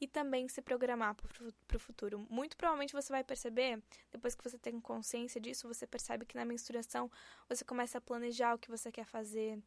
e 0.00 0.08
também 0.08 0.48
se 0.48 0.60
programar 0.60 1.14
para 1.14 1.76
o 1.76 1.80
futuro. 1.80 2.26
Muito 2.28 2.56
provavelmente 2.56 2.92
você 2.92 3.12
vai 3.12 3.22
perceber, 3.22 3.80
depois 4.10 4.34
que 4.34 4.42
você 4.42 4.58
tem 4.58 4.80
consciência 4.80 5.40
disso, 5.40 5.68
você 5.68 5.86
percebe 5.86 6.26
que 6.26 6.34
na 6.34 6.44
menstruação 6.44 7.10
você 7.48 7.64
começa 7.64 7.98
a 7.98 8.00
planejar 8.00 8.54
o 8.54 8.58
que 8.58 8.70
você 8.70 8.90
quer 8.90 9.06
fazer, 9.06 9.62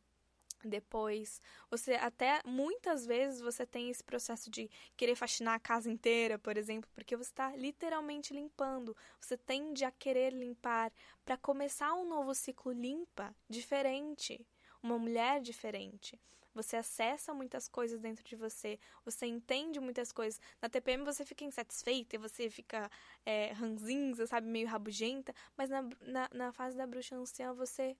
depois. 0.63 1.41
Você 1.69 1.93
até 1.93 2.41
muitas 2.45 3.05
vezes 3.05 3.41
você 3.41 3.65
tem 3.65 3.89
esse 3.89 4.03
processo 4.03 4.49
de 4.49 4.69
querer 4.97 5.15
faxinar 5.15 5.55
a 5.55 5.59
casa 5.59 5.89
inteira, 5.89 6.37
por 6.37 6.57
exemplo, 6.57 6.89
porque 6.93 7.15
você 7.15 7.31
está 7.31 7.55
literalmente 7.55 8.33
limpando. 8.33 8.95
Você 9.19 9.37
tende 9.37 9.85
a 9.85 9.91
querer 9.91 10.33
limpar 10.33 10.91
para 11.23 11.37
começar 11.37 11.93
um 11.93 12.07
novo 12.07 12.33
ciclo 12.33 12.71
limpa, 12.71 13.35
diferente, 13.49 14.45
uma 14.81 14.97
mulher 14.97 15.41
diferente. 15.41 16.19
Você 16.53 16.75
acessa 16.75 17.33
muitas 17.33 17.67
coisas 17.67 17.99
dentro 17.99 18.23
de 18.23 18.35
você, 18.35 18.79
você 19.05 19.25
entende 19.25 19.79
muitas 19.79 20.11
coisas. 20.11 20.41
Na 20.61 20.67
TPM 20.67 21.03
você 21.03 21.23
fica 21.23 21.45
insatisfeita 21.45 22.15
e 22.15 22.19
você 22.19 22.49
fica 22.49 22.89
é, 23.25 23.51
ranzinza, 23.53 24.25
sabe, 24.25 24.47
meio 24.47 24.67
rabugenta, 24.67 25.33
mas 25.55 25.69
na, 25.69 25.83
na, 26.01 26.29
na 26.33 26.51
fase 26.51 26.75
da 26.75 26.87
bruxa 26.87 27.15
anciã 27.15 27.53
você 27.53 27.95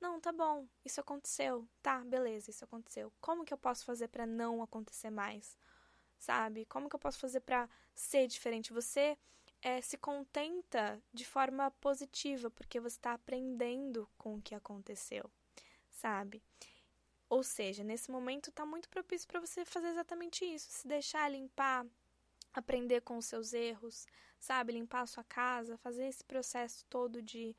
não, 0.00 0.20
tá 0.20 0.32
bom, 0.32 0.66
isso 0.84 1.00
aconteceu. 1.00 1.68
Tá, 1.82 2.00
beleza, 2.04 2.50
isso 2.50 2.64
aconteceu. 2.64 3.12
Como 3.20 3.44
que 3.44 3.52
eu 3.52 3.58
posso 3.58 3.84
fazer 3.84 4.08
para 4.08 4.26
não 4.26 4.62
acontecer 4.62 5.10
mais? 5.10 5.58
Sabe? 6.18 6.64
Como 6.66 6.88
que 6.88 6.96
eu 6.96 7.00
posso 7.00 7.18
fazer 7.18 7.40
para 7.40 7.68
ser 7.94 8.26
diferente? 8.26 8.72
Você 8.72 9.16
é, 9.62 9.80
se 9.80 9.96
contenta 9.98 11.02
de 11.12 11.24
forma 11.24 11.70
positiva, 11.72 12.50
porque 12.50 12.80
você 12.80 12.96
está 12.96 13.12
aprendendo 13.14 14.08
com 14.16 14.36
o 14.36 14.42
que 14.42 14.54
aconteceu, 14.54 15.30
sabe? 15.90 16.42
Ou 17.28 17.42
seja, 17.42 17.84
nesse 17.84 18.10
momento 18.10 18.50
está 18.50 18.64
muito 18.64 18.88
propício 18.88 19.28
para 19.28 19.40
você 19.40 19.64
fazer 19.64 19.88
exatamente 19.88 20.44
isso, 20.44 20.70
se 20.70 20.88
deixar 20.88 21.28
limpar, 21.28 21.86
aprender 22.54 23.02
com 23.02 23.18
os 23.18 23.26
seus 23.26 23.52
erros, 23.52 24.06
sabe? 24.38 24.72
Limpar 24.72 25.02
a 25.02 25.06
sua 25.06 25.24
casa, 25.24 25.76
fazer 25.78 26.06
esse 26.06 26.24
processo 26.24 26.84
todo 26.88 27.20
de 27.20 27.54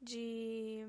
de, 0.00 0.84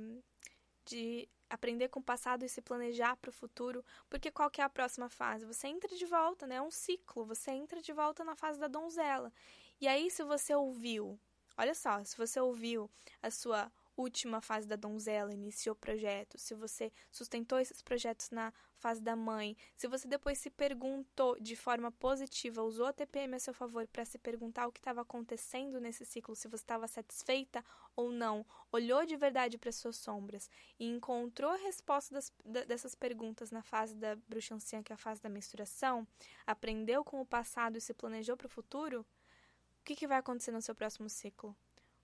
de 0.87 1.27
aprender 1.49 1.87
com 1.89 1.99
o 1.99 2.03
passado 2.03 2.43
e 2.43 2.49
se 2.49 2.61
planejar 2.61 3.15
para 3.17 3.29
o 3.29 3.33
futuro, 3.33 3.83
porque 4.09 4.31
qual 4.31 4.49
que 4.49 4.61
é 4.61 4.63
a 4.63 4.69
próxima 4.69 5.09
fase? 5.09 5.45
Você 5.45 5.67
entra 5.67 5.95
de 5.95 6.05
volta, 6.05 6.45
né? 6.45 6.55
É 6.55 6.61
um 6.61 6.71
ciclo, 6.71 7.25
você 7.25 7.51
entra 7.51 7.81
de 7.81 7.93
volta 7.93 8.23
na 8.23 8.35
fase 8.35 8.59
da 8.59 8.67
donzela. 8.67 9.31
E 9.79 9.87
aí, 9.87 10.09
se 10.09 10.23
você 10.23 10.53
ouviu, 10.55 11.19
olha 11.57 11.73
só, 11.73 12.03
se 12.03 12.17
você 12.17 12.39
ouviu 12.39 12.89
a 13.21 13.29
sua 13.29 13.71
última 13.97 14.39
fase 14.39 14.67
da 14.67 14.75
donzela, 14.75 15.33
iniciou 15.33 15.75
projetos, 15.75 16.43
se 16.43 16.53
você 16.53 16.93
sustentou 17.11 17.59
esses 17.59 17.81
projetos 17.81 18.29
na 18.29 18.53
fase 18.77 19.01
da 19.01 19.15
mãe, 19.15 19.57
se 19.75 19.87
você 19.87 20.07
depois 20.07 20.37
se 20.37 20.51
perguntou 20.51 21.37
de 21.39 21.55
forma 21.55 21.91
positiva, 21.91 22.61
usou 22.61 22.85
a 22.85 22.93
TPM 22.93 23.35
a 23.35 23.39
seu 23.39 23.53
favor 23.53 23.87
para 23.87 24.05
se 24.05 24.19
perguntar 24.19 24.67
o 24.67 24.71
que 24.71 24.79
estava 24.79 25.01
acontecendo 25.01 25.81
nesse 25.81 26.05
ciclo, 26.05 26.35
se 26.35 26.47
você 26.47 26.63
estava 26.63 26.87
satisfeita 26.87 27.65
ou 27.95 28.11
não, 28.11 28.45
olhou 28.71 29.03
de 29.03 29.17
verdade 29.17 29.57
para 29.57 29.71
suas 29.71 29.97
sombras 29.97 30.49
e 30.79 30.85
encontrou 30.85 31.49
a 31.49 31.57
resposta 31.57 32.13
das, 32.13 32.31
dessas 32.67 32.93
perguntas 32.93 33.49
na 33.49 33.63
fase 33.63 33.95
da 33.95 34.15
bruxa 34.27 34.53
anciã, 34.53 34.83
que 34.83 34.93
é 34.93 34.95
a 34.95 34.97
fase 34.97 35.21
da 35.21 35.29
menstruação, 35.29 36.07
aprendeu 36.45 37.03
com 37.03 37.19
o 37.19 37.25
passado 37.25 37.77
e 37.77 37.81
se 37.81 37.93
planejou 37.95 38.37
para 38.37 38.47
o 38.47 38.49
futuro, 38.49 39.01
o 39.01 39.83
que, 39.83 39.95
que 39.95 40.07
vai 40.07 40.17
acontecer 40.17 40.51
no 40.51 40.61
seu 40.61 40.75
próximo 40.75 41.09
ciclo? 41.09 41.55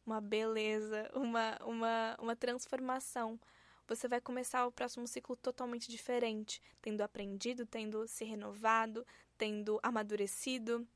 Uma 0.06 0.20
beleza, 0.20 1.10
uma, 1.14 1.58
uma, 1.64 2.18
uma 2.20 2.36
transformação. 2.36 3.40
Você 3.88 4.08
vai 4.08 4.22
começar 4.22 4.66
o 4.66 4.72
próximo 4.72 5.08
ciclo 5.08 5.36
totalmente 5.36 5.90
diferente, 5.90 6.62
tendo 6.82 7.02
aprendido, 7.02 7.66
tendo 7.66 8.08
se 8.08 8.24
renovado, 8.24 9.06
tendo 9.38 9.80
amadurecido. 9.84 10.88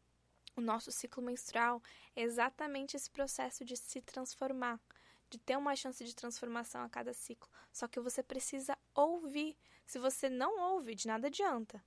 O 0.56 0.62
nosso 0.62 0.92
ciclo 0.92 1.22
menstrual 1.22 1.82
é 2.16 2.22
exatamente 2.22 2.96
esse 2.96 3.10
processo 3.10 3.64
de 3.64 3.76
se 3.76 4.02
transformar, 4.02 4.80
de 5.30 5.38
ter 5.38 5.58
uma 5.58 5.76
chance 5.76 6.04
de 6.04 6.16
transformação 6.16 6.82
a 6.82 6.90
cada 6.90 7.14
ciclo. 7.14 7.50
Só 7.72 7.88
que 7.88 8.00
você 8.00 8.24
precisa 8.24 8.78
ouvir. 8.96 9.56
Se 9.86 10.00
você 10.00 10.30
não 10.30 10.60
ouve, 10.74 10.96
de 10.96 11.08
nada 11.08 11.28
adianta, 11.28 11.84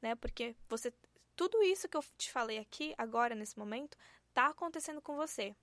né? 0.00 0.14
Porque 0.14 0.54
você 0.68 0.92
tudo 1.36 1.60
isso 1.64 1.88
que 1.88 1.96
eu 1.96 2.04
te 2.16 2.30
falei 2.30 2.58
aqui 2.58 2.94
agora 2.96 3.34
nesse 3.34 3.58
momento 3.58 3.98
está 4.28 4.46
acontecendo 4.46 5.02
com 5.02 5.16
você 5.16 5.56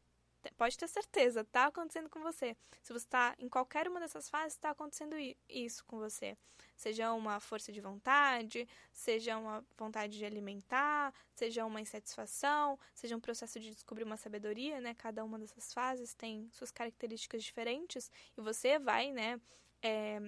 pode 0.58 0.78
ter 0.78 0.88
certeza, 0.88 1.42
está 1.42 1.66
acontecendo 1.66 2.10
com 2.10 2.20
você. 2.22 2.56
Se 2.82 2.92
você 2.92 3.06
está 3.06 3.36
em 3.38 3.48
qualquer 3.48 3.88
uma 3.88 4.00
dessas 4.00 4.30
fases, 4.30 4.54
está 4.54 4.72
acontecendo 4.72 5.16
isso 5.48 5.84
com 5.86 5.98
você. 5.98 6.38
Seja 6.76 7.14
uma 7.14 7.40
força 7.40 7.72
de 7.72 7.80
vontade, 7.80 8.68
seja 8.92 9.38
uma 9.38 9.64
vontade 9.78 10.18
de 10.18 10.26
alimentar, 10.26 11.14
seja 11.36 11.66
uma 11.66 11.80
insatisfação, 11.80 12.80
seja 12.94 13.16
um 13.16 13.20
processo 13.20 13.60
de 13.60 13.72
descobrir 13.72 14.04
uma 14.04 14.18
sabedoria, 14.18 14.82
né? 14.82 14.96
Cada 14.96 15.24
uma 15.24 15.38
dessas 15.38 15.74
fases 15.74 16.14
tem 16.14 16.50
suas 16.52 16.72
características 16.72 17.44
diferentes 17.44 18.10
e 18.36 18.42
você 18.42 18.80
vai, 18.80 19.12
né? 19.12 19.40
É, 19.84 20.20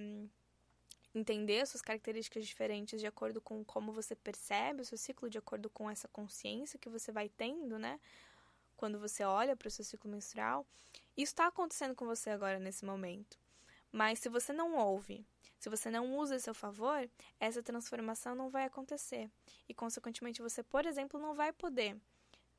entender 1.13 1.65
suas 1.67 1.81
características 1.81 2.45
diferentes 2.45 2.99
de 2.99 3.05
acordo 3.05 3.39
com 3.39 3.63
como 3.63 3.91
você 3.91 4.15
percebe 4.15 4.81
o 4.81 4.85
seu 4.85 4.97
ciclo, 4.97 5.29
de 5.29 5.37
acordo 5.37 5.69
com 5.69 5.89
essa 5.89 6.07
consciência 6.07 6.79
que 6.79 6.89
você 6.89 7.11
vai 7.11 7.29
tendo, 7.29 7.77
né? 7.77 7.99
Quando 8.83 8.99
você 8.99 9.23
olha 9.23 9.55
para 9.55 9.69
o 9.69 9.71
seu 9.71 9.85
ciclo 9.85 10.11
menstrual, 10.11 10.67
isso 11.15 11.31
está 11.31 11.47
acontecendo 11.47 11.95
com 11.95 12.05
você 12.05 12.31
agora 12.31 12.59
nesse 12.59 12.83
momento. 12.83 13.39
Mas 13.89 14.19
se 14.19 14.27
você 14.27 14.51
não 14.51 14.75
ouve, 14.75 15.25
se 15.57 15.69
você 15.69 15.89
não 15.89 16.17
usa 16.17 16.35
a 16.35 16.39
seu 16.39 16.53
favor, 16.53 17.09
essa 17.39 17.63
transformação 17.63 18.35
não 18.35 18.49
vai 18.49 18.65
acontecer. 18.65 19.31
E, 19.69 19.73
consequentemente, 19.73 20.41
você, 20.41 20.61
por 20.61 20.85
exemplo, 20.85 21.17
não 21.17 21.33
vai 21.33 21.53
poder 21.53 21.95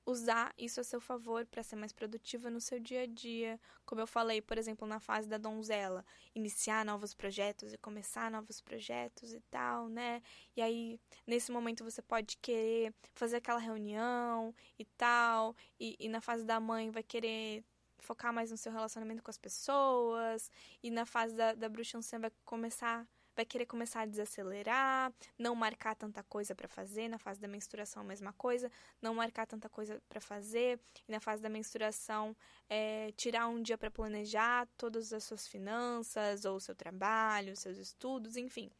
usar 0.06 0.52
isso 0.58 0.80
a 0.80 0.84
seu 0.84 1.00
favor 1.00 1.46
para 1.46 1.62
ser 1.62 1.76
mais 1.76 1.92
produtiva 1.92 2.50
no 2.50 2.60
seu 2.60 2.78
dia 2.78 3.02
a 3.02 3.06
dia. 3.06 3.58
Como 3.86 4.00
eu 4.00 4.06
falei, 4.06 4.40
por 4.42 4.58
exemplo, 4.58 4.86
na 4.86 5.00
fase 5.00 5.28
da 5.28 5.38
donzela, 5.38 6.04
iniciar 6.34 6.84
novos 6.84 7.14
projetos 7.14 7.72
e 7.72 7.78
começar 7.78 8.30
novos 8.30 8.60
projetos 8.60 9.32
e 9.32 9.40
tal, 9.50 9.88
né? 9.88 10.22
E 10.56 10.62
aí, 10.62 11.00
nesse 11.26 11.50
momento, 11.50 11.84
você 11.84 12.02
pode 12.02 12.36
querer 12.38 12.94
fazer 13.14 13.36
aquela 13.36 13.58
reunião 13.58 14.54
e 14.78 14.84
tal, 14.84 15.56
e, 15.80 15.96
e 15.98 16.08
na 16.08 16.20
fase 16.20 16.44
da 16.44 16.60
mãe 16.60 16.90
vai 16.90 17.02
querer 17.02 17.64
focar 17.98 18.32
mais 18.32 18.50
no 18.50 18.56
seu 18.56 18.70
relacionamento 18.72 19.22
com 19.22 19.30
as 19.30 19.38
pessoas, 19.38 20.50
e 20.82 20.90
na 20.90 21.06
fase 21.06 21.34
da, 21.34 21.54
da 21.54 21.68
bruxa 21.68 21.96
anciã 21.98 22.18
vai 22.20 22.30
começar 22.44 23.06
vai 23.34 23.44
querer 23.44 23.66
começar 23.66 24.02
a 24.02 24.06
desacelerar, 24.06 25.12
não 25.38 25.54
marcar 25.54 25.94
tanta 25.94 26.22
coisa 26.22 26.54
para 26.54 26.68
fazer. 26.68 27.08
Na 27.08 27.18
fase 27.18 27.40
da 27.40 27.48
menstruação, 27.48 28.02
a 28.02 28.04
mesma 28.04 28.32
coisa, 28.32 28.70
não 29.00 29.14
marcar 29.14 29.46
tanta 29.46 29.68
coisa 29.68 30.00
para 30.08 30.20
fazer. 30.20 30.78
E 31.08 31.12
na 31.12 31.20
fase 31.20 31.42
da 31.42 31.48
menstruação, 31.48 32.36
é, 32.68 33.12
tirar 33.16 33.48
um 33.48 33.62
dia 33.62 33.76
para 33.76 33.90
planejar 33.90 34.66
todas 34.76 35.12
as 35.12 35.24
suas 35.24 35.46
finanças, 35.46 36.44
ou 36.44 36.60
seu 36.60 36.74
trabalho, 36.74 37.56
seus 37.56 37.78
estudos, 37.78 38.36
enfim. 38.36 38.70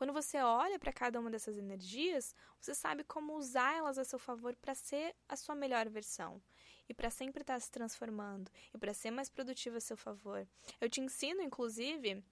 Quando 0.00 0.14
você 0.14 0.38
olha 0.38 0.78
para 0.78 0.94
cada 0.94 1.20
uma 1.20 1.30
dessas 1.30 1.58
energias, 1.58 2.34
você 2.58 2.74
sabe 2.74 3.04
como 3.04 3.36
usar 3.36 3.76
elas 3.76 3.98
a 3.98 4.04
seu 4.04 4.18
favor 4.18 4.56
para 4.56 4.74
ser 4.74 5.14
a 5.28 5.36
sua 5.36 5.54
melhor 5.54 5.90
versão 5.90 6.40
e 6.88 6.94
para 6.94 7.10
sempre 7.10 7.42
estar 7.42 7.52
tá 7.52 7.60
se 7.60 7.70
transformando 7.70 8.50
e 8.72 8.78
para 8.78 8.94
ser 8.94 9.10
mais 9.10 9.28
produtiva 9.28 9.76
a 9.76 9.80
seu 9.80 9.98
favor. 9.98 10.48
Eu 10.80 10.88
te 10.88 11.02
ensino, 11.02 11.42
inclusive, 11.42 12.24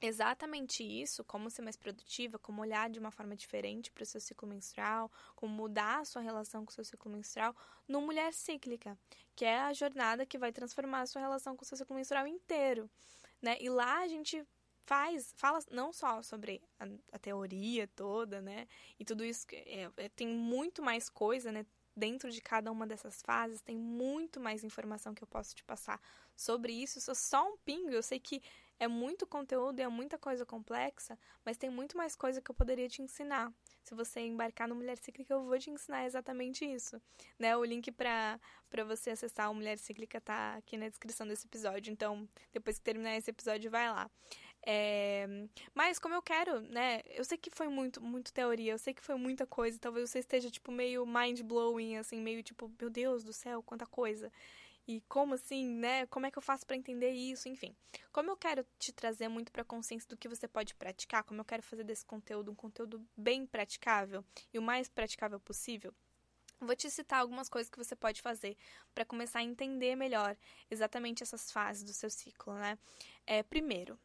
exatamente 0.00 0.82
isso, 0.82 1.24
como 1.24 1.50
ser 1.50 1.62
mais 1.62 1.76
produtiva, 1.76 2.38
como 2.38 2.62
olhar 2.62 2.90
de 2.90 2.98
uma 2.98 3.10
forma 3.10 3.36
diferente 3.36 3.90
para 3.90 4.02
o 4.02 4.06
seu 4.06 4.20
ciclo 4.20 4.48
menstrual, 4.48 5.10
como 5.34 5.52
mudar 5.54 6.00
a 6.00 6.04
sua 6.04 6.22
relação 6.22 6.64
com 6.64 6.70
o 6.70 6.74
seu 6.74 6.84
ciclo 6.84 7.10
menstrual, 7.10 7.54
no 7.86 8.00
Mulher 8.00 8.32
Cíclica, 8.32 8.98
que 9.34 9.44
é 9.44 9.58
a 9.58 9.72
jornada 9.72 10.26
que 10.26 10.38
vai 10.38 10.52
transformar 10.52 11.02
a 11.02 11.06
sua 11.06 11.20
relação 11.20 11.56
com 11.56 11.62
o 11.62 11.66
seu 11.66 11.76
ciclo 11.76 11.96
menstrual 11.96 12.26
inteiro, 12.26 12.90
né? 13.40 13.56
E 13.60 13.68
lá 13.68 14.00
a 14.00 14.08
gente 14.08 14.44
faz, 14.86 15.32
fala 15.36 15.58
não 15.70 15.92
só 15.92 16.22
sobre 16.22 16.62
a, 16.78 16.86
a 17.12 17.18
teoria 17.18 17.86
toda, 17.88 18.40
né? 18.40 18.66
E 18.98 19.04
tudo 19.04 19.24
isso, 19.24 19.46
é, 19.52 19.90
é, 19.96 20.08
tem 20.10 20.28
muito 20.28 20.82
mais 20.82 21.08
coisa, 21.08 21.50
né? 21.50 21.66
Dentro 21.96 22.28
de 22.30 22.40
cada 22.40 22.72
uma 22.72 22.86
dessas 22.86 23.22
fases, 23.22 23.62
tem 23.62 23.76
muito 23.76 24.40
mais 24.40 24.64
informação 24.64 25.14
que 25.14 25.22
eu 25.22 25.28
posso 25.28 25.54
te 25.54 25.62
passar 25.62 26.00
sobre 26.36 26.72
isso. 26.72 26.98
Isso 26.98 27.12
é 27.12 27.14
só 27.14 27.48
um 27.48 27.56
pingo. 27.58 27.90
Eu 27.90 28.02
sei 28.02 28.18
que 28.18 28.42
é 28.78 28.88
muito 28.88 29.26
conteúdo 29.26 29.78
e 29.78 29.82
é 29.82 29.88
muita 29.88 30.18
coisa 30.18 30.44
complexa, 30.44 31.18
mas 31.44 31.56
tem 31.56 31.70
muito 31.70 31.96
mais 31.96 32.16
coisa 32.16 32.40
que 32.40 32.50
eu 32.50 32.54
poderia 32.54 32.88
te 32.88 33.02
ensinar. 33.02 33.52
Se 33.82 33.94
você 33.94 34.20
embarcar 34.20 34.66
no 34.66 34.74
Mulher 34.74 34.96
Cíclica, 34.98 35.34
eu 35.34 35.44
vou 35.44 35.58
te 35.58 35.70
ensinar 35.70 36.06
exatamente 36.06 36.64
isso. 36.64 37.00
Né? 37.38 37.56
O 37.56 37.64
link 37.64 37.92
para 37.92 38.40
você 38.86 39.10
acessar 39.10 39.50
o 39.50 39.54
Mulher 39.54 39.78
Cíclica 39.78 40.20
tá 40.20 40.54
aqui 40.54 40.76
na 40.76 40.88
descrição 40.88 41.26
desse 41.26 41.46
episódio. 41.46 41.92
Então, 41.92 42.28
depois 42.52 42.78
que 42.78 42.84
terminar 42.84 43.16
esse 43.16 43.30
episódio, 43.30 43.70
vai 43.70 43.90
lá. 43.90 44.10
É... 44.66 45.26
Mas 45.74 45.98
como 45.98 46.14
eu 46.14 46.22
quero, 46.22 46.62
né? 46.62 47.02
Eu 47.04 47.24
sei 47.24 47.36
que 47.36 47.50
foi 47.50 47.68
muito, 47.68 48.02
muito 48.02 48.32
teoria, 48.32 48.72
eu 48.72 48.78
sei 48.78 48.94
que 48.94 49.02
foi 49.02 49.16
muita 49.16 49.46
coisa. 49.46 49.78
Talvez 49.78 50.10
você 50.10 50.20
esteja, 50.20 50.50
tipo, 50.50 50.72
meio 50.72 51.04
mind-blowing, 51.04 51.96
assim, 51.96 52.20
meio 52.20 52.42
tipo, 52.42 52.72
meu 52.80 52.88
Deus 52.88 53.22
do 53.22 53.32
céu, 53.32 53.62
quanta 53.62 53.86
coisa 53.86 54.32
e 54.86 55.00
como 55.02 55.34
assim, 55.34 55.66
né? 55.66 56.06
Como 56.06 56.26
é 56.26 56.30
que 56.30 56.38
eu 56.38 56.42
faço 56.42 56.66
para 56.66 56.76
entender 56.76 57.10
isso? 57.10 57.48
Enfim, 57.48 57.74
como 58.12 58.30
eu 58.30 58.36
quero 58.36 58.66
te 58.78 58.92
trazer 58.92 59.28
muito 59.28 59.50
para 59.50 59.64
consciência 59.64 60.08
do 60.08 60.16
que 60.16 60.28
você 60.28 60.46
pode 60.46 60.74
praticar, 60.74 61.24
como 61.24 61.40
eu 61.40 61.44
quero 61.44 61.62
fazer 61.62 61.84
desse 61.84 62.04
conteúdo 62.04 62.50
um 62.50 62.54
conteúdo 62.54 63.06
bem 63.16 63.46
praticável 63.46 64.24
e 64.52 64.58
o 64.58 64.62
mais 64.62 64.88
praticável 64.88 65.40
possível, 65.40 65.94
Vou 66.60 66.74
te 66.74 66.88
citar 66.88 67.20
algumas 67.20 67.48
coisas 67.48 67.70
que 67.70 67.76
você 67.76 67.94
pode 67.94 68.22
fazer 68.22 68.56
para 68.94 69.04
começar 69.04 69.40
a 69.40 69.42
entender 69.42 69.96
melhor 69.96 70.36
exatamente 70.70 71.22
essas 71.22 71.50
fases 71.50 71.82
do 71.82 71.92
seu 71.92 72.08
ciclo, 72.08 72.54
né? 72.54 72.78
É, 73.26 73.42
primeiro, 73.42 73.98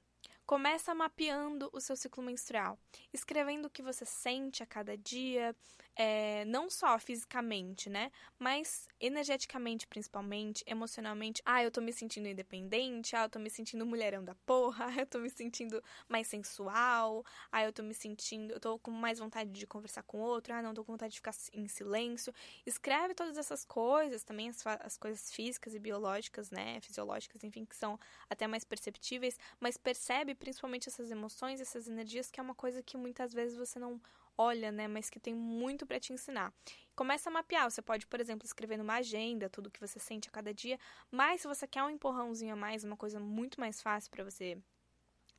começa 0.46 0.94
mapeando 0.96 1.70
o 1.72 1.80
seu 1.80 1.96
ciclo 1.96 2.24
menstrual, 2.24 2.78
escrevendo 3.14 3.68
o 3.68 3.70
que 3.70 3.84
você 3.84 4.04
sente 4.04 4.64
a 4.64 4.66
cada 4.66 4.98
dia, 4.98 5.56
é, 6.02 6.45
não 6.45 6.70
só 6.70 6.97
fisicamente, 6.97 7.89
né? 7.89 8.10
Mas 8.39 8.88
energeticamente, 9.02 9.86
principalmente, 9.86 10.64
emocionalmente. 10.66 11.41
Ah, 11.45 11.62
eu 11.62 11.70
tô 11.70 11.82
me 11.82 11.91
sentindo 11.91 12.30
independente, 12.30 13.18
ah, 13.18 13.26
eu 13.26 13.30
tô 13.30 13.38
me 13.38 13.50
sentindo 13.50 13.86
mulherão 13.86 14.24
da 14.24 14.34
porra, 14.45 14.86
ah, 14.86 14.95
eu 15.02 15.06
tô 15.06 15.20
me 15.20 15.30
sentindo 15.30 15.84
mais 16.08 16.26
sensual, 16.28 17.26
ah, 17.52 17.66
eu 17.66 17.74
tô 17.74 17.84
me 17.84 17.93
sentindo, 17.93 18.54
eu 18.54 18.62
tô 18.62 18.80
com 18.80 18.91
mais 18.91 19.20
vontade 19.20 19.52
de 19.52 19.68
conversar 19.68 20.04
com 20.04 20.20
outro, 20.20 20.54
ah, 20.54 20.62
não, 20.62 20.74
tô 20.74 20.86
com 20.86 20.93
vontade 20.93 21.12
de 21.12 21.20
ficar 21.20 21.36
em 21.52 21.68
silêncio. 21.68 22.34
Escreve 22.66 23.14
todas 23.14 23.38
essas 23.38 23.66
coisas, 23.66 24.24
também 24.24 24.47
as, 24.47 24.66
as 24.66 24.95
coisas 24.95 25.34
físicas 25.34 25.76
e 25.76 25.80
biológicas, 25.80 26.50
né? 26.50 26.80
Fisiológicas, 26.80 27.43
enfim, 27.43 27.66
que 27.66 27.76
são 27.76 28.00
até 28.30 28.47
mais 28.47 28.64
perceptíveis, 28.64 29.38
mas 29.60 29.76
percebe 29.76 30.34
principalmente 30.34 30.88
essas 30.88 31.12
emoções, 31.12 31.60
essas 31.60 31.89
energias, 31.89 32.32
que 32.32 32.39
é 32.39 32.43
uma 32.43 32.56
coisa 32.56 32.82
que 32.82 32.95
muitas 32.95 33.34
vezes 33.34 33.58
você 33.58 33.78
não 33.78 34.00
olha, 34.40 34.72
né, 34.72 34.88
mas 34.88 35.10
que 35.10 35.20
tem 35.20 35.36
muito 35.36 35.86
para 35.86 36.00
te 36.00 36.14
ensinar. 36.14 36.54
Começa 36.96 37.30
a 37.30 37.34
mapear, 37.34 37.70
você 37.70 37.82
pode, 37.82 38.08
por 38.08 38.22
exemplo, 38.22 38.46
escrever 38.46 38.78
numa 38.78 38.96
agenda 38.96 39.50
tudo 39.50 39.70
que 39.70 39.82
você 39.82 40.00
sente 40.00 40.30
a 40.30 40.32
cada 40.32 40.54
dia, 40.54 40.80
mas 41.12 41.42
se 41.42 41.48
você 41.48 41.68
quer 41.68 41.84
um 41.84 41.90
empurrãozinho 41.90 42.54
a 42.54 42.56
mais, 42.56 42.86
uma 42.86 42.96
coisa 42.96 43.20
muito 43.20 43.60
mais 43.60 43.82
fácil 43.82 44.10
para 44.10 44.24
você 44.24 44.58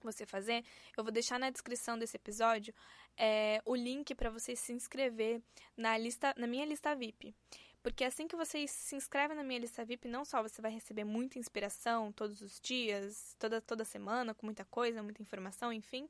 você 0.02 0.24
fazer, 0.24 0.64
eu 0.96 1.04
vou 1.04 1.12
deixar 1.12 1.38
na 1.38 1.50
descrição 1.50 1.98
desse 1.98 2.16
episódio 2.16 2.72
é, 3.18 3.60
o 3.66 3.74
link 3.74 4.14
para 4.14 4.30
você 4.30 4.56
se 4.56 4.72
inscrever 4.72 5.42
na 5.76 5.98
lista, 5.98 6.34
na 6.38 6.46
minha 6.46 6.64
lista 6.64 6.94
VIP. 6.94 7.34
Porque 7.82 8.04
assim 8.04 8.28
que 8.28 8.36
você 8.36 8.66
se 8.66 8.94
inscreve 8.94 9.34
na 9.34 9.42
minha 9.42 9.58
lista 9.58 9.84
VIP, 9.84 10.06
não 10.06 10.24
só 10.24 10.42
você 10.42 10.60
vai 10.60 10.70
receber 10.70 11.04
muita 11.04 11.38
inspiração 11.38 12.12
todos 12.12 12.42
os 12.42 12.60
dias, 12.60 13.34
toda, 13.38 13.60
toda 13.60 13.84
semana, 13.84 14.34
com 14.34 14.46
muita 14.46 14.64
coisa, 14.66 15.02
muita 15.02 15.22
informação, 15.22 15.72
enfim, 15.72 16.08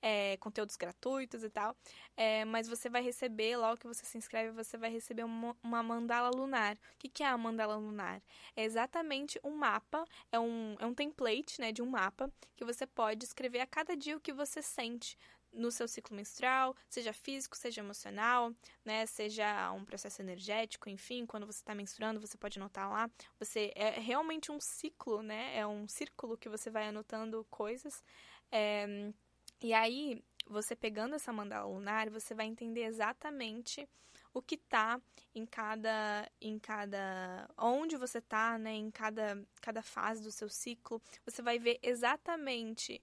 é, 0.00 0.36
conteúdos 0.38 0.76
gratuitos 0.76 1.42
e 1.42 1.50
tal, 1.50 1.76
é, 2.16 2.44
mas 2.44 2.68
você 2.68 2.88
vai 2.88 3.02
receber, 3.02 3.56
logo 3.56 3.78
que 3.78 3.86
você 3.86 4.04
se 4.04 4.16
inscreve, 4.18 4.50
você 4.52 4.76
vai 4.76 4.90
receber 4.90 5.24
uma, 5.24 5.56
uma 5.62 5.82
mandala 5.82 6.30
lunar. 6.30 6.76
O 6.76 6.98
que, 6.98 7.08
que 7.08 7.22
é 7.22 7.26
a 7.26 7.36
mandala 7.38 7.76
lunar? 7.76 8.22
É 8.56 8.64
exatamente 8.64 9.40
um 9.44 9.56
mapa, 9.56 10.04
é 10.30 10.38
um, 10.38 10.76
é 10.78 10.86
um 10.86 10.94
template 10.94 11.60
né, 11.60 11.72
de 11.72 11.82
um 11.82 11.86
mapa 11.86 12.30
que 12.56 12.64
você 12.64 12.86
pode 12.86 13.24
escrever 13.24 13.60
a 13.60 13.66
cada 13.66 13.96
dia 13.96 14.16
o 14.16 14.20
que 14.20 14.32
você 14.32 14.62
sente 14.62 15.16
no 15.52 15.70
seu 15.70 15.88
ciclo 15.88 16.14
menstrual, 16.14 16.74
seja 16.88 17.12
físico, 17.12 17.56
seja 17.56 17.80
emocional, 17.80 18.52
né, 18.84 19.06
seja 19.06 19.72
um 19.72 19.84
processo 19.84 20.20
energético, 20.22 20.88
enfim, 20.88 21.26
quando 21.26 21.46
você 21.46 21.60
está 21.60 21.74
menstruando, 21.74 22.20
você 22.20 22.36
pode 22.36 22.58
anotar 22.58 22.90
lá. 22.90 23.10
Você 23.38 23.72
é 23.74 23.98
realmente 23.98 24.52
um 24.52 24.60
ciclo, 24.60 25.22
né? 25.22 25.56
É 25.56 25.66
um 25.66 25.88
círculo 25.88 26.36
que 26.36 26.48
você 26.48 26.70
vai 26.70 26.88
anotando 26.88 27.46
coisas. 27.50 28.02
É, 28.50 29.12
e 29.60 29.72
aí, 29.72 30.22
você 30.46 30.74
pegando 30.76 31.14
essa 31.14 31.32
mandala 31.32 31.66
lunar, 31.66 32.08
você 32.10 32.34
vai 32.34 32.46
entender 32.46 32.84
exatamente 32.84 33.88
o 34.32 34.42
que 34.42 34.56
tá 34.56 35.00
em 35.34 35.44
cada 35.46 36.30
em 36.40 36.58
cada 36.58 37.48
onde 37.56 37.96
você 37.96 38.20
tá, 38.20 38.58
né, 38.58 38.72
em 38.72 38.90
cada 38.90 39.42
cada 39.60 39.82
fase 39.82 40.22
do 40.22 40.30
seu 40.30 40.48
ciclo. 40.48 41.02
Você 41.24 41.42
vai 41.42 41.58
ver 41.58 41.78
exatamente 41.82 43.00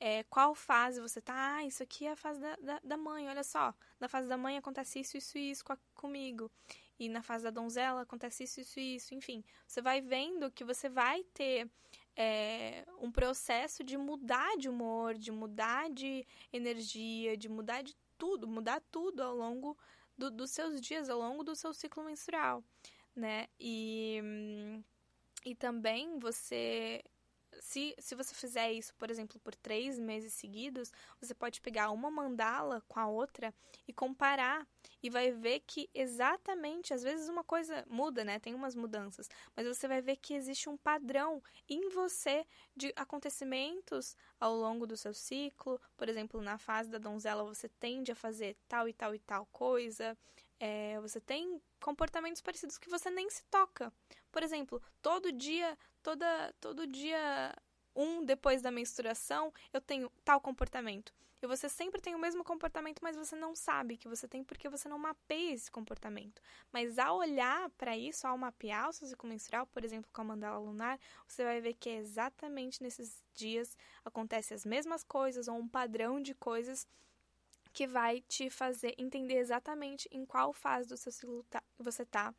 é, 0.00 0.22
qual 0.24 0.54
fase 0.54 1.00
você 1.00 1.20
tá. 1.20 1.56
Ah, 1.56 1.64
isso 1.64 1.82
aqui 1.82 2.06
é 2.06 2.12
a 2.12 2.16
fase 2.16 2.40
da, 2.40 2.56
da, 2.56 2.80
da, 2.82 2.96
mãe, 2.96 3.28
olha 3.28 3.42
só. 3.44 3.74
Na 3.98 4.08
fase 4.08 4.28
da 4.28 4.36
mãe 4.36 4.56
acontece 4.56 5.00
isso, 5.00 5.16
isso 5.16 5.38
e 5.38 5.50
isso 5.50 5.64
comigo. 5.94 6.50
E 6.98 7.08
na 7.08 7.22
fase 7.22 7.44
da 7.44 7.50
donzela 7.50 8.02
acontece 8.02 8.44
isso, 8.44 8.60
isso 8.60 8.80
e 8.80 8.96
isso. 8.96 9.14
Enfim, 9.14 9.44
você 9.66 9.80
vai 9.82 10.00
vendo 10.00 10.50
que 10.50 10.64
você 10.64 10.88
vai 10.88 11.22
ter 11.34 11.68
é, 12.20 12.84
um 13.00 13.12
processo 13.12 13.84
de 13.84 13.96
mudar 13.96 14.56
de 14.56 14.68
humor, 14.68 15.14
de 15.14 15.30
mudar 15.30 15.88
de 15.88 16.26
energia, 16.52 17.36
de 17.36 17.48
mudar 17.48 17.82
de 17.82 17.96
tudo, 18.18 18.48
mudar 18.48 18.82
tudo 18.90 19.22
ao 19.22 19.36
longo 19.36 19.78
do, 20.16 20.28
dos 20.28 20.50
seus 20.50 20.80
dias, 20.80 21.08
ao 21.08 21.16
longo 21.16 21.44
do 21.44 21.54
seu 21.54 21.72
ciclo 21.72 22.02
menstrual, 22.02 22.64
né? 23.14 23.46
E, 23.60 24.20
e 25.44 25.54
também 25.54 26.18
você 26.18 27.04
se, 27.60 27.94
se 27.98 28.14
você 28.14 28.34
fizer 28.34 28.72
isso, 28.72 28.94
por 28.94 29.10
exemplo, 29.10 29.38
por 29.40 29.54
três 29.54 29.98
meses 29.98 30.32
seguidos, 30.32 30.92
você 31.20 31.34
pode 31.34 31.60
pegar 31.60 31.90
uma 31.90 32.10
mandala 32.10 32.82
com 32.88 32.98
a 33.00 33.06
outra 33.06 33.54
e 33.86 33.92
comparar 33.92 34.66
e 35.02 35.10
vai 35.10 35.30
ver 35.30 35.60
que 35.60 35.88
exatamente, 35.94 36.92
às 36.92 37.02
vezes 37.02 37.28
uma 37.28 37.44
coisa 37.44 37.84
muda, 37.88 38.24
né? 38.24 38.38
Tem 38.38 38.54
umas 38.54 38.74
mudanças, 38.74 39.28
mas 39.56 39.66
você 39.66 39.86
vai 39.86 40.00
ver 40.00 40.16
que 40.16 40.34
existe 40.34 40.68
um 40.68 40.76
padrão 40.76 41.42
em 41.68 41.88
você 41.88 42.46
de 42.76 42.92
acontecimentos 42.96 44.16
ao 44.40 44.54
longo 44.54 44.86
do 44.86 44.96
seu 44.96 45.14
ciclo. 45.14 45.80
Por 45.96 46.08
exemplo, 46.08 46.40
na 46.40 46.58
fase 46.58 46.90
da 46.90 46.98
donzela 46.98 47.44
você 47.44 47.68
tende 47.68 48.12
a 48.12 48.16
fazer 48.16 48.56
tal 48.68 48.88
e 48.88 48.92
tal 48.92 49.14
e 49.14 49.18
tal 49.18 49.46
coisa. 49.46 50.16
É, 50.60 50.98
você 51.00 51.20
tem 51.20 51.60
comportamentos 51.80 52.42
parecidos 52.42 52.78
que 52.78 52.90
você 52.90 53.10
nem 53.10 53.30
se 53.30 53.44
toca. 53.44 53.92
Por 54.32 54.42
exemplo, 54.42 54.82
todo 55.00 55.30
dia, 55.32 55.78
toda, 56.02 56.52
todo 56.60 56.86
dia 56.86 57.54
um 57.94 58.24
depois 58.24 58.62
da 58.62 58.70
menstruação, 58.70 59.52
eu 59.72 59.80
tenho 59.80 60.10
tal 60.24 60.40
comportamento. 60.40 61.12
E 61.40 61.46
você 61.46 61.68
sempre 61.68 62.00
tem 62.00 62.14
o 62.14 62.18
mesmo 62.18 62.42
comportamento, 62.42 63.00
mas 63.00 63.16
você 63.16 63.36
não 63.36 63.54
sabe 63.54 63.96
que 63.96 64.08
você 64.08 64.26
tem 64.26 64.42
porque 64.42 64.68
você 64.68 64.88
não 64.88 64.98
mapeia 64.98 65.54
esse 65.54 65.70
comportamento. 65.70 66.42
Mas 66.72 66.98
ao 66.98 67.18
olhar 67.18 67.70
para 67.70 67.96
isso, 67.96 68.26
ao 68.26 68.36
mapear 68.36 68.88
o 68.88 68.92
seu 68.92 69.06
ciclo 69.06 69.28
menstrual, 69.28 69.66
por 69.66 69.84
exemplo, 69.84 70.10
com 70.12 70.20
a 70.20 70.24
mandala 70.24 70.58
lunar, 70.58 70.98
você 71.28 71.44
vai 71.44 71.60
ver 71.60 71.74
que 71.74 71.88
é 71.88 71.96
exatamente 71.96 72.82
nesses 72.82 73.22
dias 73.34 73.76
acontecem 74.04 74.54
as 74.54 74.64
mesmas 74.64 75.04
coisas 75.04 75.46
ou 75.46 75.56
um 75.56 75.68
padrão 75.68 76.20
de 76.20 76.34
coisas 76.34 76.88
que 77.78 77.86
vai 77.86 78.20
te 78.22 78.50
fazer 78.50 78.92
entender 78.98 79.36
exatamente 79.36 80.08
em 80.10 80.26
qual 80.26 80.52
fase 80.52 80.88
do 80.88 80.96
seu 80.96 81.12
ciclo 81.12 81.44
tá, 81.44 81.62
você 81.78 82.02
está 82.02 82.34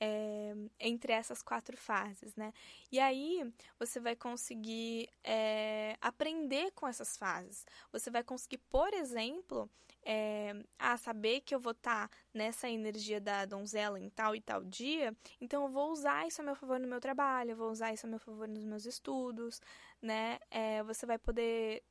é, 0.00 0.54
entre 0.80 1.12
essas 1.12 1.42
quatro 1.42 1.76
fases, 1.76 2.34
né? 2.34 2.54
E 2.90 2.98
aí 2.98 3.52
você 3.78 4.00
vai 4.00 4.16
conseguir 4.16 5.10
é, 5.22 5.94
aprender 6.00 6.70
com 6.70 6.88
essas 6.88 7.18
fases. 7.18 7.66
Você 7.92 8.10
vai 8.10 8.24
conseguir, 8.24 8.56
por 8.70 8.94
exemplo, 8.94 9.68
é, 10.02 10.54
a 10.78 10.96
saber 10.96 11.42
que 11.42 11.54
eu 11.54 11.60
vou 11.60 11.72
estar 11.72 12.08
tá 12.08 12.16
nessa 12.32 12.66
energia 12.66 13.20
da 13.20 13.44
donzela 13.44 14.00
em 14.00 14.08
tal 14.08 14.34
e 14.34 14.40
tal 14.40 14.64
dia, 14.64 15.14
então 15.38 15.64
eu 15.64 15.68
vou 15.68 15.92
usar 15.92 16.26
isso 16.26 16.40
a 16.40 16.44
meu 16.44 16.54
favor 16.54 16.80
no 16.80 16.88
meu 16.88 16.98
trabalho, 16.98 17.50
eu 17.50 17.56
vou 17.58 17.70
usar 17.70 17.92
isso 17.92 18.06
a 18.06 18.08
meu 18.08 18.18
favor 18.18 18.48
nos 18.48 18.64
meus 18.64 18.86
estudos, 18.86 19.60
né? 20.00 20.38
É, 20.50 20.82
você 20.82 21.04
vai 21.04 21.18
poder 21.18 21.84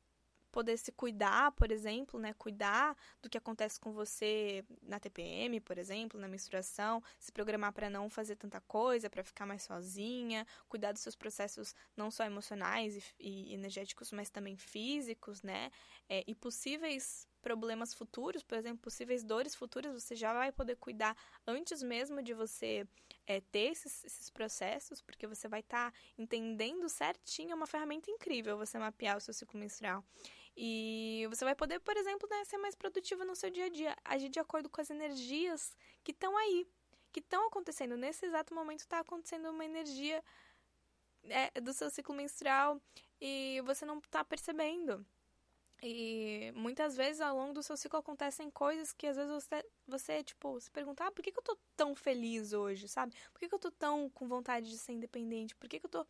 poder 0.51 0.77
se 0.77 0.91
cuidar, 0.91 1.51
por 1.51 1.71
exemplo, 1.71 2.19
né? 2.19 2.33
Cuidar 2.33 2.95
do 3.21 3.29
que 3.29 3.37
acontece 3.37 3.79
com 3.79 3.91
você 3.91 4.63
na 4.81 4.99
TPM, 4.99 5.59
por 5.59 5.77
exemplo, 5.77 6.19
na 6.19 6.27
menstruação, 6.27 7.03
se 7.19 7.31
programar 7.31 7.73
para 7.73 7.89
não 7.89 8.09
fazer 8.09 8.35
tanta 8.35 8.61
coisa, 8.61 9.09
para 9.09 9.23
ficar 9.23 9.45
mais 9.45 9.63
sozinha, 9.63 10.45
cuidar 10.67 10.91
dos 10.91 11.01
seus 11.01 11.15
processos 11.15 11.75
não 11.95 12.09
só 12.09 12.23
emocionais 12.23 13.13
e, 13.19 13.51
e 13.51 13.53
energéticos, 13.53 14.11
mas 14.11 14.29
também 14.29 14.57
físicos, 14.57 15.41
né? 15.41 15.71
É, 16.09 16.23
e 16.25 16.33
possíveis 16.33 17.27
problemas 17.41 17.93
futuros, 17.93 18.43
por 18.43 18.57
exemplo, 18.57 18.79
possíveis 18.79 19.23
dores 19.23 19.55
futuras, 19.55 19.93
você 19.93 20.15
já 20.15 20.33
vai 20.33 20.51
poder 20.51 20.75
cuidar 20.75 21.15
antes 21.45 21.81
mesmo 21.81 22.21
de 22.21 22.33
você 22.33 22.87
é, 23.25 23.41
ter 23.41 23.71
esses, 23.71 24.03
esses, 24.03 24.29
processos, 24.29 25.01
porque 25.01 25.27
você 25.27 25.47
vai 25.47 25.61
estar 25.61 25.91
tá 25.91 25.97
entendendo 26.17 26.89
certinho, 26.89 27.51
é 27.51 27.55
uma 27.55 27.67
ferramenta 27.67 28.11
incrível 28.11 28.57
você 28.57 28.77
mapear 28.77 29.17
o 29.17 29.21
seu 29.21 29.33
ciclo 29.33 29.59
menstrual. 29.59 30.03
E 30.55 31.27
você 31.29 31.45
vai 31.45 31.55
poder, 31.55 31.79
por 31.79 31.95
exemplo, 31.95 32.27
né, 32.29 32.43
ser 32.45 32.57
mais 32.57 32.73
produtiva 32.73 33.23
no 33.23 33.35
seu 33.35 33.49
dia 33.49 33.65
a 33.65 33.69
dia, 33.69 33.95
agir 34.03 34.29
de 34.29 34.39
acordo 34.39 34.69
com 34.69 34.81
as 34.81 34.89
energias 34.89 35.77
que 36.03 36.11
estão 36.11 36.35
aí, 36.35 36.67
que 37.11 37.19
estão 37.19 37.47
acontecendo. 37.47 37.95
Nesse 37.95 38.25
exato 38.25 38.55
momento 38.55 38.79
está 38.79 38.99
acontecendo 38.99 39.51
uma 39.51 39.63
energia 39.63 40.23
é, 41.25 41.61
do 41.61 41.73
seu 41.73 41.89
ciclo 41.89 42.15
menstrual 42.15 42.81
e 43.21 43.61
você 43.65 43.85
não 43.85 43.99
está 43.99 44.23
percebendo. 44.23 45.05
E 45.81 46.51
muitas 46.55 46.95
vezes 46.95 47.21
ao 47.21 47.35
longo 47.35 47.53
do 47.53 47.61
seu 47.61 47.77
ciclo 47.77 47.99
acontecem 47.99 48.49
coisas 48.49 48.91
que 48.91 49.07
às 49.07 49.15
vezes 49.15 49.31
você, 49.31 49.65
você 49.87 50.23
tipo, 50.23 50.59
se 50.59 50.71
pergunta, 50.71 51.05
ah, 51.05 51.11
por 51.11 51.21
que, 51.21 51.31
que 51.31 51.37
eu 51.37 51.43
tô 51.43 51.57
tão 51.75 51.95
feliz 51.95 52.53
hoje, 52.53 52.87
sabe? 52.87 53.15
Por 53.31 53.39
que, 53.39 53.47
que 53.47 53.55
eu 53.55 53.59
tô 53.59 53.71
tão 53.71 54.09
com 54.09 54.27
vontade 54.27 54.69
de 54.69 54.77
ser 54.77 54.93
independente? 54.93 55.55
Por 55.55 55.69
que, 55.69 55.79
que 55.79 55.85
eu 55.85 55.89
tô 55.89 56.07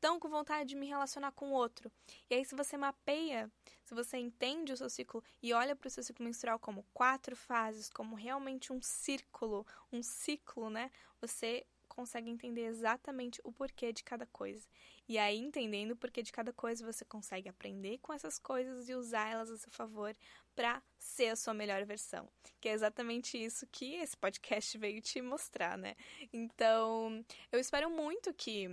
tão 0.00 0.18
com 0.18 0.28
vontade 0.28 0.70
de 0.70 0.76
me 0.76 0.86
relacionar 0.86 1.32
com 1.32 1.50
o 1.50 1.52
outro. 1.52 1.92
E 2.28 2.34
aí, 2.34 2.44
se 2.44 2.54
você 2.54 2.76
mapeia, 2.76 3.50
se 3.84 3.94
você 3.94 4.16
entende 4.16 4.72
o 4.72 4.76
seu 4.76 4.88
ciclo 4.88 5.22
e 5.42 5.52
olha 5.52 5.76
para 5.76 5.86
o 5.86 5.90
seu 5.90 6.02
ciclo 6.02 6.24
menstrual 6.24 6.58
como 6.58 6.86
quatro 6.94 7.36
fases, 7.36 7.90
como 7.90 8.16
realmente 8.16 8.72
um 8.72 8.80
círculo, 8.80 9.66
um 9.92 10.02
ciclo, 10.02 10.70
né? 10.70 10.90
Você 11.20 11.66
consegue 11.90 12.30
entender 12.30 12.62
exatamente 12.62 13.40
o 13.44 13.52
porquê 13.52 13.92
de 13.92 14.02
cada 14.02 14.24
coisa. 14.26 14.66
E 15.08 15.18
aí, 15.18 15.36
entendendo 15.36 15.90
o 15.90 15.96
porquê 15.96 16.22
de 16.22 16.32
cada 16.32 16.52
coisa, 16.52 16.90
você 16.90 17.04
consegue 17.04 17.48
aprender 17.48 17.98
com 17.98 18.12
essas 18.12 18.38
coisas 18.38 18.88
e 18.88 18.94
usá-las 18.94 19.50
a 19.50 19.58
seu 19.58 19.70
favor 19.70 20.16
para 20.54 20.82
ser 20.98 21.28
a 21.28 21.36
sua 21.36 21.52
melhor 21.52 21.84
versão. 21.84 22.28
Que 22.60 22.68
é 22.68 22.72
exatamente 22.72 23.36
isso 23.36 23.66
que 23.66 23.96
esse 23.96 24.16
podcast 24.16 24.78
veio 24.78 25.02
te 25.02 25.20
mostrar, 25.20 25.76
né? 25.76 25.96
Então, 26.32 27.24
eu 27.50 27.58
espero 27.58 27.90
muito 27.90 28.32
que 28.32 28.68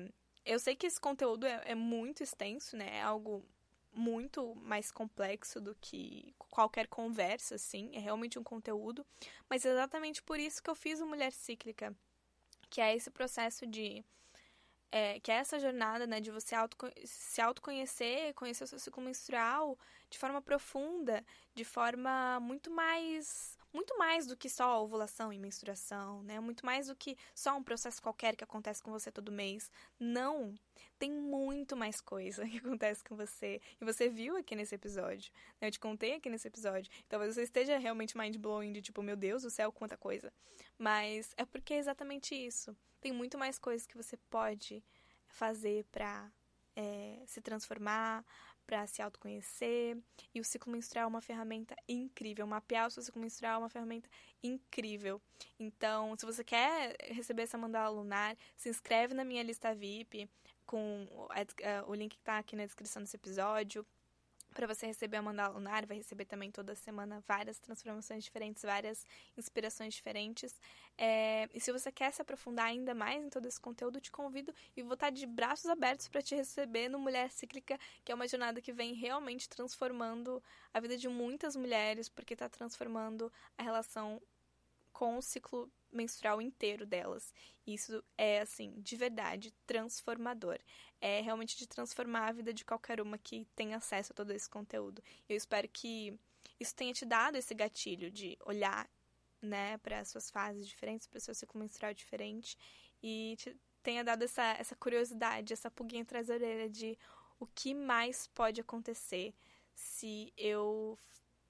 eu 0.46 0.60
sei 0.60 0.76
que 0.76 0.88
esse 0.88 1.00
conteúdo 1.00 1.46
é, 1.46 1.62
é 1.66 1.76
muito 1.76 2.24
extenso, 2.24 2.78
né? 2.78 2.98
É 2.98 3.02
algo 3.02 3.44
muito 3.92 4.56
mais 4.56 4.92
complexo 4.92 5.60
do 5.60 5.76
que 5.82 6.34
qualquer 6.38 6.88
conversa, 6.88 7.56
assim. 7.56 7.90
É 7.94 8.00
realmente 8.00 8.38
um 8.38 8.44
conteúdo. 8.44 9.06
Mas 9.50 9.66
é 9.66 9.72
exatamente 9.72 10.22
por 10.22 10.40
isso 10.40 10.62
que 10.62 10.70
eu 10.70 10.76
fiz 10.76 11.02
o 11.02 11.08
Mulher 11.08 11.34
Cíclica, 11.34 11.96
que 12.70 12.82
é 12.82 12.96
esse 12.96 13.10
processo 13.10 13.66
de. 13.66 14.04
É, 14.90 15.20
que 15.20 15.32
é 15.32 15.36
essa 15.36 15.60
jornada, 15.60 16.08
né, 16.08 16.22
de 16.22 16.32
você 16.32 16.56
se 17.06 17.42
autoconhecer, 17.42 18.34
conhecer 18.34 18.64
o 18.64 18.68
seu 18.68 18.80
ciclo 18.80 19.04
menstrual 19.04 19.78
de 20.10 20.18
forma 20.18 20.42
profunda, 20.42 21.26
de 21.54 21.66
forma 21.66 22.40
muito 22.40 22.72
mais 22.72 23.57
muito 23.78 23.96
mais 23.96 24.26
do 24.26 24.36
que 24.36 24.50
só 24.50 24.84
ovulação 24.84 25.32
e 25.32 25.38
menstruação, 25.38 26.24
né? 26.24 26.40
Muito 26.40 26.66
mais 26.66 26.88
do 26.88 26.96
que 26.96 27.16
só 27.36 27.56
um 27.56 27.62
processo 27.62 28.02
qualquer 28.02 28.36
que 28.36 28.44
acontece 28.44 28.82
com 28.82 28.90
você 28.90 29.12
todo 29.12 29.32
mês. 29.32 29.70
Não, 30.00 30.56
tem 30.98 31.12
muito 31.12 31.78
mais 31.78 32.02
coisa 32.02 32.44
que 32.50 32.58
acontece 32.58 33.04
com 33.04 33.16
você. 33.16 33.62
E 33.80 33.86
você 33.86 34.10
viu 34.10 34.36
aqui 34.36 34.56
nesse 34.56 34.74
episódio. 34.74 35.32
Né? 35.62 35.68
Eu 35.68 35.72
te 35.72 35.80
contei 35.80 36.16
aqui 36.16 36.28
nesse 36.28 36.48
episódio. 36.48 36.92
Talvez 37.08 37.36
você 37.36 37.44
esteja 37.44 37.78
realmente 37.78 38.18
mind 38.18 38.38
blowing 38.38 38.74
de 38.74 38.82
tipo, 38.82 39.04
meu 39.04 39.16
Deus 39.16 39.44
do 39.44 39.52
céu, 39.52 39.72
quanta 39.72 39.96
coisa. 39.96 40.34
Mas 40.76 41.36
é 41.38 41.46
porque 41.46 41.76
é 41.76 41.78
exatamente 41.78 42.34
isso. 42.34 42.76
Tem 43.00 43.12
muito 43.12 43.38
mais 43.38 43.60
coisas 43.60 43.86
que 43.86 43.96
você 43.96 44.18
pode 44.28 44.84
fazer 45.28 45.86
pra 45.92 46.32
é, 46.76 47.22
se 47.28 47.42
transformar, 47.42 48.26
para 48.68 48.86
se 48.86 49.02
autoconhecer. 49.02 49.98
E 50.36 50.40
o 50.40 50.44
ciclo 50.44 50.72
menstrual 50.72 51.06
é 51.06 51.08
uma 51.08 51.22
ferramenta 51.22 51.76
incrível. 51.88 52.46
Mapear 52.46 52.88
o 52.88 52.92
seu 52.92 53.02
ciclo 53.02 53.22
menstrual 53.22 53.56
é 53.56 53.58
uma 53.58 53.70
ferramenta 53.70 54.10
incrível. 54.44 55.20
Então, 55.58 56.14
se 56.18 56.26
você 56.26 56.44
quer 56.44 56.96
receber 57.06 57.44
essa 57.44 57.58
mandala 57.58 57.90
lunar, 57.90 58.38
se 58.56 58.70
inscreve 58.70 59.14
na 59.14 59.24
minha 59.24 59.42
lista 59.42 59.74
VIP 59.74 60.30
com 60.66 61.08
o 61.88 61.96
link 61.96 62.12
que 62.12 62.18
está 62.18 62.38
aqui 62.38 62.56
na 62.56 62.66
descrição 62.66 63.02
desse 63.02 63.16
episódio 63.16 63.86
para 64.58 64.66
você 64.66 64.88
receber 64.88 65.18
a 65.18 65.22
mandala 65.22 65.54
lunar, 65.54 65.86
vai 65.86 65.98
receber 65.98 66.26
também 66.26 66.50
toda 66.50 66.74
semana 66.74 67.24
várias 67.28 67.60
transformações 67.60 68.24
diferentes, 68.24 68.64
várias 68.64 69.06
inspirações 69.38 69.94
diferentes. 69.94 70.60
É, 70.98 71.48
e 71.54 71.60
se 71.60 71.72
você 71.72 71.92
quer 71.92 72.12
se 72.12 72.24
aprofundar 72.24 72.66
ainda 72.66 72.96
mais 72.96 73.24
em 73.24 73.30
todo 73.30 73.46
esse 73.46 73.62
conteúdo, 73.62 74.02
te 74.02 74.12
convido 74.12 74.52
e 74.76 74.82
vou 74.82 74.96
estar 74.96 75.12
de 75.12 75.28
braços 75.28 75.68
abertos 75.70 76.08
para 76.08 76.24
te 76.24 76.34
receber 76.34 76.90
no 76.90 76.98
Mulher 76.98 77.30
Cíclica, 77.30 77.80
que 78.04 78.12
é 78.12 78.16
uma 78.16 78.28
jornada 78.28 78.60
que 78.60 78.74
vem 78.74 78.96
realmente 78.96 79.48
transformando 79.48 80.42
a 80.74 80.80
vida 80.80 80.98
de 80.98 81.08
muitas 81.08 81.56
mulheres, 81.56 82.10
porque 82.10 82.34
está 82.34 82.50
transformando 82.50 83.32
a 83.60 83.62
relação 83.62 84.20
com 84.92 85.20
o 85.20 85.22
ciclo 85.22 85.72
menstrual 85.92 86.42
inteiro 86.42 86.86
delas. 86.86 87.34
Isso 87.66 88.04
é, 88.18 88.40
assim, 88.40 88.74
de 88.78 88.96
verdade, 88.96 89.54
transformador. 89.66 90.60
É 91.00 91.22
realmente 91.22 91.58
de 91.58 91.68
transformar 91.68 92.28
a 92.28 92.32
vida 92.32 92.54
de 92.54 92.66
qualquer 92.66 93.02
uma 93.02 93.18
que 93.18 93.46
tem 93.56 93.74
acesso 93.74 94.14
a 94.14 94.16
todo 94.16 94.32
esse 94.32 94.50
conteúdo. 94.50 95.04
Eu 95.28 95.36
espero 95.36 95.68
que 95.68 96.18
isso 96.60 96.76
tenha 96.76 96.94
te 96.94 97.06
dado 97.06 97.36
esse 97.36 97.54
gatilho 97.54 98.10
de 98.10 98.38
olhar, 98.46 98.90
né, 99.42 99.78
para 99.78 100.00
as 100.00 100.10
suas 100.10 100.32
fases 100.32 100.68
diferentes, 100.68 101.08
para 101.08 101.18
o 101.18 101.22
seu 101.22 101.36
ciclo 101.36 101.60
menstrual 101.60 101.94
diferente 101.94 102.58
e 103.04 103.36
te 103.38 103.56
tenha 103.84 104.04
dado 104.04 104.24
essa, 104.24 104.44
essa 104.60 104.76
curiosidade, 104.76 105.54
essa 105.54 105.72
pulguinha 105.72 106.02
atrás 106.02 106.28
da 106.28 106.34
orelha 106.34 106.70
de 106.70 106.98
o 107.40 107.46
que 107.46 107.74
mais 107.74 108.28
pode 108.28 108.60
acontecer 108.60 109.34
se 109.74 110.34
eu 110.36 110.98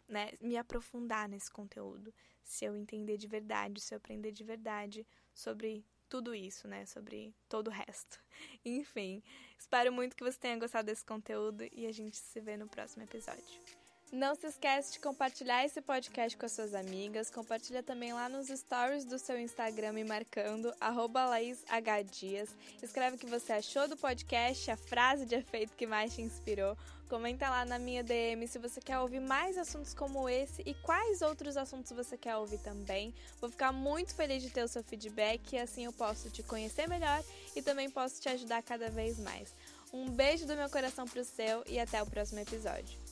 né, 0.08 0.32
me 0.40 0.58
aprofundar 0.58 1.28
nesse 1.28 1.50
conteúdo, 1.50 2.14
se 2.48 2.64
eu 2.66 2.76
entender 2.76 3.18
de 3.18 3.28
verdade, 3.28 3.82
se 3.82 3.94
eu 3.94 3.98
aprender 3.98 4.32
de 4.32 4.44
verdade 4.44 5.06
sobre 5.34 5.86
tudo 6.10 6.34
isso, 6.34 6.68
né, 6.68 6.86
sobre 6.86 7.36
todo 7.50 7.68
o 7.68 7.72
resto. 7.72 8.20
Enfim, 8.66 9.22
espero 9.60 9.92
muito 9.92 10.16
que 10.16 10.24
você 10.24 10.40
tenha 10.40 10.58
gostado 10.58 10.86
desse 10.86 11.06
conteúdo 11.06 11.68
e 11.72 11.86
a 11.86 11.92
gente 11.92 12.18
se 12.18 12.40
vê 12.40 12.56
no 12.56 12.68
próximo 12.68 13.04
episódio. 13.04 13.87
Não 14.12 14.36
se 14.36 14.48
esquece 14.48 14.94
de 14.94 15.00
compartilhar 15.02 15.66
esse 15.66 15.82
podcast 15.82 16.38
com 16.38 16.46
as 16.46 16.54
suas 16.54 16.74
amigas. 16.74 17.30
Compartilha 17.30 17.84
também 17.84 18.14
lá 18.14 18.30
nos 18.30 18.48
stories 18.48 19.04
do 19.04 19.20
seu 19.20 19.38
Instagram 19.38 19.92
me 19.92 20.06
marcando, 20.06 20.74
LaísHDias. 20.80 22.50
Escreve 22.82 23.18
o 23.18 23.20
que 23.20 23.26
você 23.26 23.52
achou 23.52 23.86
do 23.86 23.98
podcast, 23.98 24.72
a 24.72 24.78
frase 24.78 25.26
de 25.26 25.36
efeito 25.36 25.76
que 25.76 25.86
mais 25.86 26.16
te 26.16 26.22
inspirou. 26.22 26.78
Comenta 27.10 27.50
lá 27.50 27.66
na 27.66 27.78
minha 27.78 28.02
DM 28.02 28.48
se 28.48 28.58
você 28.58 28.80
quer 28.80 28.98
ouvir 29.00 29.20
mais 29.20 29.58
assuntos 29.58 29.94
como 29.94 30.30
esse 30.30 30.62
e 30.66 30.74
quais 30.74 31.22
outros 31.22 31.58
assuntos 31.58 31.92
você 31.92 32.18
quer 32.18 32.38
ouvir 32.38 32.60
também. 32.60 33.14
Vou 33.42 33.50
ficar 33.50 33.74
muito 33.74 34.16
feliz 34.16 34.42
de 34.42 34.50
ter 34.50 34.64
o 34.64 34.70
seu 34.70 34.84
feedback 34.84 35.54
e 35.54 35.60
assim 35.60 35.84
eu 35.84 35.92
posso 35.92 36.30
te 36.30 36.42
conhecer 36.44 36.88
melhor 36.88 37.22
e 37.54 37.62
também 37.62 37.90
posso 37.90 38.22
te 38.22 38.30
ajudar 38.30 38.64
cada 38.64 38.90
vez 38.90 39.20
mais. 39.20 39.54
Um 39.92 40.10
beijo 40.10 40.46
do 40.46 40.56
meu 40.56 40.70
coração 40.70 41.06
pro 41.06 41.26
seu 41.26 41.62
e 41.66 41.78
até 41.78 42.02
o 42.02 42.06
próximo 42.06 42.40
episódio. 42.40 43.07